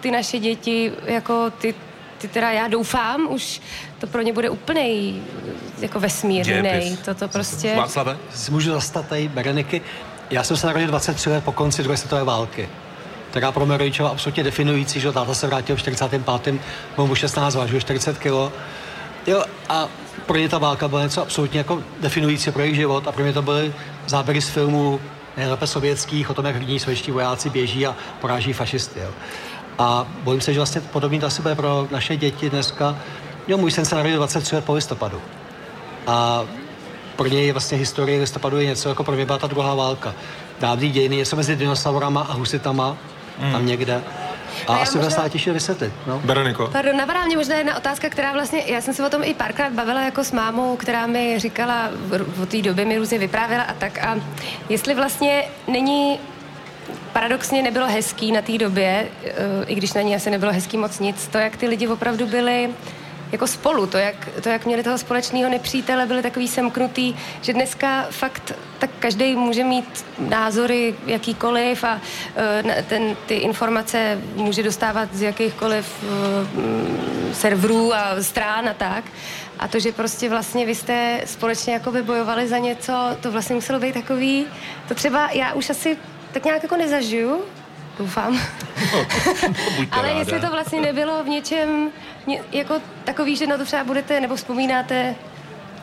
ty 0.00 0.10
naše 0.10 0.38
děti, 0.38 0.92
jako 1.06 1.50
ty 1.50 1.74
ty 2.18 2.28
teda 2.28 2.50
já 2.50 2.68
doufám, 2.68 3.26
už 3.30 3.60
to 3.98 4.06
pro 4.06 4.22
ně 4.22 4.32
bude 4.32 4.50
úplný 4.50 5.22
jako 5.78 6.00
vesmír 6.00 6.48
jiný. 6.48 6.96
Toto 7.04 7.28
prostě... 7.28 7.76
Václave? 7.76 8.18
Si 8.34 8.50
můžu 8.50 8.72
zastat 8.72 9.08
tady 9.08 9.28
Bereniky. 9.28 9.82
Já 10.30 10.44
jsem 10.44 10.56
se 10.56 10.66
narodil 10.66 10.88
23 10.88 11.30
let 11.30 11.44
po 11.44 11.52
konci 11.52 11.82
druhé 11.82 11.96
světové 11.96 12.24
války 12.24 12.68
která 13.30 13.52
pro 13.52 13.66
mě 13.66 13.76
rodiče 13.76 14.02
absolutně 14.02 14.44
definující, 14.44 15.00
že 15.00 15.12
táta 15.12 15.34
se 15.34 15.46
vrátil 15.46 15.76
v 15.76 15.78
45. 15.78 16.22
byl 16.96 17.06
mu 17.06 17.14
16, 17.14 17.54
vážil 17.54 17.80
40 17.80 18.18
kg. 18.18 18.52
Jo, 19.26 19.44
a 19.68 19.88
pro 20.26 20.36
ně 20.36 20.48
ta 20.48 20.58
válka 20.58 20.88
byla 20.88 21.02
něco 21.02 21.22
absolutně 21.22 21.58
jako 21.58 21.82
definující 22.00 22.50
pro 22.50 22.62
jejich 22.62 22.76
život 22.76 23.08
a 23.08 23.12
pro 23.12 23.24
mě 23.24 23.32
to 23.32 23.42
byly 23.42 23.74
záběry 24.06 24.40
z 24.40 24.48
filmů 24.48 25.00
nejlépe 25.36 25.66
sovětských 25.66 26.30
o 26.30 26.34
tom, 26.34 26.46
jak 26.46 26.56
hrdní 26.56 26.80
sovětští 26.80 27.10
vojáci 27.10 27.50
běží 27.50 27.86
a 27.86 27.96
poráží 28.20 28.52
fašisty. 28.52 29.00
Jo. 29.00 29.10
A 29.78 30.06
bojím 30.22 30.40
se, 30.40 30.52
že 30.52 30.58
vlastně 30.58 30.80
podobný 30.80 31.20
to 31.20 31.26
asi 31.26 31.42
bude 31.42 31.54
pro 31.54 31.88
naše 31.90 32.16
děti 32.16 32.50
dneska. 32.50 32.96
Jo, 33.48 33.58
můj 33.58 33.70
syn 33.70 33.84
se 33.84 33.94
narodil 33.94 34.16
23 34.16 34.54
let 34.54 34.64
po 34.64 34.74
listopadu. 34.74 35.20
A 36.06 36.44
pro 37.16 37.26
něj 37.26 37.52
vlastně 37.52 37.78
historie 37.78 38.20
listopadu 38.20 38.58
je 38.58 38.66
něco, 38.66 38.88
jako 38.88 39.04
pro 39.04 39.14
mě 39.14 39.26
byla 39.26 39.38
ta 39.38 39.46
druhá 39.46 39.74
válka. 39.74 40.14
Dávný 40.60 40.90
dějiny, 40.90 41.16
něco 41.16 41.36
mezi 41.36 41.56
dinosaurama 41.56 42.20
a 42.20 42.32
husitama, 42.32 42.96
mm. 43.38 43.52
tam 43.52 43.66
někde. 43.66 44.02
A, 44.66 44.74
a 44.74 44.76
asi 44.76 44.98
možná... 44.98 45.16
bude 45.16 45.30
těžší 45.30 45.50
vysvětlit. 45.50 45.92
No. 46.06 46.20
Veroniko. 46.24 46.68
Pardon, 46.72 46.96
napadá 46.96 47.24
mě 47.24 47.36
možná 47.36 47.56
jedna 47.56 47.76
otázka, 47.76 48.08
která 48.08 48.32
vlastně, 48.32 48.62
já 48.66 48.80
jsem 48.80 48.94
se 48.94 49.06
o 49.06 49.10
tom 49.10 49.24
i 49.24 49.34
párkrát 49.34 49.72
bavila 49.72 50.02
jako 50.02 50.24
s 50.24 50.32
mámou, 50.32 50.76
která 50.76 51.06
mi 51.06 51.38
říkala, 51.38 51.88
v 52.26 52.46
té 52.46 52.62
době 52.62 52.84
mi 52.84 52.98
různě 52.98 53.18
vyprávěla 53.18 53.62
a 53.62 53.72
tak. 53.72 53.98
A 53.98 54.16
jestli 54.68 54.94
vlastně 54.94 55.44
není 55.68 56.18
paradoxně 57.12 57.62
nebylo 57.62 57.86
hezký 57.86 58.32
na 58.32 58.42
té 58.42 58.58
době, 58.58 59.08
eh, 59.24 59.34
i 59.66 59.74
když 59.74 59.92
na 59.92 60.02
ní 60.02 60.16
asi 60.16 60.30
nebylo 60.30 60.52
hezký 60.52 60.76
moc 60.76 60.98
nic, 60.98 61.26
to, 61.26 61.38
jak 61.38 61.56
ty 61.56 61.68
lidi 61.68 61.88
opravdu 61.88 62.26
byli 62.26 62.70
jako 63.32 63.46
spolu, 63.46 63.86
to 63.86 63.98
jak, 63.98 64.28
to, 64.42 64.48
jak 64.48 64.66
měli 64.66 64.82
toho 64.82 64.98
společného 64.98 65.50
nepřítele, 65.50 66.06
byli 66.06 66.22
takový 66.22 66.48
semknutý, 66.48 67.14
že 67.42 67.52
dneska 67.52 68.06
fakt 68.10 68.52
tak 68.78 68.90
každý 68.98 69.36
může 69.36 69.64
mít 69.64 70.04
názory 70.18 70.94
jakýkoliv 71.06 71.84
a 71.84 71.94
uh, 71.94 72.72
ten, 72.88 73.16
ty 73.26 73.34
informace 73.34 74.18
může 74.34 74.62
dostávat 74.62 75.08
z 75.12 75.22
jakýchkoliv 75.22 76.02
uh, 76.02 76.08
serverů 77.32 77.94
a 77.94 78.22
strán 78.22 78.68
a 78.68 78.74
tak. 78.74 79.04
A 79.58 79.68
to, 79.68 79.78
že 79.78 79.92
prostě 79.92 80.28
vlastně 80.28 80.66
vy 80.66 80.74
jste 80.74 81.20
společně 81.24 81.72
jakoby 81.72 82.02
bojovali 82.02 82.48
za 82.48 82.58
něco, 82.58 82.92
to 83.20 83.32
vlastně 83.32 83.54
muselo 83.54 83.80
být 83.80 83.92
takový, 83.92 84.46
to 84.88 84.94
třeba 84.94 85.30
já 85.32 85.52
už 85.52 85.70
asi 85.70 85.96
tak 86.32 86.44
nějak 86.44 86.62
jako 86.62 86.76
nezažiju, 86.76 87.40
doufám. 87.98 88.40
No, 88.92 89.06
Ale 89.90 90.08
ráda. 90.08 90.18
jestli 90.18 90.40
to 90.40 90.50
vlastně 90.50 90.80
nebylo 90.80 91.24
v 91.24 91.28
něčem 91.28 91.90
ně, 92.26 92.40
jako 92.52 92.74
takový, 93.04 93.36
že 93.36 93.46
na 93.46 93.58
to 93.58 93.64
třeba 93.64 93.84
budete, 93.84 94.20
nebo 94.20 94.36
vzpomínáte 94.36 95.14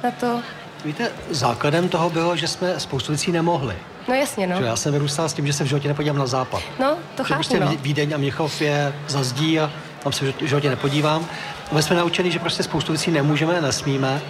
na 0.03 0.11
to. 0.11 0.41
Víte, 0.85 1.11
základem 1.29 1.89
toho 1.89 2.09
bylo, 2.09 2.35
že 2.35 2.47
jsme 2.47 2.79
spoustu 2.79 3.11
věcí 3.11 3.31
nemohli. 3.31 3.75
No 4.07 4.13
jasně, 4.13 4.47
no. 4.47 4.57
Že 4.57 4.65
já 4.65 4.75
jsem 4.75 4.93
vyrůstal 4.93 5.29
s 5.29 5.33
tím, 5.33 5.47
že 5.47 5.53
se 5.53 5.63
v 5.63 5.67
životě 5.67 5.87
nepodívám 5.87 6.17
na 6.17 6.27
západ. 6.27 6.61
No, 6.79 6.97
to 7.15 7.23
že 7.23 7.27
chápu, 7.27 7.33
prostě 7.33 7.59
no. 7.59 7.75
Vídeň 7.81 8.13
a 8.13 8.17
Měchov 8.17 8.61
je 8.61 8.93
za 9.07 9.23
zdí 9.23 9.59
a 9.59 9.71
tam 10.03 10.13
se 10.13 10.31
v 10.31 10.45
životě 10.45 10.69
nepodívám. 10.69 11.25
A 11.71 11.75
my 11.75 11.83
jsme 11.83 11.95
naučeni, 11.95 12.31
že 12.31 12.39
prostě 12.39 12.63
spoustu 12.63 12.91
věcí 12.91 13.11
nemůžeme, 13.11 13.61
nesmíme. 13.61 14.21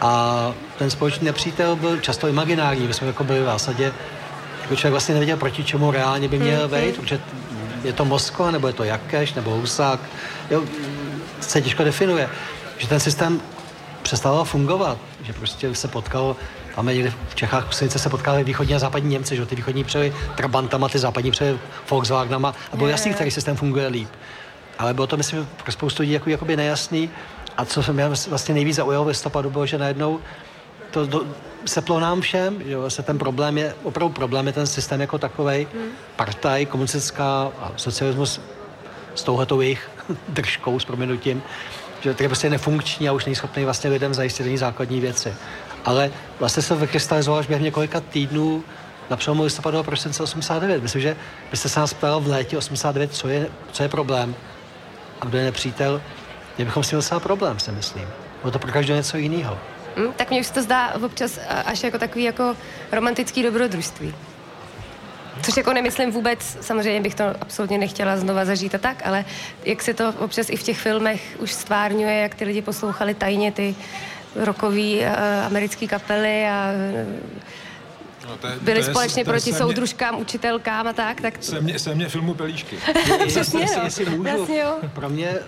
A 0.00 0.52
ten 0.78 0.90
společný 0.90 1.24
nepřítel 1.26 1.76
byl 1.76 2.00
často 2.00 2.28
imaginární. 2.28 2.86
My 2.86 2.94
jsme 2.94 3.06
jako 3.06 3.24
byli 3.24 3.40
v 3.40 3.44
zásadě 3.44 3.92
jako 4.68 4.76
člověk 4.76 4.92
vlastně 4.92 5.14
nevěděl, 5.14 5.36
proti 5.36 5.64
čemu 5.64 5.90
reálně 5.90 6.28
by 6.28 6.38
měl 6.38 6.60
hmm, 6.60 6.70
vejít, 6.70 6.96
protože 6.96 7.20
je 7.84 7.92
to 7.92 8.04
Moskva, 8.04 8.50
nebo 8.50 8.66
je 8.66 8.72
to 8.72 8.84
Jakeš, 8.84 9.34
nebo 9.34 9.50
Husák. 9.50 10.00
Jo, 10.50 10.62
se 11.40 11.62
těžko 11.62 11.84
definuje. 11.84 12.28
Že 12.78 12.88
ten 12.88 13.00
systém 13.00 13.40
přestal 14.02 14.44
fungovat, 14.44 14.98
že 15.22 15.32
prostě 15.32 15.74
se 15.74 15.88
potkal 15.88 16.36
Máme 16.76 16.94
někde 16.94 17.12
v 17.28 17.34
Čechách 17.34 17.74
sice 17.74 17.98
se 17.98 18.08
potkali 18.08 18.44
východní 18.44 18.74
a 18.74 18.78
západní 18.78 19.10
Němci, 19.10 19.36
že 19.36 19.46
ty 19.46 19.56
východní 19.56 19.84
přejeli 19.84 20.14
Trabantama, 20.36 20.88
ty 20.88 20.98
západní 20.98 21.30
přejeli 21.30 21.58
Volkswagenama 21.90 22.54
a 22.72 22.76
bylo 22.76 22.88
jasný, 22.88 23.14
který 23.14 23.30
systém 23.30 23.56
funguje 23.56 23.86
líp. 23.86 24.08
Ale 24.78 24.94
bylo 24.94 25.06
to, 25.06 25.16
myslím, 25.16 25.48
pro 25.62 25.72
spoustu 25.72 26.02
lidí 26.02 26.12
jako, 26.12 26.30
jakoby 26.30 26.56
nejasný. 26.56 27.10
A 27.56 27.64
co 27.64 27.82
se 27.82 27.92
mě 27.92 28.08
vlastně 28.28 28.54
nejvíc 28.54 28.76
zaujalo 28.76 29.04
v 29.04 29.08
listopadu, 29.08 29.50
bylo, 29.50 29.66
že 29.66 29.78
najednou 29.78 30.20
to 30.90 31.06
do, 31.06 31.22
seplo 31.68 32.00
nám 32.00 32.20
všem, 32.20 32.62
že 32.66 32.76
vlastně 32.76 33.04
ten 33.04 33.18
problém 33.18 33.58
je, 33.58 33.74
opravdu 33.82 34.14
problém 34.14 34.46
je 34.46 34.52
ten 34.52 34.66
systém 34.66 35.00
jako 35.00 35.18
takový, 35.18 35.66
hmm. 35.74 35.88
partaj, 36.16 36.66
komunistická 36.66 37.52
a 37.60 37.72
socialismus 37.76 38.40
s 39.14 39.22
touhletou 39.22 39.60
jejich 39.60 39.90
držkou, 40.28 40.78
s 40.78 40.84
proměnutím, 40.84 41.42
že 42.00 42.14
to 42.14 42.22
je 42.22 42.28
prostě 42.28 42.50
nefunkční 42.50 43.08
a 43.08 43.12
už 43.12 43.24
není 43.24 43.36
schopný 43.36 43.64
vlastně 43.64 43.90
lidem 43.90 44.14
zajistit 44.14 44.46
ani 44.46 44.58
základní 44.58 45.00
věci. 45.00 45.34
Ale 45.84 46.10
vlastně 46.38 46.62
se 46.62 46.74
vykrystalizoval 46.74 47.40
až 47.40 47.46
během 47.46 47.64
několika 47.64 48.00
týdnů 48.00 48.64
na 49.10 49.16
přelomu 49.16 49.42
listopadu 49.42 49.78
a 49.78 49.82
prosince 49.82 50.22
89. 50.22 50.82
Myslím, 50.82 51.02
že 51.02 51.16
byste 51.50 51.68
se 51.68 51.80
nás 51.80 51.94
ptal 51.94 52.20
v 52.20 52.26
létě 52.26 52.58
89, 52.58 53.14
co 53.14 53.28
je, 53.28 53.48
co 53.72 53.82
je 53.82 53.88
problém 53.88 54.34
a 55.20 55.24
kdo 55.24 55.38
je 55.38 55.44
nepřítel, 55.44 56.02
mě 56.56 56.64
bychom 56.64 56.82
s 56.82 56.88
tím 56.88 56.98
docela 56.98 57.20
problém, 57.20 57.58
si 57.58 57.72
myslím. 57.72 58.08
Bylo 58.42 58.50
to 58.50 58.58
pro 58.58 58.72
každého 58.72 58.96
něco 58.96 59.16
jiného. 59.16 59.58
Hm, 59.96 60.12
tak 60.16 60.30
mně 60.30 60.40
už 60.40 60.50
to 60.50 60.62
zdá 60.62 60.94
občas 60.94 61.38
až 61.48 61.82
jako 61.82 61.98
takový 61.98 62.24
jako 62.24 62.56
romantický 62.92 63.42
dobrodružství. 63.42 64.14
Což 65.42 65.56
jako 65.56 65.72
nemyslím 65.72 66.10
vůbec, 66.10 66.58
samozřejmě 66.60 67.00
bych 67.00 67.14
to 67.14 67.24
absolutně 67.40 67.78
nechtěla 67.78 68.16
znova 68.16 68.44
zažít 68.44 68.74
a 68.74 68.78
tak, 68.78 69.02
ale 69.04 69.24
jak 69.64 69.82
se 69.82 69.94
to 69.94 70.12
občas 70.18 70.50
i 70.50 70.56
v 70.56 70.62
těch 70.62 70.78
filmech 70.78 71.36
už 71.38 71.52
stvárňuje, 71.52 72.14
jak 72.14 72.34
ty 72.34 72.44
lidi 72.44 72.62
poslouchali 72.62 73.14
tajně 73.14 73.52
ty 73.52 73.74
rokový 74.36 74.98
uh, 74.98 75.06
americký 75.46 75.88
kapely 75.88 76.46
a 76.46 76.72
No, 78.28 78.36
to 78.36 78.46
je, 78.46 78.56
byli 78.62 78.84
to 78.84 78.90
společně 78.90 79.20
je, 79.20 79.24
to 79.24 79.30
proti 79.30 79.52
soudružkám, 79.52 80.14
mě, 80.14 80.22
učitelkám 80.22 80.86
a 80.86 80.92
tak. 80.92 81.20
tak... 81.20 81.34
Se 81.40 81.60
mě, 81.60 81.78
se 81.78 81.94
mě 81.94 82.08
filmu 82.08 82.34
Pelíšky. 82.34 82.76
Přesně, 83.26 83.60
jestli, 83.60 83.84
jestli 83.84 84.04
můžu, 84.04 84.38
Jasně, 84.38 84.60
jo. 84.60 84.76
Pro 84.94 85.08
mě 85.08 85.28
eh, 85.28 85.44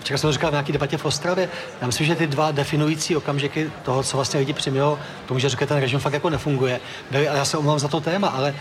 Včera 0.00 0.18
jsem 0.18 0.28
to 0.28 0.32
říkal 0.32 0.50
v 0.50 0.52
nějaké 0.52 0.72
debatě 0.72 0.96
v 0.96 1.04
Ostravě. 1.04 1.48
Já 1.80 1.86
myslím, 1.86 2.06
že 2.06 2.16
ty 2.16 2.26
dva 2.26 2.50
definující 2.50 3.16
okamžiky 3.16 3.70
toho, 3.82 4.02
co 4.02 4.16
vlastně 4.16 4.40
lidi 4.40 4.52
přimělo, 4.52 4.98
tomu, 5.26 5.40
že 5.40 5.48
říkají, 5.48 5.68
ten 5.68 5.80
režim 5.80 6.00
fakt 6.00 6.12
jako 6.12 6.30
nefunguje. 6.30 6.80
A 7.12 7.16
já 7.16 7.44
se 7.44 7.58
omlouvám 7.58 7.78
za 7.78 7.88
to 7.88 8.00
téma, 8.00 8.28
ale 8.28 8.54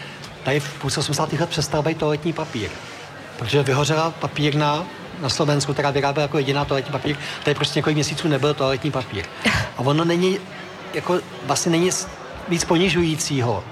tady 0.43 0.59
v 0.59 0.73
půlce 0.73 0.99
80. 0.99 1.33
let 1.33 1.49
přestal 1.49 1.83
být 1.83 1.97
toaletní 1.97 2.33
papír. 2.33 2.69
Protože 3.37 3.63
vyhořela 3.63 4.11
papírna 4.11 4.85
na 5.21 5.29
Slovensku, 5.29 5.73
která 5.73 5.91
vyráběla 5.91 6.21
jako 6.21 6.37
jediná 6.37 6.65
toaletní 6.65 6.91
papír. 6.91 7.15
Tady 7.43 7.55
prostě 7.55 7.79
několik 7.79 7.95
měsíců 7.95 8.27
nebyl 8.27 8.53
toaletní 8.53 8.91
papír. 8.91 9.25
A 9.77 9.79
ono 9.79 10.05
není, 10.05 10.37
jako 10.93 11.19
vlastně 11.43 11.71
není 11.71 11.89
víc 12.47 12.65
ponižujícího 12.65 13.63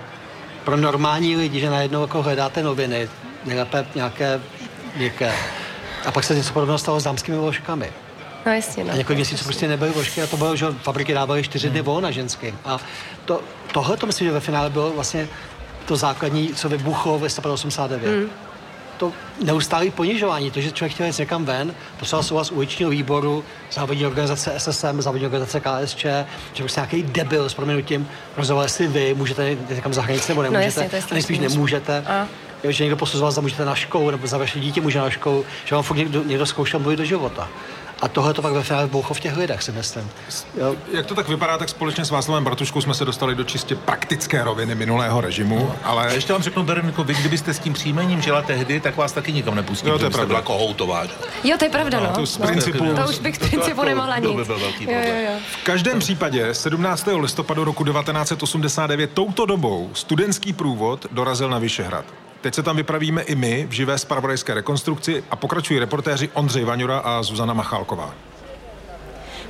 pro 0.63 0.77
normální 0.77 1.35
lidi, 1.35 1.59
že 1.59 1.69
najednou 1.69 2.01
jako 2.01 2.21
hledáte 2.21 2.63
noviny, 2.63 3.09
nejlépe 3.45 3.85
nějaké 3.95 4.41
měkké 4.95 5.33
a 6.05 6.11
pak 6.11 6.23
se 6.23 6.35
něco 6.35 6.53
podobného 6.53 6.77
stalo 6.77 6.99
s 6.99 7.03
dámskými 7.03 7.37
vložkami. 7.37 7.91
No 8.45 8.51
jasně, 8.51 8.83
no. 8.83 8.93
A 8.93 8.95
několik 8.95 9.17
měsíců 9.17 9.43
prostě 9.43 9.67
nebyly 9.67 9.91
vložky 9.91 10.21
a 10.21 10.27
to 10.27 10.37
bylo, 10.37 10.55
že 10.55 10.65
fabriky 10.81 11.13
dávaly 11.13 11.43
čtyři 11.43 11.69
dny 11.69 11.79
hmm. 11.79 11.85
volna 11.85 12.11
ženským. 12.11 12.59
A 12.65 12.77
to, 13.25 13.41
tohle 13.73 13.97
to 13.97 14.05
myslím, 14.05 14.27
že 14.27 14.33
ve 14.33 14.39
finále 14.39 14.69
bylo 14.69 14.91
vlastně 14.91 15.27
to 15.85 15.95
základní, 15.95 16.53
co 16.53 16.69
vybuchlo 16.69 17.19
v 17.19 17.23
listopadu 17.23 17.53
89. 17.53 18.15
Hmm. 18.15 18.29
To 18.97 19.11
neustálé 19.43 19.91
ponižování, 19.91 20.51
to, 20.51 20.61
že 20.61 20.71
člověk 20.71 20.93
chtěl 20.93 21.05
jít 21.05 21.17
někam 21.17 21.45
ven, 21.45 21.75
poslal 21.99 22.23
souhlas 22.23 22.51
uličního 22.51 22.91
výboru, 22.91 23.43
závodní 23.71 24.05
organizace 24.05 24.53
SSM, 24.57 25.01
závodní 25.01 25.25
organizace 25.25 25.59
KSČ, 25.59 26.05
že 26.53 26.63
prostě 26.63 26.79
nějaký 26.79 27.03
debil 27.03 27.49
s 27.49 27.53
proměnutím 27.53 28.07
rozhodoval, 28.37 28.65
jestli 28.65 28.87
vy 28.87 29.13
můžete 29.13 29.49
jít 29.49 29.69
někam 29.69 29.93
za 29.93 30.01
hranici 30.01 30.31
nebo 30.31 30.41
nemůžete, 30.41 30.79
No 30.79 30.83
jasně, 30.83 31.01
to 31.01 31.07
a 31.11 31.13
nejspíš 31.13 31.39
nemůžete. 31.39 32.03
A? 32.07 32.27
Jo, 32.63 32.71
že 32.71 32.83
někdo 32.83 32.97
posuzoval, 32.97 33.31
zda 33.31 33.41
můžete 33.41 33.65
na 33.65 33.75
školu, 33.75 34.11
nebo 34.11 34.27
za 34.27 34.37
vaše 34.37 34.59
dítě 34.59 34.81
může 34.81 34.99
na 34.99 35.09
školu, 35.09 35.45
že 35.65 35.75
vám 35.75 35.83
fakt 35.83 35.97
někdo, 35.97 36.23
někdo 36.23 36.45
zkoušel 36.45 36.79
mluvit 36.79 36.95
do 36.95 37.05
života. 37.05 37.47
A 38.01 38.07
tohle 38.07 38.33
to 38.33 38.41
pak 38.41 38.53
ve 38.53 38.63
finále 38.63 38.87
boucho 38.87 39.13
v 39.13 39.19
těch 39.19 39.37
lidech, 39.37 39.63
si 39.63 39.71
myslím. 39.71 40.09
Jo. 40.57 40.75
Jak 40.91 41.05
to 41.05 41.15
tak 41.15 41.27
vypadá, 41.29 41.57
tak 41.57 41.69
společně 41.69 42.05
s 42.05 42.09
Václavem 42.11 42.43
Bartuškou 42.43 42.81
jsme 42.81 42.93
se 42.93 43.05
dostali 43.05 43.35
do 43.35 43.43
čistě 43.43 43.75
praktické 43.75 44.43
roviny 44.43 44.75
minulého 44.75 45.21
režimu, 45.21 45.71
ale... 45.83 46.07
A 46.07 46.11
ještě 46.13 46.33
vám 46.33 46.41
řeknu, 46.43 46.63
Bereniko, 46.63 47.03
vy 47.03 47.13
kdybyste 47.13 47.53
s 47.53 47.59
tím 47.59 47.73
příjmením 47.73 48.21
žila 48.21 48.41
tehdy, 48.41 48.79
tak 48.79 48.97
vás 48.97 49.11
taky 49.11 49.33
nikam 49.33 49.55
nepustí, 49.55 49.87
Jo, 49.89 49.99
to 49.99 50.05
je 50.05 50.09
pravda. 50.11 50.27
byla 50.27 50.41
kohoutová. 50.41 51.05
že? 51.05 51.11
Jo, 51.43 51.57
to 51.59 51.65
je 51.65 51.69
pravda, 51.71 51.99
no. 51.99 52.05
No, 52.05 52.13
to 52.15 52.25
z 52.25 52.37
no. 52.37 52.45
principu- 52.47 53.03
To 53.03 53.09
už 53.09 53.19
bych 53.19 53.35
z 53.35 53.39
principu 53.39 53.83
nemohla 53.83 54.15
To 54.15 54.27
nic. 54.27 54.35
by 54.37 54.43
byl 54.45 54.59
velký 54.59 54.83
Jo, 54.83 54.89
problém. 54.91 55.17
jo, 55.25 55.31
jo. 55.31 55.39
V 55.61 55.63
každém 55.63 55.99
případě 55.99 56.53
17. 56.53 57.07
listopadu 57.19 57.63
roku 57.63 57.83
1989 57.85 59.11
touto 59.13 59.45
dobou 59.45 59.89
studentský 59.93 60.53
průvod 60.53 61.05
dorazil 61.11 61.49
na 61.49 61.59
Vyšehrad. 61.59 62.05
Teď 62.45 62.53
se 62.53 62.63
tam 62.63 62.77
vypravíme 62.77 63.21
i 63.21 63.35
my 63.35 63.67
v 63.69 63.71
živé 63.71 63.97
spravodajské 63.97 64.53
rekonstrukci 64.53 65.23
a 65.31 65.35
pokračují 65.35 65.79
reportéři 65.79 66.29
Ondřej 66.33 66.63
Vaňura 66.63 66.97
a 66.97 67.23
Zuzana 67.23 67.53
Machálková. 67.53 68.13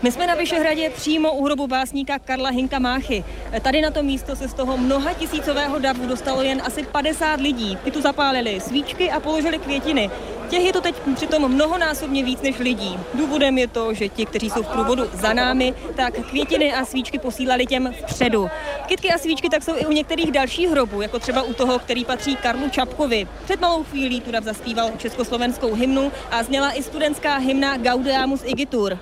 My 0.01 0.11
jsme 0.11 0.27
na 0.27 0.35
Vyšehradě 0.35 0.89
přímo 0.89 1.33
u 1.33 1.45
hrobu 1.45 1.67
básníka 1.67 2.19
Karla 2.19 2.49
Hinka 2.49 2.79
Máchy. 2.79 3.23
Tady 3.61 3.81
na 3.81 3.91
to 3.91 4.03
místo 4.03 4.35
se 4.35 4.47
z 4.47 4.53
toho 4.53 4.77
mnoha 4.77 5.13
tisícového 5.13 5.79
davu 5.79 6.07
dostalo 6.07 6.41
jen 6.41 6.61
asi 6.65 6.83
50 6.83 7.41
lidí. 7.41 7.77
Ty 7.83 7.91
tu 7.91 8.01
zapálili 8.01 8.59
svíčky 8.59 9.11
a 9.11 9.19
položili 9.19 9.59
květiny. 9.59 10.09
Těch 10.49 10.63
je 10.63 10.73
to 10.73 10.81
teď 10.81 10.95
přitom 11.15 11.51
mnohonásobně 11.51 12.23
víc 12.23 12.41
než 12.41 12.59
lidí. 12.59 12.99
Důvodem 13.13 13.57
je 13.57 13.67
to, 13.67 13.93
že 13.93 14.09
ti, 14.09 14.25
kteří 14.25 14.49
jsou 14.49 14.63
v 14.63 14.67
průvodu 14.67 15.03
za 15.13 15.33
námi, 15.33 15.73
tak 15.95 16.13
květiny 16.29 16.73
a 16.73 16.85
svíčky 16.85 17.19
posílali 17.19 17.65
těm 17.65 17.93
vpředu. 18.01 18.49
Kytky 18.85 19.09
a 19.13 19.17
svíčky 19.17 19.49
tak 19.49 19.63
jsou 19.63 19.75
i 19.77 19.85
u 19.85 19.91
některých 19.91 20.31
dalších 20.31 20.69
hrobů, 20.69 21.01
jako 21.01 21.19
třeba 21.19 21.41
u 21.41 21.53
toho, 21.53 21.79
který 21.79 22.05
patří 22.05 22.35
Karlu 22.35 22.69
Čapkovi. 22.69 23.27
Před 23.43 23.61
malou 23.61 23.83
chvílí 23.83 24.21
tu 24.21 24.31
dav 24.31 24.43
zaspíval 24.43 24.91
československou 24.97 25.73
hymnu 25.73 26.11
a 26.31 26.43
zněla 26.43 26.71
i 26.71 26.83
studentská 26.83 27.37
hymna 27.37 27.77
Gaudeamus 27.77 28.41
Igitur. 28.45 28.97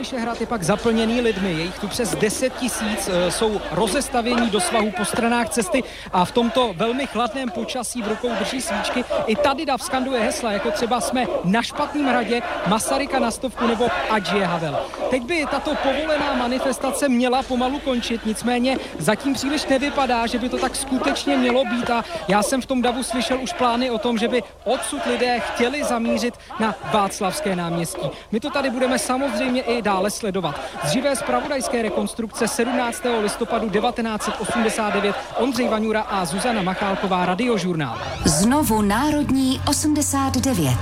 Vyšehrad 0.00 0.40
je 0.40 0.46
pak 0.46 0.62
zaplněný 0.62 1.20
lidmi, 1.20 1.52
je 1.52 1.62
jich 1.62 1.78
tu 1.78 1.88
přes 1.88 2.14
10 2.14 2.52
tisíc, 2.52 3.08
e, 3.08 3.30
jsou 3.30 3.60
rozestavění 3.72 4.50
do 4.50 4.60
svahu 4.60 4.90
po 4.90 5.04
stranách 5.04 5.48
cesty 5.48 5.82
a 6.12 6.24
v 6.24 6.32
tomto 6.32 6.72
velmi 6.76 7.06
chladném 7.06 7.50
počasí 7.50 8.02
v 8.02 8.08
rukou 8.08 8.28
drží 8.38 8.60
svíčky. 8.60 9.04
I 9.26 9.36
tady 9.36 9.66
Dav 9.66 9.82
skanduje 9.82 10.20
hesla, 10.20 10.52
jako 10.52 10.70
třeba 10.70 11.00
jsme 11.00 11.26
na 11.44 11.62
špatným 11.62 12.06
hradě, 12.06 12.42
Masaryka 12.66 13.18
na 13.18 13.30
stovku 13.30 13.66
nebo 13.66 13.88
ať 14.10 14.32
je 14.32 14.46
Havel. 14.46 14.78
Teď 15.10 15.22
by 15.22 15.46
tato 15.50 15.74
povolená 15.74 16.34
manifestace 16.34 17.08
měla 17.08 17.42
pomalu 17.42 17.78
končit, 17.78 18.26
nicméně 18.26 18.78
zatím 18.98 19.34
příliš 19.34 19.66
nevypadá, 19.66 20.26
že 20.26 20.38
by 20.38 20.48
to 20.48 20.58
tak 20.58 20.76
skutečně 20.76 21.36
mělo 21.36 21.64
být 21.64 21.90
a 21.90 22.04
já 22.28 22.42
jsem 22.42 22.62
v 22.62 22.66
tom 22.66 22.82
davu 22.82 23.02
slyšel 23.02 23.38
už 23.40 23.52
plány 23.52 23.90
o 23.90 23.98
tom, 23.98 24.18
že 24.18 24.28
by 24.28 24.42
odsud 24.64 25.06
lidé 25.06 25.40
chtěli 25.40 25.84
zamířit 25.84 26.34
na 26.60 26.74
Václavské 26.92 27.56
náměstí. 27.56 28.10
My 28.32 28.40
to 28.40 28.50
tady 28.50 28.70
budeme 28.70 28.98
samozřejmě 28.98 29.62
i 29.62 29.82
dále 29.90 30.10
sledovat. 30.10 30.60
Z 30.84 30.92
živé 30.92 31.16
zpravodajské 31.16 31.82
rekonstrukce 31.82 32.48
17. 32.48 33.02
listopadu 33.22 33.70
1989 33.70 35.16
Ondřej 35.36 35.68
Vaňura 35.68 36.00
a 36.00 36.24
Zuzana 36.24 36.62
Machálková, 36.62 37.26
Radiožurnál. 37.26 37.98
Znovu 38.24 38.82
Národní 38.82 39.60
89. 39.68 40.78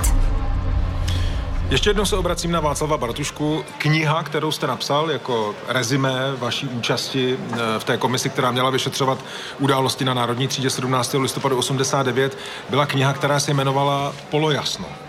Ještě 1.71 1.91
jednou 1.91 2.05
se 2.05 2.17
obracím 2.17 2.53
na 2.53 2.61
Václava 2.61 2.97
Bartušku. 2.97 3.65
Kniha, 3.79 4.23
kterou 4.23 4.53
jste 4.53 4.67
napsal 4.67 5.11
jako 5.11 5.55
rezimé 5.69 6.19
vaší 6.37 6.69
účasti 6.69 7.39
eh, 7.39 7.57
v 7.79 7.85
té 7.85 7.97
komisi, 7.97 8.31
která 8.31 8.51
měla 8.51 8.71
vyšetřovat 8.71 9.19
události 9.59 10.05
na 10.05 10.15
Národní 10.15 10.49
třídě 10.49 10.71
17. 10.71 11.15
listopadu 11.19 11.59
89, 11.59 12.39
byla 12.71 12.87
kniha, 12.87 13.13
která 13.13 13.41
se 13.41 13.51
jmenovala 13.51 14.15
Polojasno. 14.31 15.08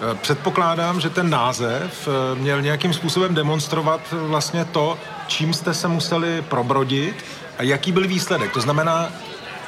Eh, 0.00 0.14
Předpokládám, 0.14 1.00
že 1.00 1.10
ten 1.10 1.30
název 1.30 2.08
eh, 2.08 2.38
měl 2.38 2.62
nějakým 2.62 2.92
způsobem 2.92 3.34
demonstrovat 3.34 4.00
vlastně 4.12 4.64
to, 4.64 4.98
čím 5.26 5.54
jste 5.54 5.74
se 5.74 5.88
museli 5.88 6.42
probrodit 6.42 7.24
a 7.58 7.62
jaký 7.62 7.92
byl 7.92 8.08
výsledek. 8.08 8.52
To 8.52 8.60
znamená, 8.60 9.08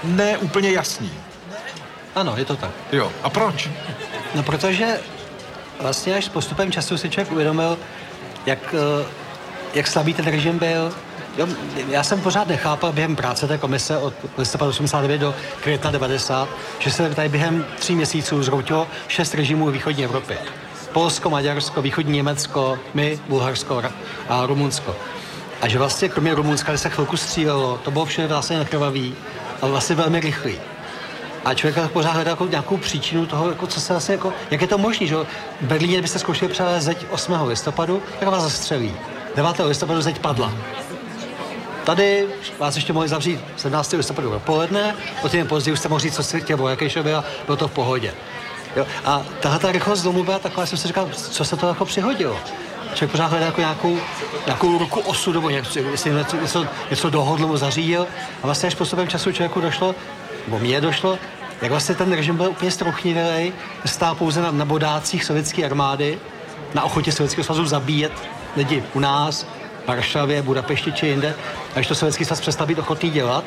ne 0.05 0.39
úplně 0.39 0.71
jasný. 0.71 1.13
Ano, 2.15 2.35
je 2.37 2.45
to 2.45 2.57
tak. 2.57 2.71
Jo, 2.93 3.13
a 3.23 3.31
proč? 3.31 3.71
No 4.35 4.43
protože 4.43 5.01
vlastně 5.81 6.15
až 6.15 6.25
s 6.25 6.29
postupem 6.29 6.73
času 6.73 6.99
si 6.99 7.11
člověk 7.11 7.33
uvědomil, 7.33 7.79
jak, 8.47 8.75
eh, 8.75 9.07
jak 9.75 9.87
slabý 9.87 10.15
ten 10.15 10.25
režim 10.25 10.59
byl. 10.59 10.93
Jo, 11.39 11.47
já 11.89 12.03
jsem 12.03 12.21
pořád 12.21 12.49
nechápal 12.49 12.93
během 12.93 13.17
práce 13.17 13.47
té 13.49 13.59
komise 13.59 13.99
od 13.99 14.15
listopadu 14.39 14.71
89 14.71 15.19
do 15.19 15.35
května 15.61 15.91
90, 15.91 16.49
že 16.79 16.91
se 16.91 17.15
tady 17.15 17.29
během 17.29 17.67
tří 17.79 17.95
měsíců 17.95 18.43
zhroutilo 18.43 18.89
šest 19.09 19.35
režimů 19.35 19.71
východní 19.71 20.05
Evropě. 20.05 20.39
Polsko, 20.93 21.31
Maďarsko, 21.31 21.83
východní 21.83 22.13
Německo, 22.13 22.79
my, 22.95 23.21
Bulharsko 23.29 23.83
a 24.29 24.47
Rumunsko. 24.47 24.97
A 25.61 25.69
že 25.69 25.79
vlastně 25.79 26.09
kromě 26.09 26.35
Rumunska, 26.35 26.73
kde 26.73 26.79
se 26.79 26.91
chvilku 26.91 27.17
střílelo, 27.17 27.79
to 27.79 27.91
bylo 27.91 28.05
vše 28.05 28.27
vlastně 28.27 28.59
nekrvavý 28.59 29.15
a 29.63 29.67
vlastně 29.67 29.97
velmi 29.97 30.21
rychlý. 30.21 30.55
A 31.45 31.55
člověk 31.55 31.91
pořád 31.91 32.13
hledá 32.13 32.31
jako 32.31 32.47
nějakou 32.47 32.77
příčinu 32.77 33.27
toho, 33.27 33.49
jako 33.49 33.67
co 33.67 33.81
se 33.81 33.93
vlastně 33.93 34.15
jako, 34.15 34.33
jak 34.51 34.61
je 34.61 34.69
to 34.69 34.79
možné, 34.79 35.07
že 35.07 35.17
v 35.17 35.27
Berlíně, 35.61 35.93
kdybyste 35.93 36.19
zkoušeli 36.19 36.53
převést 36.53 36.85
zeď 36.85 37.07
8. 37.11 37.33
listopadu, 37.47 38.03
tak 38.21 38.29
vás 38.29 38.43
zastřelí. 38.43 38.95
9. 39.37 39.61
listopadu 39.65 40.03
zeď 40.03 40.19
padla. 40.19 40.53
Tady 41.89 42.27
vás 42.59 42.77
ještě 42.77 42.93
mohli 42.93 43.09
zavřít 43.09 43.41
17. 43.57 43.93
listopadu 43.93 44.31
dopoledne, 44.31 44.97
potom 45.23 45.47
později 45.47 45.73
už 45.73 45.79
jste 45.79 45.89
mohli 45.89 46.03
říct, 46.03 46.15
co 46.15 46.23
jste 46.23 46.41
chtěl 46.41 46.65
o 46.65 46.69
Jakešovi 46.69 47.15
a 47.15 47.25
bylo 47.47 47.57
to 47.57 47.69
v 47.69 47.71
pohodě. 47.71 48.15
Jo? 48.77 48.87
A 49.05 49.23
tahle 49.41 49.59
ta 49.59 49.73
rychlost 49.73 50.03
domů 50.03 50.25
byla 50.25 50.39
taková, 50.39 50.67
jsem 50.67 50.79
si 50.79 50.89
říkal, 50.89 51.09
co 51.13 51.45
se 51.45 51.57
to 51.57 51.69
jako 51.69 51.85
přihodilo. 51.85 52.37
Člověk 52.95 53.11
pořád 53.11 53.27
hledá 53.27 53.47
jako 53.47 53.61
nějakou, 53.61 53.99
nějakou 54.47 54.79
ruku 54.79 55.01
osudu, 55.01 55.41
nebo 55.41 55.51
něco, 55.51 55.79
jestli 55.79 56.11
něco, 56.11 56.67
něco, 56.91 57.11
dohodl 57.11 57.43
nebo 57.43 57.57
zařídil. 57.57 58.07
A 58.43 58.47
vlastně 58.47 58.67
až 58.67 58.75
postupem 58.75 59.09
času 59.09 59.33
člověku 59.33 59.61
došlo, 59.61 59.95
nebo 60.47 60.59
mně 60.59 60.81
došlo, 60.81 61.19
jak 61.63 61.71
vlastně 61.71 61.95
ten 61.95 62.13
režim 62.13 62.37
byl 62.37 62.51
úplně 62.51 62.71
strochnivělej, 62.71 63.53
stál 63.85 64.15
pouze 64.15 64.41
na, 64.41 64.51
na 64.51 64.65
bodácích 64.65 65.25
sovětské 65.25 65.65
armády, 65.65 66.19
na 66.75 66.83
ochotě 66.83 67.13
Sovětského 67.13 67.45
svazu 67.45 67.67
zabíjet 67.67 68.13
lidi 68.57 68.85
u 68.95 69.01
nás, 69.01 69.47
Varšavě, 69.89 70.43
Budapešti 70.43 70.93
či 70.93 71.07
jinde. 71.07 71.35
A 71.71 71.75
když 71.75 71.87
to 71.87 71.95
Sovětský 71.95 72.25
svaz 72.25 72.41
přestal 72.41 72.67
být 72.67 72.79
ochotný 72.79 73.11
dělat, 73.11 73.45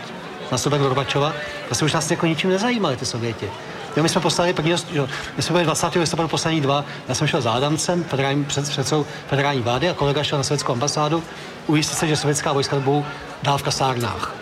na 0.52 0.58
sebe 0.58 0.78
Gorbačova, 0.78 1.34
se 1.72 1.86
už 1.86 1.94
nás 1.94 2.12
jako 2.12 2.26
ničím 2.26 2.50
nezajímali 2.50 2.98
ty 2.98 3.06
Sověti. 3.06 3.50
Jo, 3.98 4.04
my 4.04 4.10
jsme 4.10 4.22
poslali 4.22 4.54
prvního, 4.54 4.78
jo, 4.92 5.08
my 5.38 5.44
jsme 5.44 5.54
byli 5.54 5.66
20. 5.66 5.96
listopadu 5.96 6.30
poslaní 6.30 6.62
dva, 6.62 6.86
já 7.08 7.16
jsem 7.16 7.28
šel 7.28 7.42
s 7.42 7.46
Adamcem, 7.46 8.04
federální, 8.04 8.46
před, 8.46 8.70
předsedou 8.70 9.06
federální 9.28 9.62
vlády 9.62 9.90
a 9.90 9.94
kolega 9.94 10.24
šel 10.24 10.38
na 10.38 10.44
sovětskou 10.44 10.72
ambasádu, 10.72 11.24
ujistit 11.68 11.98
se, 11.98 12.08
že 12.08 12.18
sovětská 12.18 12.54
vojska 12.54 12.80
budou 12.80 13.06
dál 13.44 13.58
v 13.58 13.64
kasárnách. 13.64 14.36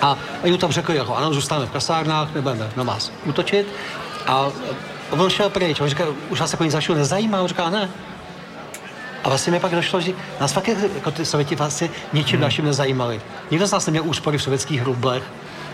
A 0.00 0.18
oni 0.44 0.58
tam 0.58 0.72
řekli, 0.72 0.96
jako 0.96 1.16
ano, 1.16 1.34
zůstaneme 1.34 1.66
v 1.66 1.70
kasárnách, 1.70 2.34
nebudeme 2.34 2.70
na 2.76 2.82
vás 2.82 3.12
útočit. 3.24 3.66
A 4.26 4.48
on 5.10 5.30
šel 5.30 5.50
pryč, 5.50 5.80
on 5.80 5.88
říkal, 5.88 6.14
už 6.28 6.40
nás 6.40 6.52
jako 6.52 6.64
nic 6.64 6.72
zašlo 6.72 6.94
nezajímá, 6.94 7.40
on 7.40 7.48
říká, 7.48 7.70
ne. 7.70 7.88
A 9.24 9.28
vlastně 9.28 9.52
mi 9.52 9.60
pak 9.60 9.72
došlo, 9.72 10.00
že 10.00 10.12
nás 10.40 10.52
fakt 10.52 10.68
jako 10.68 11.10
ty 11.10 11.24
Sověti 11.24 11.56
vlastně 11.56 11.90
ničím 12.12 12.36
hmm. 12.36 12.40
dalším 12.40 12.64
nezajímali. 12.64 13.20
Nikdo 13.50 13.66
z 13.66 13.72
nás 13.72 13.86
neměl 13.86 14.04
úspory 14.06 14.38
v 14.38 14.42
sovětských 14.42 14.82
rublech, 14.82 15.22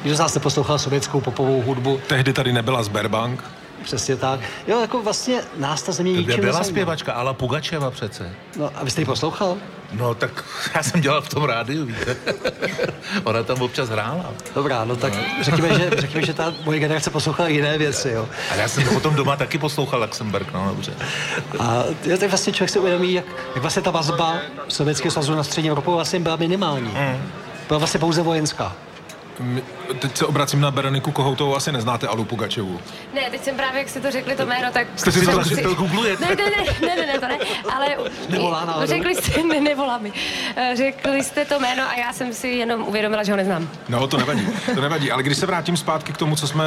nikdo 0.05 0.17
z 0.17 0.21
nás 0.21 0.35
neposlouchal 0.35 0.79
sovětskou 0.79 1.21
popovou 1.21 1.63
hudbu. 1.63 2.01
Tehdy 2.07 2.33
tady 2.33 2.53
nebyla 2.53 2.83
Sberbank. 2.83 3.45
Přesně 3.83 4.17
tak. 4.17 4.41
Jo, 4.67 4.81
jako 4.81 5.03
vlastně 5.03 5.41
nás 5.57 5.83
ta 5.83 5.93
země 5.93 6.13
ničím 6.13 6.41
byla 6.41 6.65
zpěvačka 6.65 7.13
Ala 7.13 7.33
Pugačeva 7.33 7.91
přece. 7.91 8.33
No 8.59 8.71
a 8.75 8.85
vy 8.85 8.91
jste 8.91 9.01
ji 9.01 9.05
poslouchal? 9.05 9.57
No 9.93 10.15
tak 10.15 10.45
já 10.75 10.83
jsem 10.83 11.01
dělal 11.01 11.23
v 11.23 11.29
tom 11.29 11.45
rádiu, 11.45 11.85
víte. 11.87 12.17
Ona 13.25 13.43
tam 13.43 13.63
občas 13.63 13.89
hrála. 13.89 14.35
Dobrá, 14.55 14.85
no 14.85 14.97
tak 14.97 15.13
řekněme, 15.41 15.79
že, 15.79 15.91
řekněme, 15.99 16.27
že 16.27 16.35
ta 16.35 16.55
moje 16.65 16.79
generace 16.81 17.11
poslouchala 17.11 17.49
jiné 17.49 17.79
věci, 17.79 18.11
jo. 18.11 18.29
A 18.51 18.55
já 18.55 18.69
jsem 18.69 18.85
potom 18.89 19.15
doma 19.15 19.37
taky 19.37 19.59
poslouchal 19.59 20.01
Luxemburg, 20.01 20.53
no 20.53 20.69
dobře. 20.69 20.93
A 21.59 21.85
tak 22.21 22.31
vlastně 22.31 22.53
člověk 22.53 22.71
si 22.71 22.79
uvědomí, 22.79 23.13
jak, 23.13 23.25
jak 23.55 23.63
vlastně 23.63 23.83
ta 23.83 23.91
vazba 23.91 24.39
Sovětského 24.69 25.11
svazu 25.13 25.35
na 25.35 25.45
střední 25.45 25.71
Evropu 25.71 25.95
vlastně 25.95 26.21
byla 26.21 26.37
minimální. 26.37 26.89
Mm. 26.89 27.31
Byla 27.69 27.79
vlastně 27.79 28.01
pouze 28.01 28.23
vojenská. 28.23 28.77
Teď 29.99 30.17
se 30.17 30.27
obracím 30.27 30.61
na 30.61 30.71
Bereniku 30.71 31.13
Kohoutovou, 31.13 31.57
asi 31.57 31.73
neznáte 31.73 32.07
Alu 32.07 32.25
Pugačovu. 32.25 32.81
Ne, 33.15 33.21
teď 33.31 33.45
jsem 33.45 33.57
právě, 33.57 33.79
jak 33.79 33.89
si 33.89 34.01
to 34.01 34.11
řekli 34.11 34.37
to 34.37 34.47
jméno, 34.47 34.73
tak... 34.73 34.87
Jste 34.97 35.13
si 35.13 35.27
to- 35.27 35.45
jsem 35.45 35.63
to 35.63 35.75
googlujete? 35.75 36.25
Ne, 36.25 36.37
ne, 36.37 36.45
ne, 36.45 36.87
ne, 36.89 36.97
ne, 36.97 37.07
ne, 37.07 37.19
to 37.19 37.29
ne, 37.29 37.39
ale... 37.75 37.97
Nevolá 38.29 38.65
náhodou? 38.65 38.87
Řekli 38.87 39.15
jste, 39.15 39.43
ne, 39.43 39.61
nevolá 39.61 39.99
mi. 39.99 40.13
Eh, 40.57 40.73
Řekli 40.77 41.25
jste 41.25 41.45
to 41.45 41.61
jméno 41.61 41.83
a 41.89 41.95
já 41.95 42.13
jsem 42.13 42.33
si 42.35 42.49
jenom 42.49 42.83
uvědomila, 42.89 43.23
že 43.23 43.33
ho 43.33 43.37
neznám. 43.37 43.69
No, 43.89 44.07
to 44.07 44.17
nevadí, 44.17 44.49
to 44.75 44.81
nevadí. 44.81 45.11
Ale 45.11 45.23
když 45.23 45.39
se 45.39 45.47
vrátím 45.47 45.77
zpátky 45.77 46.13
k 46.13 46.17
tomu, 46.17 46.37
co 46.37 46.47
jsme 46.47 46.65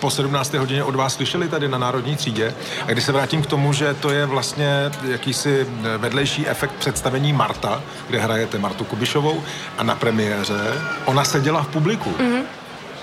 po 0.00 0.10
17. 0.10 0.54
hodině 0.54 0.84
od 0.84 0.94
vás 0.94 1.14
slyšeli 1.14 1.48
tady 1.48 1.68
na 1.68 1.78
Národní 1.78 2.16
třídě, 2.16 2.54
a 2.86 2.90
když 2.90 3.04
se 3.04 3.12
vrátím 3.12 3.42
k 3.42 3.46
tomu, 3.46 3.72
že 3.72 3.94
to 3.94 4.10
je 4.10 4.26
vlastně 4.26 4.90
jakýsi 5.08 5.66
eh, 5.94 5.98
vedlejší 5.98 6.48
efekt 6.48 6.72
představení 6.78 7.32
Marta, 7.32 7.82
kde 8.08 8.18
hrajete 8.20 8.58
Martu 8.58 8.84
Kubišovou 8.84 9.42
a 9.78 9.82
na 9.82 9.94
premiéře 9.94 10.60
ona 11.04 11.24
seděla 11.24 11.62
v 11.62 11.68
publiku. 11.68 12.09
Mhm. 12.18 12.42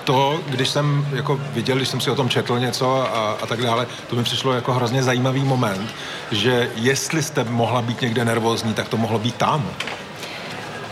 To, 0.04 0.40
když 0.46 0.68
jsem 0.68 1.06
jako 1.12 1.40
viděl, 1.52 1.76
když 1.76 1.88
jsem 1.88 2.00
si 2.00 2.10
o 2.10 2.14
tom 2.14 2.28
četl 2.28 2.58
něco 2.58 3.16
a, 3.16 3.38
a 3.42 3.46
tak 3.46 3.62
dále, 3.62 3.86
to 4.06 4.16
mi 4.16 4.22
přišlo 4.22 4.52
jako 4.52 4.72
hrozně 4.72 5.02
zajímavý 5.02 5.44
moment, 5.44 5.94
že 6.30 6.70
jestli 6.74 7.22
jste 7.22 7.44
mohla 7.44 7.82
být 7.82 8.00
někde 8.00 8.24
nervózní, 8.24 8.74
tak 8.74 8.88
to 8.88 8.96
mohlo 8.96 9.18
být 9.18 9.34
tam. 9.34 9.70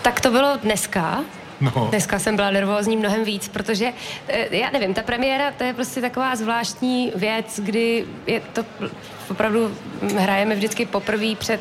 Tak 0.02 0.20
to 0.20 0.30
bylo 0.30 0.56
dneska. 0.62 1.24
No. 1.60 1.86
Dneska 1.90 2.18
jsem 2.18 2.36
byla 2.36 2.50
nervózní 2.50 2.96
mnohem 2.96 3.24
víc, 3.24 3.48
protože 3.48 3.92
eh, 4.28 4.56
já 4.56 4.70
nevím, 4.70 4.94
ta 4.94 5.02
premiéra 5.02 5.52
to 5.58 5.64
je 5.64 5.74
prostě 5.74 6.00
taková 6.00 6.36
zvláštní 6.36 7.12
věc, 7.14 7.60
kdy 7.62 8.04
je 8.26 8.40
to 8.52 8.64
opravdu 9.30 9.68
hm, 10.02 10.16
hrajeme 10.16 10.54
vždycky 10.54 10.86
poprvé 10.86 11.34
před 11.38 11.60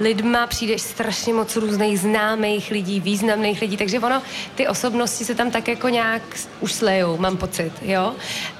lidma, 0.00 0.46
přijdeš 0.46 0.82
strašně 0.82 1.34
moc 1.34 1.56
různých 1.56 2.00
známých 2.00 2.70
lidí, 2.70 3.00
významných 3.00 3.60
lidí, 3.60 3.76
takže 3.76 3.98
ono, 3.98 4.22
ty 4.54 4.68
osobnosti 4.68 5.24
se 5.24 5.34
tam 5.34 5.50
tak 5.50 5.68
jako 5.68 5.88
nějak 5.88 6.22
už 6.60 6.72
slejou, 6.72 7.16
mám 7.16 7.36
pocit, 7.36 7.72
jo. 7.82 8.12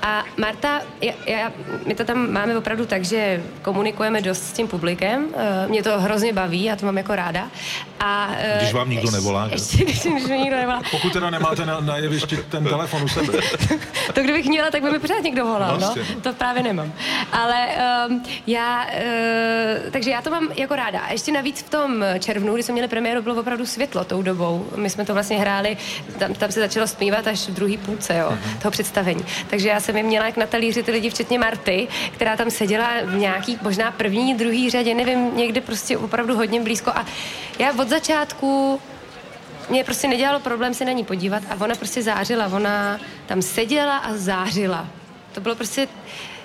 A 0.02 0.24
Marta, 0.36 0.80
já, 1.00 1.12
já, 1.26 1.52
my 1.86 1.94
to 1.94 2.04
tam 2.04 2.32
máme 2.32 2.58
opravdu 2.58 2.86
tak, 2.86 3.04
že 3.04 3.42
komunikujeme 3.62 4.20
dost 4.20 4.42
s 4.42 4.52
tím 4.52 4.68
publikem, 4.68 5.26
eh, 5.34 5.68
mě 5.68 5.82
to 5.82 6.00
hrozně 6.00 6.32
baví, 6.32 6.64
já 6.64 6.76
to 6.76 6.86
mám 6.86 6.96
jako 6.96 7.14
ráda. 7.14 7.50
A, 8.00 8.30
eh, 8.38 8.58
Když 8.60 8.72
vám 8.72 8.90
nikdo 8.90 9.10
nevolá, 9.10 9.48
že? 9.48 9.54
Ještě, 9.54 9.84
když, 9.84 10.02
když 10.02 10.24
mě 10.24 10.38
nikdo 10.38 10.56
nevolá. 10.56 10.82
Pokud 10.90 11.12
teda 11.12 11.30
nemáte 11.30 11.66
na, 11.66 11.80
na 11.80 11.96
jevišti 11.96 12.36
ten 12.36 12.64
telefon 12.64 13.02
u 13.02 13.08
sebe. 13.08 13.32
To 14.14 14.22
kdybych 14.22 14.46
měla, 14.46 14.70
tak 14.70 14.82
by 14.82 14.90
mi 14.90 14.98
pořád 14.98 15.22
někdo 15.22 15.44
volal, 15.44 15.78
no. 15.80 15.92
Prostě. 15.92 16.14
To 16.22 16.32
právě 16.32 16.62
nemám. 16.62 16.92
Ale 17.32 17.66
um, 18.08 18.22
já, 18.46 18.84
uh, 18.84 19.90
takže 19.90 20.10
já 20.10 20.22
to 20.22 20.30
mám 20.30 20.48
jako 20.56 20.76
ráda. 20.76 21.00
A 21.00 21.12
ještě 21.24 21.32
navíc 21.32 21.62
v 21.62 21.70
tom 21.70 22.04
červnu, 22.18 22.54
kdy 22.54 22.62
jsme 22.62 22.72
měli 22.72 22.88
premiéru, 22.88 23.22
bylo 23.22 23.40
opravdu 23.40 23.66
světlo 23.66 24.04
tou 24.04 24.22
dobou. 24.22 24.66
My 24.76 24.90
jsme 24.90 25.04
to 25.04 25.14
vlastně 25.14 25.38
hráli, 25.38 25.76
tam, 26.18 26.34
tam 26.34 26.52
se 26.52 26.60
začalo 26.60 26.86
zpívat 26.86 27.26
až 27.26 27.48
v 27.48 27.52
druhé 27.52 27.78
půlce, 27.78 28.16
jo, 28.16 28.38
toho 28.62 28.70
představení. 28.70 29.24
Takže 29.50 29.68
já 29.68 29.80
jsem 29.80 29.96
je 29.96 30.02
měla 30.02 30.26
jak 30.26 30.36
na 30.36 30.46
talíři 30.46 30.82
ty 30.82 30.90
lidi, 30.90 31.10
včetně 31.10 31.38
Marty, 31.38 31.88
která 32.12 32.36
tam 32.36 32.50
seděla 32.50 32.88
v 33.04 33.14
nějaký 33.14 33.58
možná 33.62 33.90
první, 33.90 34.34
druhý 34.34 34.70
řadě, 34.70 34.94
nevím, 34.94 35.36
někde 35.36 35.60
prostě 35.60 35.98
opravdu 35.98 36.36
hodně 36.36 36.60
blízko. 36.60 36.90
A 36.90 37.06
já 37.58 37.72
od 37.78 37.88
začátku 37.88 38.80
mě 39.70 39.84
prostě 39.84 40.08
nedělalo 40.08 40.40
problém 40.40 40.74
se 40.74 40.84
na 40.84 40.92
ní 40.92 41.04
podívat 41.04 41.42
a 41.50 41.64
ona 41.64 41.74
prostě 41.74 42.02
zářila. 42.02 42.46
Ona 42.46 43.00
tam 43.26 43.42
seděla 43.42 43.98
a 43.98 44.16
zářila. 44.16 44.86
To 45.32 45.40
bylo 45.40 45.54
prostě 45.54 45.88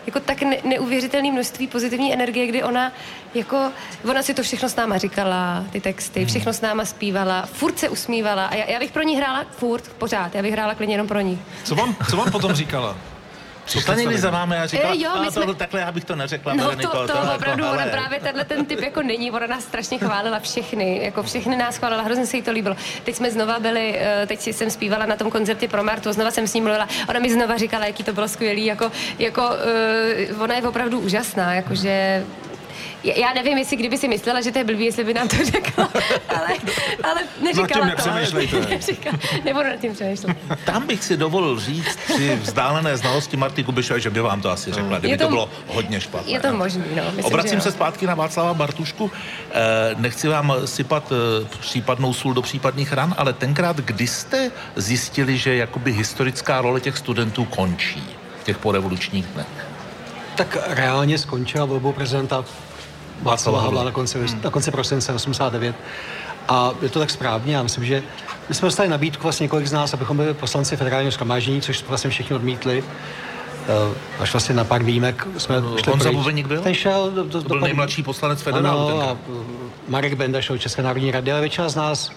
jako 0.10 0.20
tak 0.20 0.41
ne- 0.41 0.57
neuvěřitelné 0.64 1.32
množství 1.32 1.68
pozitivní 1.68 2.14
energie, 2.14 2.47
kdy 2.47 2.64
ona 2.64 2.91
jako, 3.34 3.72
ona 4.10 4.24
si 4.24 4.34
to 4.34 4.43
všechno 4.43 4.70
s 4.70 4.76
náma 4.76 4.97
říkala, 4.97 5.64
ty 5.72 5.82
texty, 5.82 6.26
všechno 6.26 6.53
s 6.53 6.62
náma 6.62 6.86
zpívala, 6.86 7.45
furt 7.45 7.80
se 7.80 7.89
usmívala 7.89 8.45
a 8.45 8.55
já, 8.55 8.66
já 8.66 8.80
bych 8.80 8.91
pro 8.91 9.03
ní 9.03 9.16
hrála 9.18 9.45
furt, 9.51 9.88
pořád, 9.97 10.36
já 10.36 10.41
bych 10.41 10.51
hrála 10.51 10.76
klidně 10.76 10.93
jenom 10.93 11.07
pro 11.07 11.20
ní. 11.22 11.41
Co 11.64 11.76
vám, 11.76 11.95
co 12.10 12.18
vám 12.18 12.32
potom 12.32 12.53
říkala? 12.53 12.95
Přišla 13.70 13.95
někdy 13.95 14.17
za 14.17 14.30
vámi 14.30 14.57
a 14.57 14.65
říkala, 14.67 14.93
Eh, 14.93 14.97
jo, 14.97 15.09
my 15.22 15.28
a 15.28 15.32
jsme- 15.32 15.45
to, 15.45 15.53
takhle 15.53 15.80
já 15.82 15.91
bych 15.91 16.05
to 16.05 16.15
neřekla, 16.15 16.53
No 16.53 16.63
Bereniko, 16.63 16.91
to, 16.91 17.07
to, 17.07 17.17
jako, 17.17 17.36
opravdu, 17.36 17.63
ona 17.63 17.82
ale- 17.84 17.91
právě 17.91 18.20
tenhle 18.20 18.45
ten 18.45 18.65
typ 18.65 18.80
jako 18.82 19.01
není, 19.01 19.32
ona 19.32 19.47
nás 19.47 19.63
strašně 19.63 19.97
chválila 19.97 20.39
všechny, 20.39 20.99
jako 21.03 21.24
všechny 21.24 21.55
nás 21.57 21.78
chválila, 21.78 22.03
hrozně 22.03 22.26
se 22.26 22.38
jí 22.38 22.43
to 22.43 22.51
líbilo. 22.51 22.76
Teď 23.03 23.15
jsme 23.15 23.32
znova 23.32 23.59
byli, 23.59 23.95
eh, 23.99 24.26
teď 24.28 24.39
si 24.39 24.53
jsem 24.53 24.70
zpívala 24.72 25.05
na 25.05 25.15
tom 25.15 25.32
koncertě 25.32 25.67
pro 25.67 25.84
Martu, 25.84 26.13
znova 26.13 26.32
jsem 26.32 26.47
s 26.47 26.53
ní 26.53 26.61
mluvila, 26.61 26.88
ona 27.09 27.20
mi 27.20 27.34
znova 27.34 27.57
říkala, 27.57 27.86
jaký 27.86 28.03
to 28.03 28.13
bylo 28.13 28.28
skvělý, 28.28 28.65
jako, 28.65 28.91
jako 29.20 29.49
eh, 29.51 30.34
ona 30.43 30.55
je 30.55 30.61
opravdu 30.61 30.99
úžasná, 30.99 31.53
jakože 31.53 32.24
já 33.04 33.34
nevím, 33.34 33.58
jestli 33.58 33.78
kdyby 33.78 33.97
si 33.97 34.08
myslela, 34.08 34.41
že 34.41 34.52
to 34.52 34.58
je 34.58 34.64
blbý, 34.64 34.86
jestli 34.86 35.04
by 35.04 35.14
nám 35.14 35.28
to 35.28 35.36
řekla, 35.45 35.89
ale, 36.30 36.47
ale 37.04 37.22
neříkala 37.43 37.62
Nad 37.62 37.68
tím 37.68 37.82
to. 37.82 37.86
nepřemýšlejte. 37.86 38.60
Neříkala, 38.70 39.18
nebudu 39.45 39.66
nad 39.70 39.76
tím 39.76 39.93
přemýšlet. 39.93 40.38
Tam 40.66 40.88
bych 40.88 41.04
si 41.04 41.18
dovolil 41.18 41.60
říct 41.60 42.00
při 42.14 42.36
vzdálené 42.36 42.97
znalosti 42.97 43.38
Marty 43.38 43.64
Kubišové, 43.64 44.00
že 44.00 44.10
by 44.10 44.20
vám 44.20 44.41
to 44.41 44.52
asi 44.52 44.72
řekla, 44.74 45.00
kdyby 45.00 45.12
Je 45.12 45.18
to, 45.18 45.24
to- 45.24 45.30
bylo 45.30 45.50
hodně 45.68 46.02
špatné. 46.02 46.32
Je 46.32 46.39
to 46.39 46.54
možný, 46.54 46.84
no. 46.95 47.04
Myslím, 47.06 47.26
Obracím 47.26 47.56
že 47.60 47.62
se 47.64 47.72
zpátky 47.72 48.08
na 48.08 48.16
Václava 48.16 48.54
Bartušku. 48.54 49.12
Eh, 49.52 49.95
nechci 49.97 50.28
vám 50.28 50.54
sypat 50.66 51.12
eh, 51.12 51.47
případnou 51.60 52.14
sůl 52.14 52.34
do 52.34 52.41
případných 52.41 52.93
ran, 52.93 53.16
ale 53.18 53.34
tenkrát, 53.34 53.76
kdy 53.78 54.08
jste 54.08 54.52
zjistili, 54.76 55.38
že 55.38 55.56
jakoby 55.56 55.91
historická 55.93 56.62
role 56.62 56.80
těch 56.82 56.97
studentů 56.97 57.45
končí 57.45 58.04
v 58.41 58.43
těch 58.43 58.58
porevolučních 58.58 59.26
dnech? 59.26 59.47
Tak 60.36 60.58
reálně 60.68 61.18
skončila 61.18 61.66
volbou 61.66 61.91
prezidenta 61.91 62.45
Václava 63.22 63.61
Havla 63.61 63.84
na 63.84 63.91
konci, 63.91 64.17
Hmm. 64.20 64.41
na 64.43 64.49
konci 64.49 64.72
prosince 64.72 65.13
89. 65.13 65.76
A 66.47 66.72
je 66.82 66.89
to 66.89 66.99
tak 66.99 67.09
správně, 67.09 67.55
já 67.55 67.63
myslím, 67.63 67.86
že 67.86 68.03
my 68.49 68.55
jsme 68.55 68.65
dostali 68.65 68.89
nabídku 68.89 69.24
vlastně 69.24 69.43
několik 69.43 69.67
z 69.67 69.72
nás, 69.72 69.93
abychom 69.93 70.17
byli 70.17 70.34
poslanci 70.34 70.78
federálního 70.78 71.11
shromáždění, 71.11 71.61
což 71.61 71.84
vlastně 71.88 72.09
všichni 72.09 72.36
odmítli. 72.36 72.84
Eh, 73.67 73.95
Až 74.20 74.34
vlastně 74.34 74.55
na 74.55 74.63
pár 74.63 74.84
výjimek 74.84 75.28
jsme 75.38 75.55
šli 75.84 75.93
pryč. 75.93 76.15
Bubeník 76.15 76.47
byl? 76.47 76.61
Ten 76.61 76.74
šel 76.74 77.11
do, 77.11 77.24
do, 77.24 77.41
To 77.41 77.47
byl 77.47 77.59
do- 77.59 77.65
nejmladší 77.65 78.03
poslanec 78.03 78.41
federálu 78.41 78.88
Ano, 78.89 79.01
a 79.09 79.17
Marek 79.88 80.13
Benda 80.13 80.41
šel 80.41 80.55
do 80.55 80.59
České 80.59 80.82
národní 80.82 81.11
rady, 81.11 81.32
ale 81.32 81.41
většina 81.41 81.70
z 81.70 81.76
nás 81.76 82.11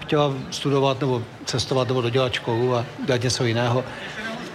chtěla 0.00 0.32
studovat 0.50 1.00
nebo 1.00 1.22
cestovat 1.44 1.88
nebo 1.88 2.00
dodělat 2.02 2.32
školu 2.32 2.76
a 2.76 2.84
dělat 3.06 3.22
něco 3.22 3.44
jiného. 3.44 3.84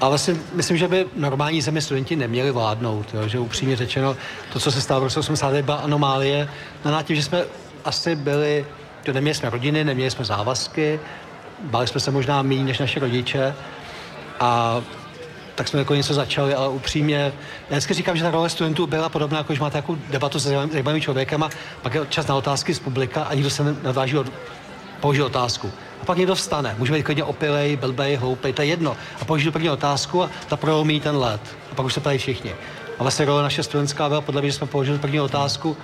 A 0.01 0.09
vlastně 0.09 0.35
myslím, 0.53 0.77
že 0.77 0.87
by 0.87 1.05
normální 1.15 1.61
zemi 1.61 1.81
studenti 1.81 2.15
neměli 2.15 2.51
vládnout, 2.51 3.13
jo? 3.13 3.27
že 3.27 3.39
upřímně 3.39 3.75
řečeno, 3.75 4.17
to, 4.53 4.59
co 4.59 4.71
se 4.71 4.81
stalo 4.81 5.01
v 5.01 5.03
roce 5.03 5.19
89, 5.19 5.65
byla 5.65 5.77
anomálie, 5.77 6.49
na 6.85 7.03
tím, 7.03 7.15
že 7.15 7.23
jsme 7.23 7.43
asi 7.85 8.15
byli, 8.15 8.65
to 9.03 9.13
neměli 9.13 9.35
jsme 9.35 9.49
rodiny, 9.49 9.83
neměli 9.83 10.11
jsme 10.11 10.25
závazky, 10.25 10.99
báli 11.63 11.87
jsme 11.87 11.99
se 11.99 12.11
možná 12.11 12.41
méně 12.41 12.63
než 12.63 12.79
naše 12.79 12.99
rodiče 12.99 13.55
a 14.39 14.81
tak 15.55 15.67
jsme 15.67 15.79
jako 15.79 15.95
něco 15.95 16.13
začali, 16.13 16.53
ale 16.53 16.69
upřímně, 16.69 17.33
já 17.69 17.77
vždycky 17.77 17.93
říkám, 17.93 18.17
že 18.17 18.23
ta 18.23 18.31
role 18.31 18.49
studentů 18.49 18.87
byla 18.87 19.09
podobná, 19.09 19.37
jako 19.37 19.53
když 19.53 19.59
máte 19.59 19.77
takovou 19.77 19.97
debatu 20.09 20.39
se 20.39 20.49
zajímavým 20.49 21.01
člověkem 21.01 21.43
a 21.43 21.49
pak 21.81 21.93
je 21.93 22.01
čas 22.09 22.27
na 22.27 22.35
otázky 22.35 22.73
z 22.73 22.79
publika 22.79 23.23
a 23.23 23.33
nikdo 23.33 23.49
se 23.49 23.63
neodváží 23.63 24.17
od, 24.17 24.31
položit 24.99 25.21
otázku. 25.21 25.71
A 26.01 26.05
pak 26.05 26.17
někdo 26.17 26.35
vstane, 26.35 26.75
může 26.77 26.93
být 26.93 27.03
klidně 27.03 27.23
opilej, 27.23 27.75
blbej, 27.75 28.15
hloupej, 28.15 28.53
to 28.53 28.61
je 28.61 28.67
jedno. 28.67 28.97
A 29.21 29.25
položí 29.25 29.51
první 29.51 29.69
otázku 29.69 30.23
a 30.23 30.29
ta 30.47 30.57
prolomí 30.57 30.99
ten 30.99 31.17
let. 31.17 31.41
A 31.71 31.75
pak 31.75 31.85
už 31.85 31.93
se 31.93 31.99
ptají 31.99 32.17
všichni. 32.17 32.55
A 32.99 33.03
vlastně 33.03 33.25
role 33.25 33.43
naše 33.43 33.63
studentská 33.63 34.09
byla 34.09 34.21
podle 34.21 34.41
mě, 34.41 34.49
že 34.49 34.57
jsme 34.57 34.67
položili 34.67 34.99
první 34.99 35.19
otázku, 35.19 35.77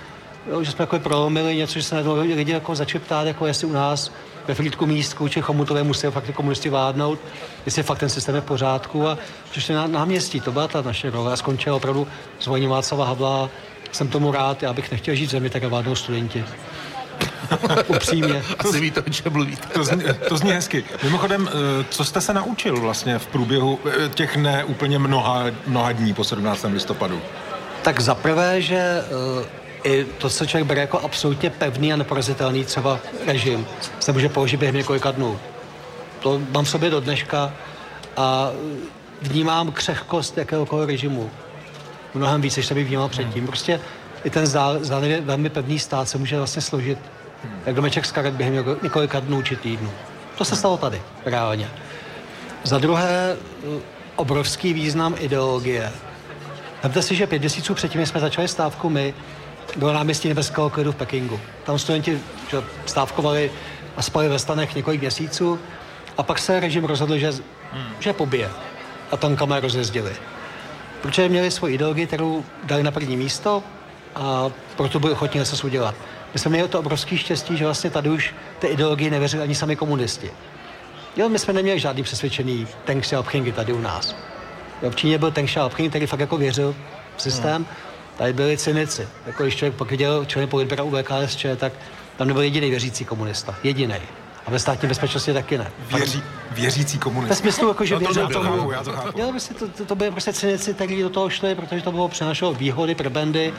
jo, 0.50 0.64
že 0.64 0.70
jsme 0.70 0.82
jako 0.82 0.98
prolomili 0.98 1.56
něco, 1.56 1.72
že 1.78 1.82
se 1.82 1.94
najednou 1.94 2.14
lidi 2.14 2.52
jako 2.52 2.74
začali 2.74 3.04
ptát, 3.04 3.26
jako 3.26 3.46
jestli 3.46 3.66
u 3.66 3.72
nás 3.72 4.12
ve 4.48 4.54
Frýdku 4.54 4.86
místku 4.86 5.28
či 5.28 5.42
Chomutové 5.42 5.82
musí 5.82 6.06
fakt 6.06 6.30
komunisti 6.34 6.68
vládnout, 6.68 7.18
jestli 7.66 7.82
fakt 7.82 7.98
ten 7.98 8.08
systém 8.08 8.34
je 8.34 8.40
v 8.40 8.44
pořádku 8.44 9.08
a 9.08 9.18
přišli 9.50 9.74
na 9.74 9.86
náměstí, 9.86 10.40
to 10.40 10.52
byla 10.52 10.68
ta 10.68 10.82
naše 10.82 11.10
role 11.10 11.32
a 11.32 11.36
skončila 11.36 11.76
opravdu 11.76 12.06
zvolením 12.40 12.70
Václava 12.70 13.06
Havla. 13.06 13.50
Jsem 13.92 14.08
tomu 14.08 14.32
rád, 14.32 14.62
já 14.62 14.72
bych 14.72 14.90
nechtěl 14.90 15.14
žít 15.14 15.26
v 15.26 15.30
zemi, 15.30 15.50
tak 15.50 15.64
vládnou 15.64 15.94
studenti. 15.94 16.44
Upřímně. 17.86 18.42
Asi 18.58 18.80
víte, 18.80 19.02
o 19.02 19.10
čem 19.10 19.32
mluvíte. 19.32 19.68
To 19.68 19.84
zní, 19.84 20.02
to 20.28 20.36
zní 20.36 20.50
hezky. 20.52 20.84
Mimochodem, 21.02 21.48
eh, 21.48 21.84
co 21.90 22.04
jste 22.04 22.20
se 22.20 22.34
naučil 22.34 22.80
vlastně 22.80 23.18
v 23.18 23.26
průběhu 23.26 23.78
eh, 23.86 24.08
těch 24.08 24.36
ne 24.36 24.64
úplně 24.64 24.98
mnoha, 24.98 25.44
mnoha 25.66 25.92
dní 25.92 26.14
po 26.14 26.24
17. 26.24 26.64
listopadu? 26.64 27.20
Tak 27.82 28.00
za 28.00 28.14
prvé, 28.14 28.62
že 28.62 29.04
uh, 29.38 29.44
i 29.84 30.04
to, 30.04 30.30
co 30.30 30.46
člověk 30.46 30.66
bere 30.66 30.80
jako 30.80 31.00
absolutně 31.00 31.50
pevný 31.50 31.92
a 31.92 31.96
neporazitelný, 31.96 32.64
třeba 32.64 32.98
režim, 33.26 33.66
se 34.00 34.12
může 34.12 34.28
položit 34.28 34.56
během 34.56 34.76
několika 34.76 35.10
dnů. 35.10 35.38
To 36.20 36.40
mám 36.50 36.64
v 36.64 36.68
sobě 36.68 36.90
do 36.90 37.00
dneška 37.00 37.52
a 38.16 38.50
vnímám 39.22 39.72
křehkost 39.72 40.38
jakéhokoliv 40.38 40.88
režimu. 40.88 41.30
Mnohem 42.14 42.40
víc, 42.40 42.56
než 42.56 42.66
jsem 42.66 42.78
ji 42.78 42.84
vnímal 42.84 43.08
předtím. 43.08 43.46
Prostě 43.46 43.80
i 44.24 44.30
ten 44.30 44.46
zdánlivě 44.46 45.20
velmi 45.20 45.50
pevný 45.50 45.78
stát 45.78 46.08
se 46.08 46.18
může 46.18 46.36
vlastně 46.36 46.62
složit 46.62 46.98
jak 47.66 47.74
domeček 47.74 48.06
z 48.06 48.12
karet 48.12 48.34
během 48.34 48.54
něko- 48.54 48.76
několika 48.82 49.20
dnů 49.20 49.42
či 49.42 49.56
týdnů. 49.56 49.90
To 50.38 50.44
se 50.44 50.56
stalo 50.56 50.76
tady, 50.76 51.02
reálně. 51.24 51.68
Za 52.62 52.78
druhé, 52.78 53.36
eh, 53.36 53.80
obrovský 54.16 54.72
význam 54.72 55.14
ideologie. 55.18 55.92
Vemte 56.82 57.02
si, 57.02 57.16
že 57.16 57.26
pět 57.26 57.38
měsíců 57.38 57.74
předtím, 57.74 58.06
jsme 58.06 58.20
začali 58.20 58.48
stávku 58.48 58.90
my, 58.90 59.14
bylo 59.76 59.92
náměstí 59.92 60.28
nebeského 60.28 60.70
klidu 60.70 60.92
v 60.92 60.96
Pekingu. 60.96 61.40
Tam 61.64 61.78
studenti 61.78 62.20
že, 62.50 62.62
stávkovali 62.86 63.50
a 63.96 64.02
spali 64.02 64.28
ve 64.28 64.38
stanech 64.38 64.74
několik 64.74 65.00
měsíců 65.00 65.58
A 66.18 66.22
pak 66.22 66.38
se 66.38 66.60
režim 66.60 66.84
rozhodl, 66.84 67.18
že, 67.18 67.32
že 67.98 68.12
pobije. 68.12 68.50
A 69.10 69.16
tankama 69.16 69.60
rozjezdili. 69.60 70.12
Protože 71.02 71.28
měli 71.28 71.50
svoji 71.50 71.74
ideologii, 71.74 72.06
kterou 72.06 72.44
dali 72.64 72.82
na 72.82 72.90
první 72.90 73.16
místo 73.16 73.62
a 74.14 74.50
proto 74.76 75.00
byli 75.00 75.12
ochotní 75.12 75.40
něco 75.40 75.66
udělat. 75.66 75.94
My 76.34 76.40
jsme 76.40 76.50
měli 76.50 76.68
to 76.68 76.78
obrovské 76.78 77.16
štěstí, 77.16 77.56
že 77.56 77.64
vlastně 77.64 77.90
tady 77.90 78.10
už 78.10 78.34
té 78.58 78.66
ideologii 78.66 79.10
nevěřili 79.10 79.42
ani 79.42 79.54
sami 79.54 79.76
komunisti. 79.76 80.30
Jo, 81.16 81.28
my 81.28 81.38
jsme 81.38 81.52
neměli 81.52 81.80
žádný 81.80 82.02
přesvědčený 82.02 82.66
Teng 82.84 83.02
Xiaopingy 83.02 83.52
tady 83.52 83.72
u 83.72 83.80
nás. 83.80 84.16
Jo, 84.82 84.90
v 84.90 84.96
Číně 84.96 85.18
byl 85.18 85.30
Teng 85.30 85.48
Xiaoping, 85.48 85.90
který 85.90 86.06
fakt 86.06 86.20
jako 86.20 86.36
věřil 86.36 86.74
v 87.16 87.22
systém. 87.22 87.56
Hmm. 87.56 87.66
Tady 88.16 88.32
byli 88.32 88.56
cynici. 88.56 89.08
Jako 89.26 89.42
když 89.42 89.56
člověk 89.56 89.74
pak 89.74 89.90
viděl 89.90 90.24
člověk 90.24 90.50
politbera 90.50 90.82
u 90.82 90.90
VKSČ, 90.90 91.46
tak 91.56 91.72
tam 92.16 92.28
nebyl 92.28 92.42
jediný 92.42 92.70
věřící 92.70 93.04
komunista. 93.04 93.54
Jediný. 93.62 93.94
A 94.46 94.50
ve 94.50 94.58
státní 94.58 94.88
bezpečnosti 94.88 95.32
taky 95.32 95.58
ne. 95.58 95.72
Věří, 95.96 96.22
věřící 96.50 96.98
komunista. 96.98 97.34
Ve 97.34 97.40
smyslu, 97.40 97.68
jako, 97.68 97.84
že 97.84 97.94
no, 97.94 98.00
to 98.00 98.06
věřil 98.06 98.28
to 98.28 98.42
tomu. 98.42 98.70
já 98.70 98.84
to 98.84 98.92
chápu. 98.92 99.20
Jo, 99.20 99.30
prostě 99.30 99.54
to, 99.54 99.68
to, 99.68 99.84
to 99.84 99.94
byly 99.94 100.10
prostě 100.10 100.32
cynici, 100.32 100.74
kteří 100.74 101.02
do 101.02 101.10
toho 101.10 101.30
šli, 101.30 101.54
protože 101.54 101.82
to 101.82 101.92
bylo 101.92 102.08
přenašelo 102.08 102.54
výhody, 102.54 102.94
prebendy, 102.94 103.54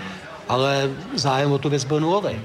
ale 0.50 0.90
zájem 1.16 1.52
o 1.52 1.58
tu 1.58 1.70
věc 1.70 1.84
byl 1.84 2.00
nulový. 2.00 2.42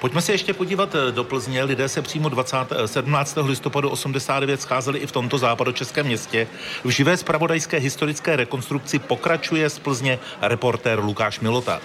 Pojďme 0.00 0.22
se 0.22 0.32
ještě 0.32 0.52
podívat 0.52 0.94
eh, 0.94 1.12
do 1.12 1.24
Plzně. 1.24 1.64
Lidé 1.64 1.88
se 1.88 2.02
přímo 2.02 2.28
20, 2.28 2.56
eh, 2.72 2.88
17. 2.88 3.36
listopadu 3.46 3.90
89 3.90 4.62
scházeli 4.62 4.98
i 4.98 5.06
v 5.06 5.12
tomto 5.12 5.38
západočeském 5.38 6.06
městě. 6.06 6.46
V 6.84 6.88
živé 6.88 7.16
spravodajské 7.16 7.78
historické 7.78 8.36
rekonstrukci 8.36 8.98
pokračuje 8.98 9.70
z 9.70 9.78
Plzně 9.78 10.18
reportér 10.40 11.00
Lukáš 11.00 11.40
Milota. 11.40 11.80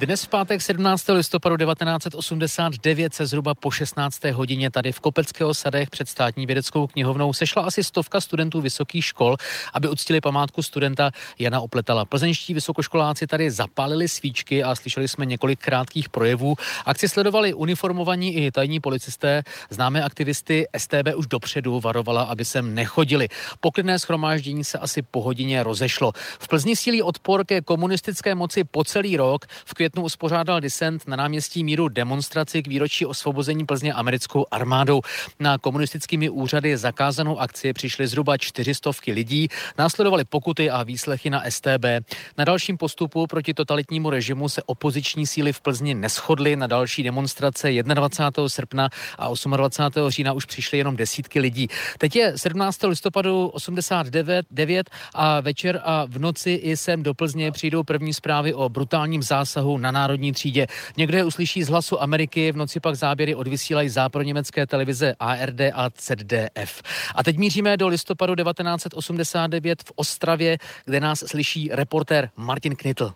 Dnes 0.00 0.24
v 0.24 0.28
pátek 0.28 0.62
17. 0.62 1.08
listopadu 1.08 1.56
1989 1.56 3.14
se 3.14 3.26
zhruba 3.26 3.54
po 3.54 3.70
16. 3.70 4.24
hodině 4.24 4.70
tady 4.70 4.92
v 4.92 5.00
Kopeckého 5.00 5.54
sadech 5.54 5.90
před 5.90 6.08
státní 6.08 6.46
vědeckou 6.46 6.86
knihovnou 6.86 7.32
sešla 7.32 7.62
asi 7.62 7.84
stovka 7.84 8.20
studentů 8.20 8.60
vysokých 8.60 9.04
škol, 9.04 9.36
aby 9.74 9.88
uctili 9.88 10.20
památku 10.20 10.62
studenta 10.62 11.10
Jana 11.38 11.60
Opletala. 11.60 12.04
Plzeňští 12.04 12.54
vysokoškoláci 12.54 13.26
tady 13.26 13.50
zapálili 13.50 14.08
svíčky 14.08 14.62
a 14.62 14.74
slyšeli 14.74 15.08
jsme 15.08 15.26
několik 15.26 15.60
krátkých 15.60 16.08
projevů. 16.08 16.54
Akci 16.86 17.08
sledovali 17.08 17.54
uniformovaní 17.54 18.36
i 18.36 18.50
tajní 18.50 18.80
policisté. 18.80 19.42
Známé 19.70 20.04
aktivisty 20.04 20.66
STB 20.76 21.08
už 21.16 21.26
dopředu 21.26 21.80
varovala, 21.80 22.22
aby 22.22 22.44
sem 22.44 22.74
nechodili. 22.74 23.28
Poklidné 23.60 23.98
schromáždění 23.98 24.64
se 24.64 24.78
asi 24.78 25.02
po 25.02 25.22
hodině 25.22 25.62
rozešlo. 25.62 26.12
V 26.38 26.48
Plzni 26.48 26.76
sílí 26.76 27.02
odpor 27.02 27.44
ke 27.44 27.60
komunistické 27.60 28.34
moci 28.34 28.64
po 28.64 28.84
celý 28.84 29.16
rok. 29.16 29.46
V 29.64 29.74
květnu 29.74 29.89
uspořádal 29.98 30.60
disent 30.60 31.08
na 31.08 31.16
náměstí 31.16 31.64
míru 31.64 31.88
demonstraci 31.88 32.62
k 32.62 32.68
výročí 32.68 33.06
osvobození 33.06 33.66
Plzně 33.66 33.92
americkou 33.92 34.46
armádou. 34.50 35.00
Na 35.40 35.58
komunistickými 35.58 36.30
úřady 36.30 36.76
zakázanou 36.76 37.38
akci 37.40 37.72
přišly 37.72 38.06
zhruba 38.06 38.36
čtyřistovky 38.36 39.12
lidí, 39.12 39.48
následovaly 39.78 40.24
pokuty 40.24 40.70
a 40.70 40.82
výslechy 40.82 41.30
na 41.30 41.42
STB. 41.48 41.84
Na 42.38 42.44
dalším 42.44 42.76
postupu 42.76 43.26
proti 43.26 43.54
totalitnímu 43.54 44.10
režimu 44.10 44.48
se 44.48 44.62
opoziční 44.62 45.26
síly 45.26 45.52
v 45.52 45.60
Plzni 45.60 45.94
neschodly. 45.94 46.56
Na 46.56 46.66
další 46.66 47.02
demonstrace 47.02 47.72
21. 47.82 48.48
srpna 48.48 48.88
a 49.18 49.28
28. 49.56 50.10
října 50.10 50.32
už 50.32 50.44
přišly 50.44 50.78
jenom 50.78 50.96
desítky 50.96 51.40
lidí. 51.40 51.68
Teď 51.98 52.16
je 52.16 52.38
17. 52.38 52.82
listopadu 52.82 53.48
89 53.48 54.46
9 54.50 54.90
a 55.14 55.40
večer 55.40 55.80
a 55.84 56.04
v 56.04 56.18
noci 56.18 56.50
i 56.50 56.76
sem 56.76 57.02
do 57.02 57.14
Plzně 57.14 57.52
přijdou 57.52 57.82
první 57.82 58.14
zprávy 58.14 58.54
o 58.54 58.68
brutálním 58.68 59.22
zásahu 59.22 59.78
na 59.80 59.90
národní 59.90 60.32
třídě. 60.32 60.66
Někdo 60.96 61.16
je 61.16 61.24
uslyší 61.24 61.62
z 61.62 61.68
hlasu 61.68 62.02
Ameriky, 62.02 62.52
v 62.52 62.56
noci 62.56 62.80
pak 62.80 62.94
záběry 62.94 63.34
odvysílají 63.34 63.88
západoněmecké 63.88 64.66
televize 64.66 65.14
ARD 65.20 65.60
a 65.60 65.90
ZDF. 66.00 66.82
A 67.14 67.22
teď 67.22 67.36
míříme 67.36 67.76
do 67.76 67.88
listopadu 67.88 68.34
1989 68.34 69.82
v 69.82 69.92
Ostravě, 69.96 70.58
kde 70.84 71.00
nás 71.00 71.24
slyší 71.26 71.68
reportér 71.72 72.30
Martin 72.36 72.76
Knitl. 72.76 73.12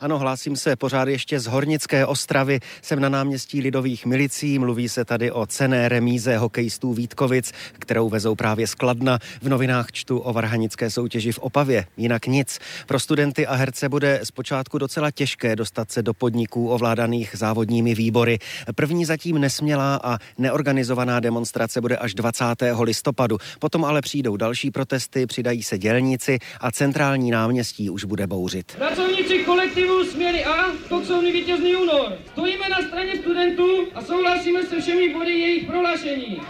Ano, 0.00 0.18
hlásím 0.18 0.56
se 0.56 0.76
pořád 0.76 1.08
ještě 1.08 1.40
z 1.40 1.46
Hornické 1.46 2.06
Ostravy. 2.06 2.60
Jsem 2.82 3.00
na 3.00 3.08
náměstí 3.08 3.60
Lidových 3.60 4.06
milicí. 4.06 4.58
Mluví 4.58 4.88
se 4.88 5.04
tady 5.04 5.30
o 5.30 5.46
cené 5.46 5.88
remíze 5.88 6.38
hokejistů 6.38 6.92
Vítkovic, 6.92 7.52
kterou 7.72 8.08
vezou 8.08 8.34
právě 8.34 8.66
skladna. 8.66 9.18
V 9.42 9.48
novinách 9.48 9.92
čtu 9.92 10.18
o 10.18 10.32
varhanické 10.32 10.90
soutěži 10.90 11.32
v 11.32 11.38
Opavě. 11.38 11.86
Jinak 11.96 12.26
nic. 12.26 12.58
Pro 12.86 13.00
studenty 13.00 13.46
a 13.46 13.54
herce 13.54 13.88
bude 13.88 14.20
zpočátku 14.24 14.78
docela 14.78 15.10
těžké 15.10 15.56
dostat 15.56 15.90
se 15.92 16.02
do 16.02 16.14
podniků 16.14 16.68
ovládaných 16.68 17.34
závodními 17.36 17.94
výbory. 17.94 18.38
První 18.74 19.04
zatím 19.04 19.38
nesmělá 19.38 20.00
a 20.04 20.18
neorganizovaná 20.38 21.20
demonstrace 21.20 21.80
bude 21.80 21.96
až 21.96 22.14
20. 22.14 22.44
listopadu. 22.82 23.38
Potom 23.58 23.84
ale 23.84 24.00
přijdou 24.00 24.36
další 24.36 24.70
protesty, 24.70 25.26
přidají 25.26 25.62
se 25.62 25.78
dělníci 25.78 26.38
a 26.60 26.70
centrální 26.70 27.30
náměstí 27.30 27.90
už 27.90 28.04
bude 28.04 28.26
bouřit. 28.26 28.72
Pracovníci 28.78 29.38
kolektivu 29.38 29.89
směry 30.10 30.44
A, 30.44 30.66
toxovný 30.88 31.32
vítězný 31.32 31.76
únor. 31.76 32.18
Stojíme 32.32 32.68
na 32.68 32.76
straně 32.88 33.16
studentů 33.16 33.86
a 33.94 34.02
souhlasíme 34.02 34.62
se 34.62 34.80
všemi 34.80 35.14
body 35.14 35.30
jejich 35.30 35.66
prohlášení. 35.66 36.42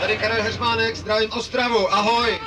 Tady 0.00 0.16
Karel 0.18 0.42
Heřmánek, 0.42 0.96
zdravím 0.96 1.32
Ostravu, 1.32 1.94
ahoj! 1.94 2.38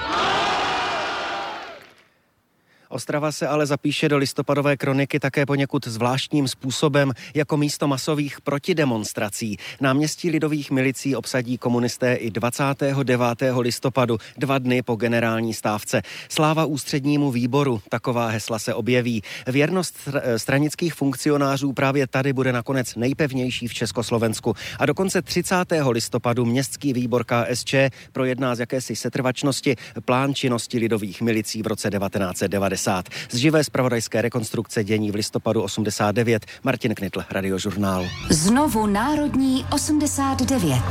Ostrava 2.93 3.31
se 3.31 3.47
ale 3.47 3.65
zapíše 3.65 4.09
do 4.09 4.17
listopadové 4.17 4.77
kroniky 4.77 5.19
také 5.19 5.45
poněkud 5.45 5.87
zvláštním 5.87 6.47
způsobem 6.47 7.13
jako 7.33 7.57
místo 7.57 7.87
masových 7.87 8.41
protidemonstrací. 8.41 9.57
Náměstí 9.81 10.29
lidových 10.29 10.71
milicí 10.71 11.15
obsadí 11.15 11.57
komunisté 11.57 12.13
i 12.13 12.31
29. 12.31 13.17
listopadu, 13.59 14.17
dva 14.37 14.57
dny 14.57 14.81
po 14.81 14.95
generální 14.95 15.53
stávce. 15.53 16.01
Sláva 16.29 16.65
ústřednímu 16.65 17.31
výboru, 17.31 17.81
taková 17.89 18.27
hesla 18.27 18.59
se 18.59 18.73
objeví. 18.73 19.23
Věrnost 19.47 19.95
stranických 20.37 20.93
funkcionářů 20.93 21.73
právě 21.73 22.07
tady 22.07 22.33
bude 22.33 22.51
nakonec 22.53 22.95
nejpevnější 22.95 23.67
v 23.67 23.73
Československu. 23.73 24.55
A 24.79 24.85
dokonce 24.85 25.21
30. 25.21 25.55
listopadu 25.89 26.45
městský 26.45 26.93
výbor 26.93 27.25
KSČ 27.25 27.75
projedná 28.11 28.55
z 28.55 28.59
jakési 28.59 28.95
setrvačnosti 28.95 29.75
plán 30.05 30.35
činnosti 30.35 30.77
lidových 30.77 31.21
milicí 31.21 31.63
v 31.63 31.67
roce 31.67 31.89
1990. 31.89 32.82
Z 33.29 33.35
živé 33.35 33.63
spravodajské 33.63 34.21
rekonstrukce 34.21 34.83
dění 34.83 35.11
v 35.11 35.15
listopadu 35.15 35.61
89 35.61 36.45
Martin 36.63 36.95
Knitl, 36.95 37.23
Radiožurnál. 37.29 38.05
Znovu 38.29 38.87
Národní 38.87 39.65
89. 39.71 40.81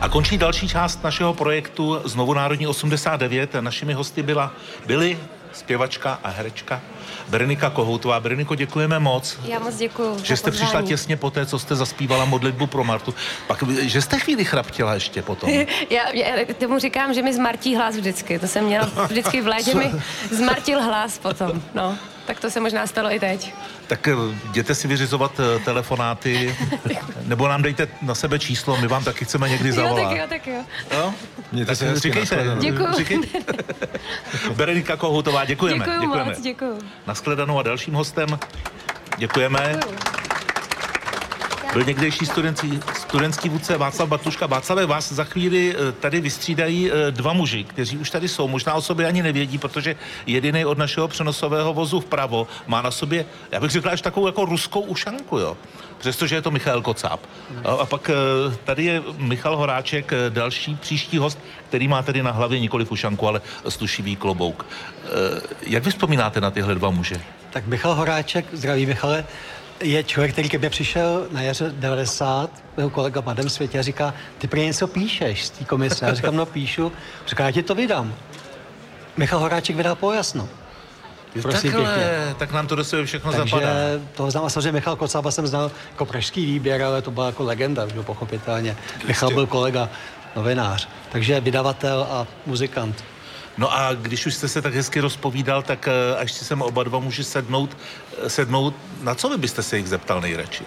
A 0.00 0.08
končí 0.08 0.38
další 0.38 0.68
část 0.68 1.04
našeho 1.04 1.34
projektu 1.34 2.00
Znovu 2.04 2.34
Národní 2.34 2.66
89. 2.66 3.54
Našimi 3.60 3.92
hosty 3.92 4.22
byla, 4.22 4.54
byly 4.86 5.18
zpěvačka 5.52 6.18
a 6.24 6.30
herečka 6.30 6.80
Berenika 7.28 7.70
Kohoutová. 7.70 8.20
Bereniko, 8.20 8.54
děkujeme 8.54 8.98
moc. 8.98 9.38
Já 9.44 9.58
moc 9.58 9.76
děkuji. 9.76 10.18
Že 10.22 10.36
jste 10.36 10.50
přišla 10.50 10.82
těsně 10.82 11.16
po 11.16 11.30
té, 11.30 11.46
co 11.46 11.58
jste 11.58 11.76
zaspívala 11.76 12.24
modlitbu 12.24 12.66
pro 12.66 12.84
Martu. 12.84 13.14
Pak, 13.46 13.64
že 13.80 14.02
jste 14.02 14.18
chvíli 14.18 14.44
chraptěla 14.44 14.94
ještě 14.94 15.22
potom. 15.22 15.50
Já, 15.90 16.10
já 16.10 16.54
tomu 16.58 16.78
říkám, 16.78 17.14
že 17.14 17.22
mi 17.22 17.34
zmartí 17.34 17.76
hlas 17.76 17.96
vždycky. 17.96 18.38
To 18.38 18.46
jsem 18.46 18.64
měla 18.64 18.90
vždycky 19.06 19.40
v 19.40 19.46
létě 19.46 19.74
mi 19.74 19.92
zmartil 20.30 20.82
hlas 20.82 21.18
potom. 21.18 21.62
No, 21.74 21.98
tak 22.26 22.40
to 22.40 22.50
se 22.50 22.60
možná 22.60 22.86
stalo 22.86 23.12
i 23.12 23.20
teď. 23.20 23.54
Tak 23.86 24.08
eh, 24.08 24.12
jděte 24.48 24.74
si 24.74 24.88
vyřizovat 24.88 25.40
eh, 25.40 25.58
telefonáty, 25.58 26.56
nebo 27.24 27.48
nám 27.48 27.62
dejte 27.62 27.88
na 28.02 28.14
sebe 28.14 28.38
číslo, 28.38 28.76
my 28.80 28.86
vám 28.88 29.04
taky 29.04 29.24
chceme 29.24 29.48
někdy 29.48 29.68
Jo, 29.68 29.74
zavolat. 29.74 30.08
tak 30.08 30.18
jo, 30.18 30.24
tak 30.28 30.46
jo. 30.46 30.64
Jo? 30.98 31.14
Mějte 31.52 31.76
se 31.76 31.84
Tak 31.84 31.94
hezky, 31.94 32.08
říkejte. 32.08 32.36
nashledanou. 32.36 32.60
Děkuju. 32.62 32.92
Říkej. 32.96 33.20
Berenika 34.56 34.96
Kohoutová, 34.96 35.44
děkujeme. 35.44 35.78
Děkuju 35.84 36.00
děkujeme. 36.00 36.30
moc, 36.30 36.40
děkuju. 36.40 36.78
Naschledanou 37.06 37.58
a 37.58 37.62
dalším 37.62 37.94
hostem 37.94 38.38
děkujeme. 39.18 39.80
Byl 41.72 41.84
někdejší 41.84 42.26
studentský, 42.26 42.80
studentský 42.94 43.48
vůdce 43.48 43.78
Václav 43.78 44.08
Bartuška. 44.08 44.46
Václave, 44.46 44.86
vás 44.86 45.12
za 45.12 45.24
chvíli 45.24 45.76
eh, 45.76 45.92
tady 45.92 46.20
vystřídají 46.20 46.90
eh, 46.90 47.10
dva 47.10 47.32
muži, 47.32 47.64
kteří 47.64 47.98
už 47.98 48.10
tady 48.10 48.28
jsou. 48.28 48.48
Možná 48.48 48.74
o 48.74 48.82
sobě 48.82 49.06
ani 49.06 49.22
nevědí, 49.22 49.58
protože 49.58 49.96
jediný 50.26 50.64
od 50.64 50.78
našeho 50.78 51.08
přenosového 51.08 51.74
vozu 51.74 52.00
vpravo 52.00 52.46
má 52.66 52.82
na 52.82 52.90
sobě, 52.90 53.24
já 53.50 53.60
bych 53.60 53.70
řekl, 53.70 53.88
až 53.90 54.00
takovou 54.00 54.26
jako 54.26 54.44
ruskou 54.44 54.80
ušanku, 54.80 55.38
jo. 55.38 55.56
Přestože 55.98 56.34
je 56.34 56.42
to 56.42 56.50
Michal 56.50 56.82
Kocáb. 56.82 57.20
A, 57.64 57.86
pak 57.86 58.10
eh, 58.10 58.56
tady 58.64 58.84
je 58.84 59.02
Michal 59.16 59.56
Horáček, 59.56 60.12
další 60.28 60.74
příští 60.74 61.18
host, 61.18 61.38
který 61.68 61.88
má 61.88 62.02
tedy 62.02 62.22
na 62.22 62.30
hlavě 62.30 62.60
nikoli 62.60 62.86
ušanku, 62.86 63.28
ale 63.28 63.40
slušivý 63.68 64.16
klobouk. 64.16 64.66
Jak 65.62 65.84
vy 65.84 65.90
vzpomínáte 65.90 66.40
na 66.40 66.50
tyhle 66.50 66.74
dva 66.74 66.90
muže? 66.90 67.20
Tak 67.50 67.66
Michal 67.66 67.94
Horáček, 67.94 68.46
zdraví 68.52 68.86
Michale, 68.86 69.24
je 69.82 70.04
člověk, 70.04 70.32
který 70.32 70.48
ke 70.48 70.58
mně 70.58 70.70
přišel 70.70 71.26
na 71.30 71.42
jaře 71.42 71.72
90, 71.76 72.50
jeho 72.76 72.90
kolega 72.90 73.20
Madem 73.20 73.48
Světě 73.48 73.78
a 73.78 73.82
říká, 73.82 74.14
ty 74.38 74.46
prý 74.46 74.66
něco 74.66 74.86
píšeš 74.86 75.44
z 75.44 75.50
té 75.50 75.64
komise. 75.64 76.06
Já 76.06 76.14
říkám, 76.14 76.36
no 76.36 76.46
píšu. 76.46 76.92
Říká, 77.26 77.44
já 77.44 77.50
ti 77.50 77.62
to 77.62 77.74
vydám. 77.74 78.14
Michal 79.16 79.40
Horáček 79.40 79.76
vydal 79.76 79.94
pojasno. 79.94 80.48
Prosím 81.42 81.72
Takhle, 81.72 81.94
pěkně. 81.94 82.34
tak 82.38 82.52
nám 82.52 82.66
to 82.66 82.76
do 82.76 82.84
sebe 82.84 83.04
všechno 83.04 83.32
Takže 83.32 83.50
zapadá. 83.50 83.72
toho 84.14 84.30
znám 84.30 84.44
a 84.44 84.48
samozřejmě 84.48 84.72
Michal 84.72 84.96
Kocába 84.96 85.30
jsem 85.30 85.46
znal 85.46 85.70
jako 85.90 86.06
pražský 86.06 86.46
výběr, 86.46 86.82
ale 86.82 87.02
to 87.02 87.10
byla 87.10 87.26
jako 87.26 87.42
legenda, 87.44 87.88
že 87.88 88.02
pochopitelně. 88.02 88.76
Michal 89.06 89.30
byl 89.30 89.46
kolega, 89.46 89.88
novinář, 90.36 90.88
takže 91.12 91.40
vydavatel 91.40 92.06
a 92.10 92.26
muzikant. 92.46 93.04
No 93.58 93.74
a 93.74 93.94
když 93.94 94.26
už 94.26 94.34
jste 94.34 94.48
se 94.48 94.62
tak 94.62 94.74
hezky 94.74 95.00
rozpovídal, 95.00 95.62
tak 95.62 95.88
až 96.18 96.32
si 96.32 96.44
sem 96.44 96.62
oba 96.62 96.82
dva 96.82 96.98
můžu 96.98 97.24
sednout, 97.24 97.76
eh, 98.18 98.30
sednout, 98.30 98.74
na 99.02 99.14
co 99.14 99.28
vy 99.28 99.36
byste 99.36 99.62
se 99.62 99.76
jich 99.76 99.88
zeptal 99.88 100.20
nejradši? 100.20 100.64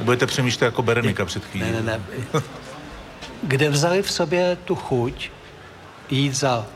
Budete 0.00 0.26
přemýšlet 0.26 0.64
jako 0.64 0.82
Berenika 0.82 1.24
před 1.24 1.44
chvílí. 1.44 1.72
Ne, 1.72 1.82
ne, 1.82 1.82
ne. 1.82 2.00
Kde 3.42 3.70
vzali 3.70 4.02
v 4.02 4.12
sobě 4.12 4.56
tu 4.64 4.74
chuť 4.74 5.30
jít 6.10 6.34
za 6.34 6.66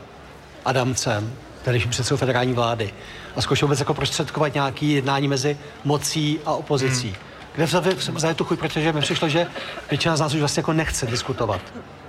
Adamcem, 0.65 1.33
tehdejším 1.63 1.91
předsedou 1.91 2.17
federální 2.17 2.53
vlády, 2.53 2.93
a 3.35 3.41
zkoušel 3.41 3.67
vůbec 3.67 3.79
jako 3.79 3.93
prostředkovat 3.93 4.53
nějaký 4.53 4.91
jednání 4.91 5.27
mezi 5.27 5.57
mocí 5.83 6.39
a 6.45 6.51
opozicí. 6.51 7.07
Hmm. 7.07 7.17
Kde 7.55 7.65
vzali, 7.65 7.95
vzali 7.95 8.35
tu 8.35 8.43
chuť, 8.43 8.59
protože 8.59 8.93
mi 8.93 9.01
přišlo, 9.01 9.29
že 9.29 9.47
většina 9.89 10.17
z 10.17 10.19
nás 10.19 10.33
už 10.33 10.39
vlastně 10.39 10.59
jako 10.59 10.73
nechce 10.73 11.05
diskutovat 11.05 11.61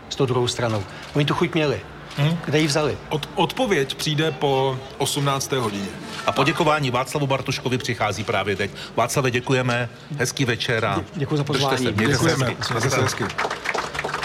s 0.09 0.17
tou 0.17 0.27
druhou 0.27 0.49
stranou. 0.49 0.85
Oni 1.15 1.25
tu 1.25 1.35
chuť 1.35 1.55
měli. 1.55 1.81
Hmm? 2.17 2.39
Kde 2.45 2.59
ji 2.59 2.67
vzali? 2.67 2.99
Od, 3.09 3.29
odpověď 3.35 3.95
přijde 3.95 4.31
po 4.31 4.79
18. 4.99 5.53
hodině. 5.53 5.87
A 6.27 6.33
poděkování 6.33 6.91
Václavu 6.91 7.27
Bartuškovi 7.27 7.79
přichází 7.79 8.25
právě 8.25 8.57
teď. 8.57 8.71
Václave, 8.97 9.31
děkujeme, 9.31 9.89
hezký 10.19 10.45
večer 10.45 10.85
a 10.85 11.05
Děkuji 11.15 11.37
za 11.37 11.43
držte 11.43 11.53
pozvání. 11.53 11.85
se, 11.85 11.93
mějte 11.93 12.15
se 12.15 12.25
Děkujeme, 12.25 12.47
hezky. 12.47 12.73
mějte 12.75 12.91
se 12.91 13.03
hezky. 13.03 13.25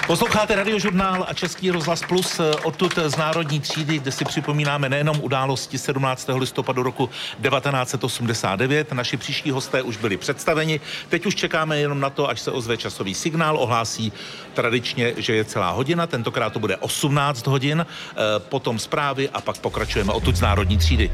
Posloucháte 0.07 0.55
Radiožurnál 0.55 1.25
a 1.27 1.33
Český 1.33 1.71
rozhlas 1.71 2.01
Plus 2.07 2.39
eh, 2.39 2.55
odtud 2.63 2.99
z 3.05 3.17
Národní 3.17 3.59
třídy, 3.59 3.99
kde 3.99 4.11
si 4.11 4.25
připomínáme 4.25 4.89
nejenom 4.89 5.19
události 5.21 5.77
17. 5.77 6.29
listopadu 6.35 6.83
roku 6.83 7.07
1989. 7.07 8.91
Naši 8.91 9.17
příští 9.17 9.51
hosté 9.51 9.81
už 9.81 9.97
byli 9.97 10.17
představeni. 10.17 10.79
Teď 11.09 11.25
už 11.25 11.35
čekáme 11.35 11.77
jenom 11.77 11.99
na 11.99 12.09
to, 12.09 12.29
až 12.29 12.41
se 12.41 12.51
ozve 12.51 12.77
časový 12.77 13.13
signál, 13.13 13.57
ohlásí 13.57 14.13
tradičně, 14.53 15.13
že 15.17 15.35
je 15.35 15.45
celá 15.45 15.71
hodina. 15.71 16.07
Tentokrát 16.07 16.53
to 16.53 16.59
bude 16.59 16.77
18 16.77 17.47
hodin, 17.47 17.85
eh, 17.85 18.15
potom 18.39 18.79
zprávy 18.79 19.29
a 19.29 19.41
pak 19.41 19.57
pokračujeme 19.57 20.13
odtud 20.13 20.35
z 20.35 20.41
Národní 20.41 20.77
třídy. 20.77 21.11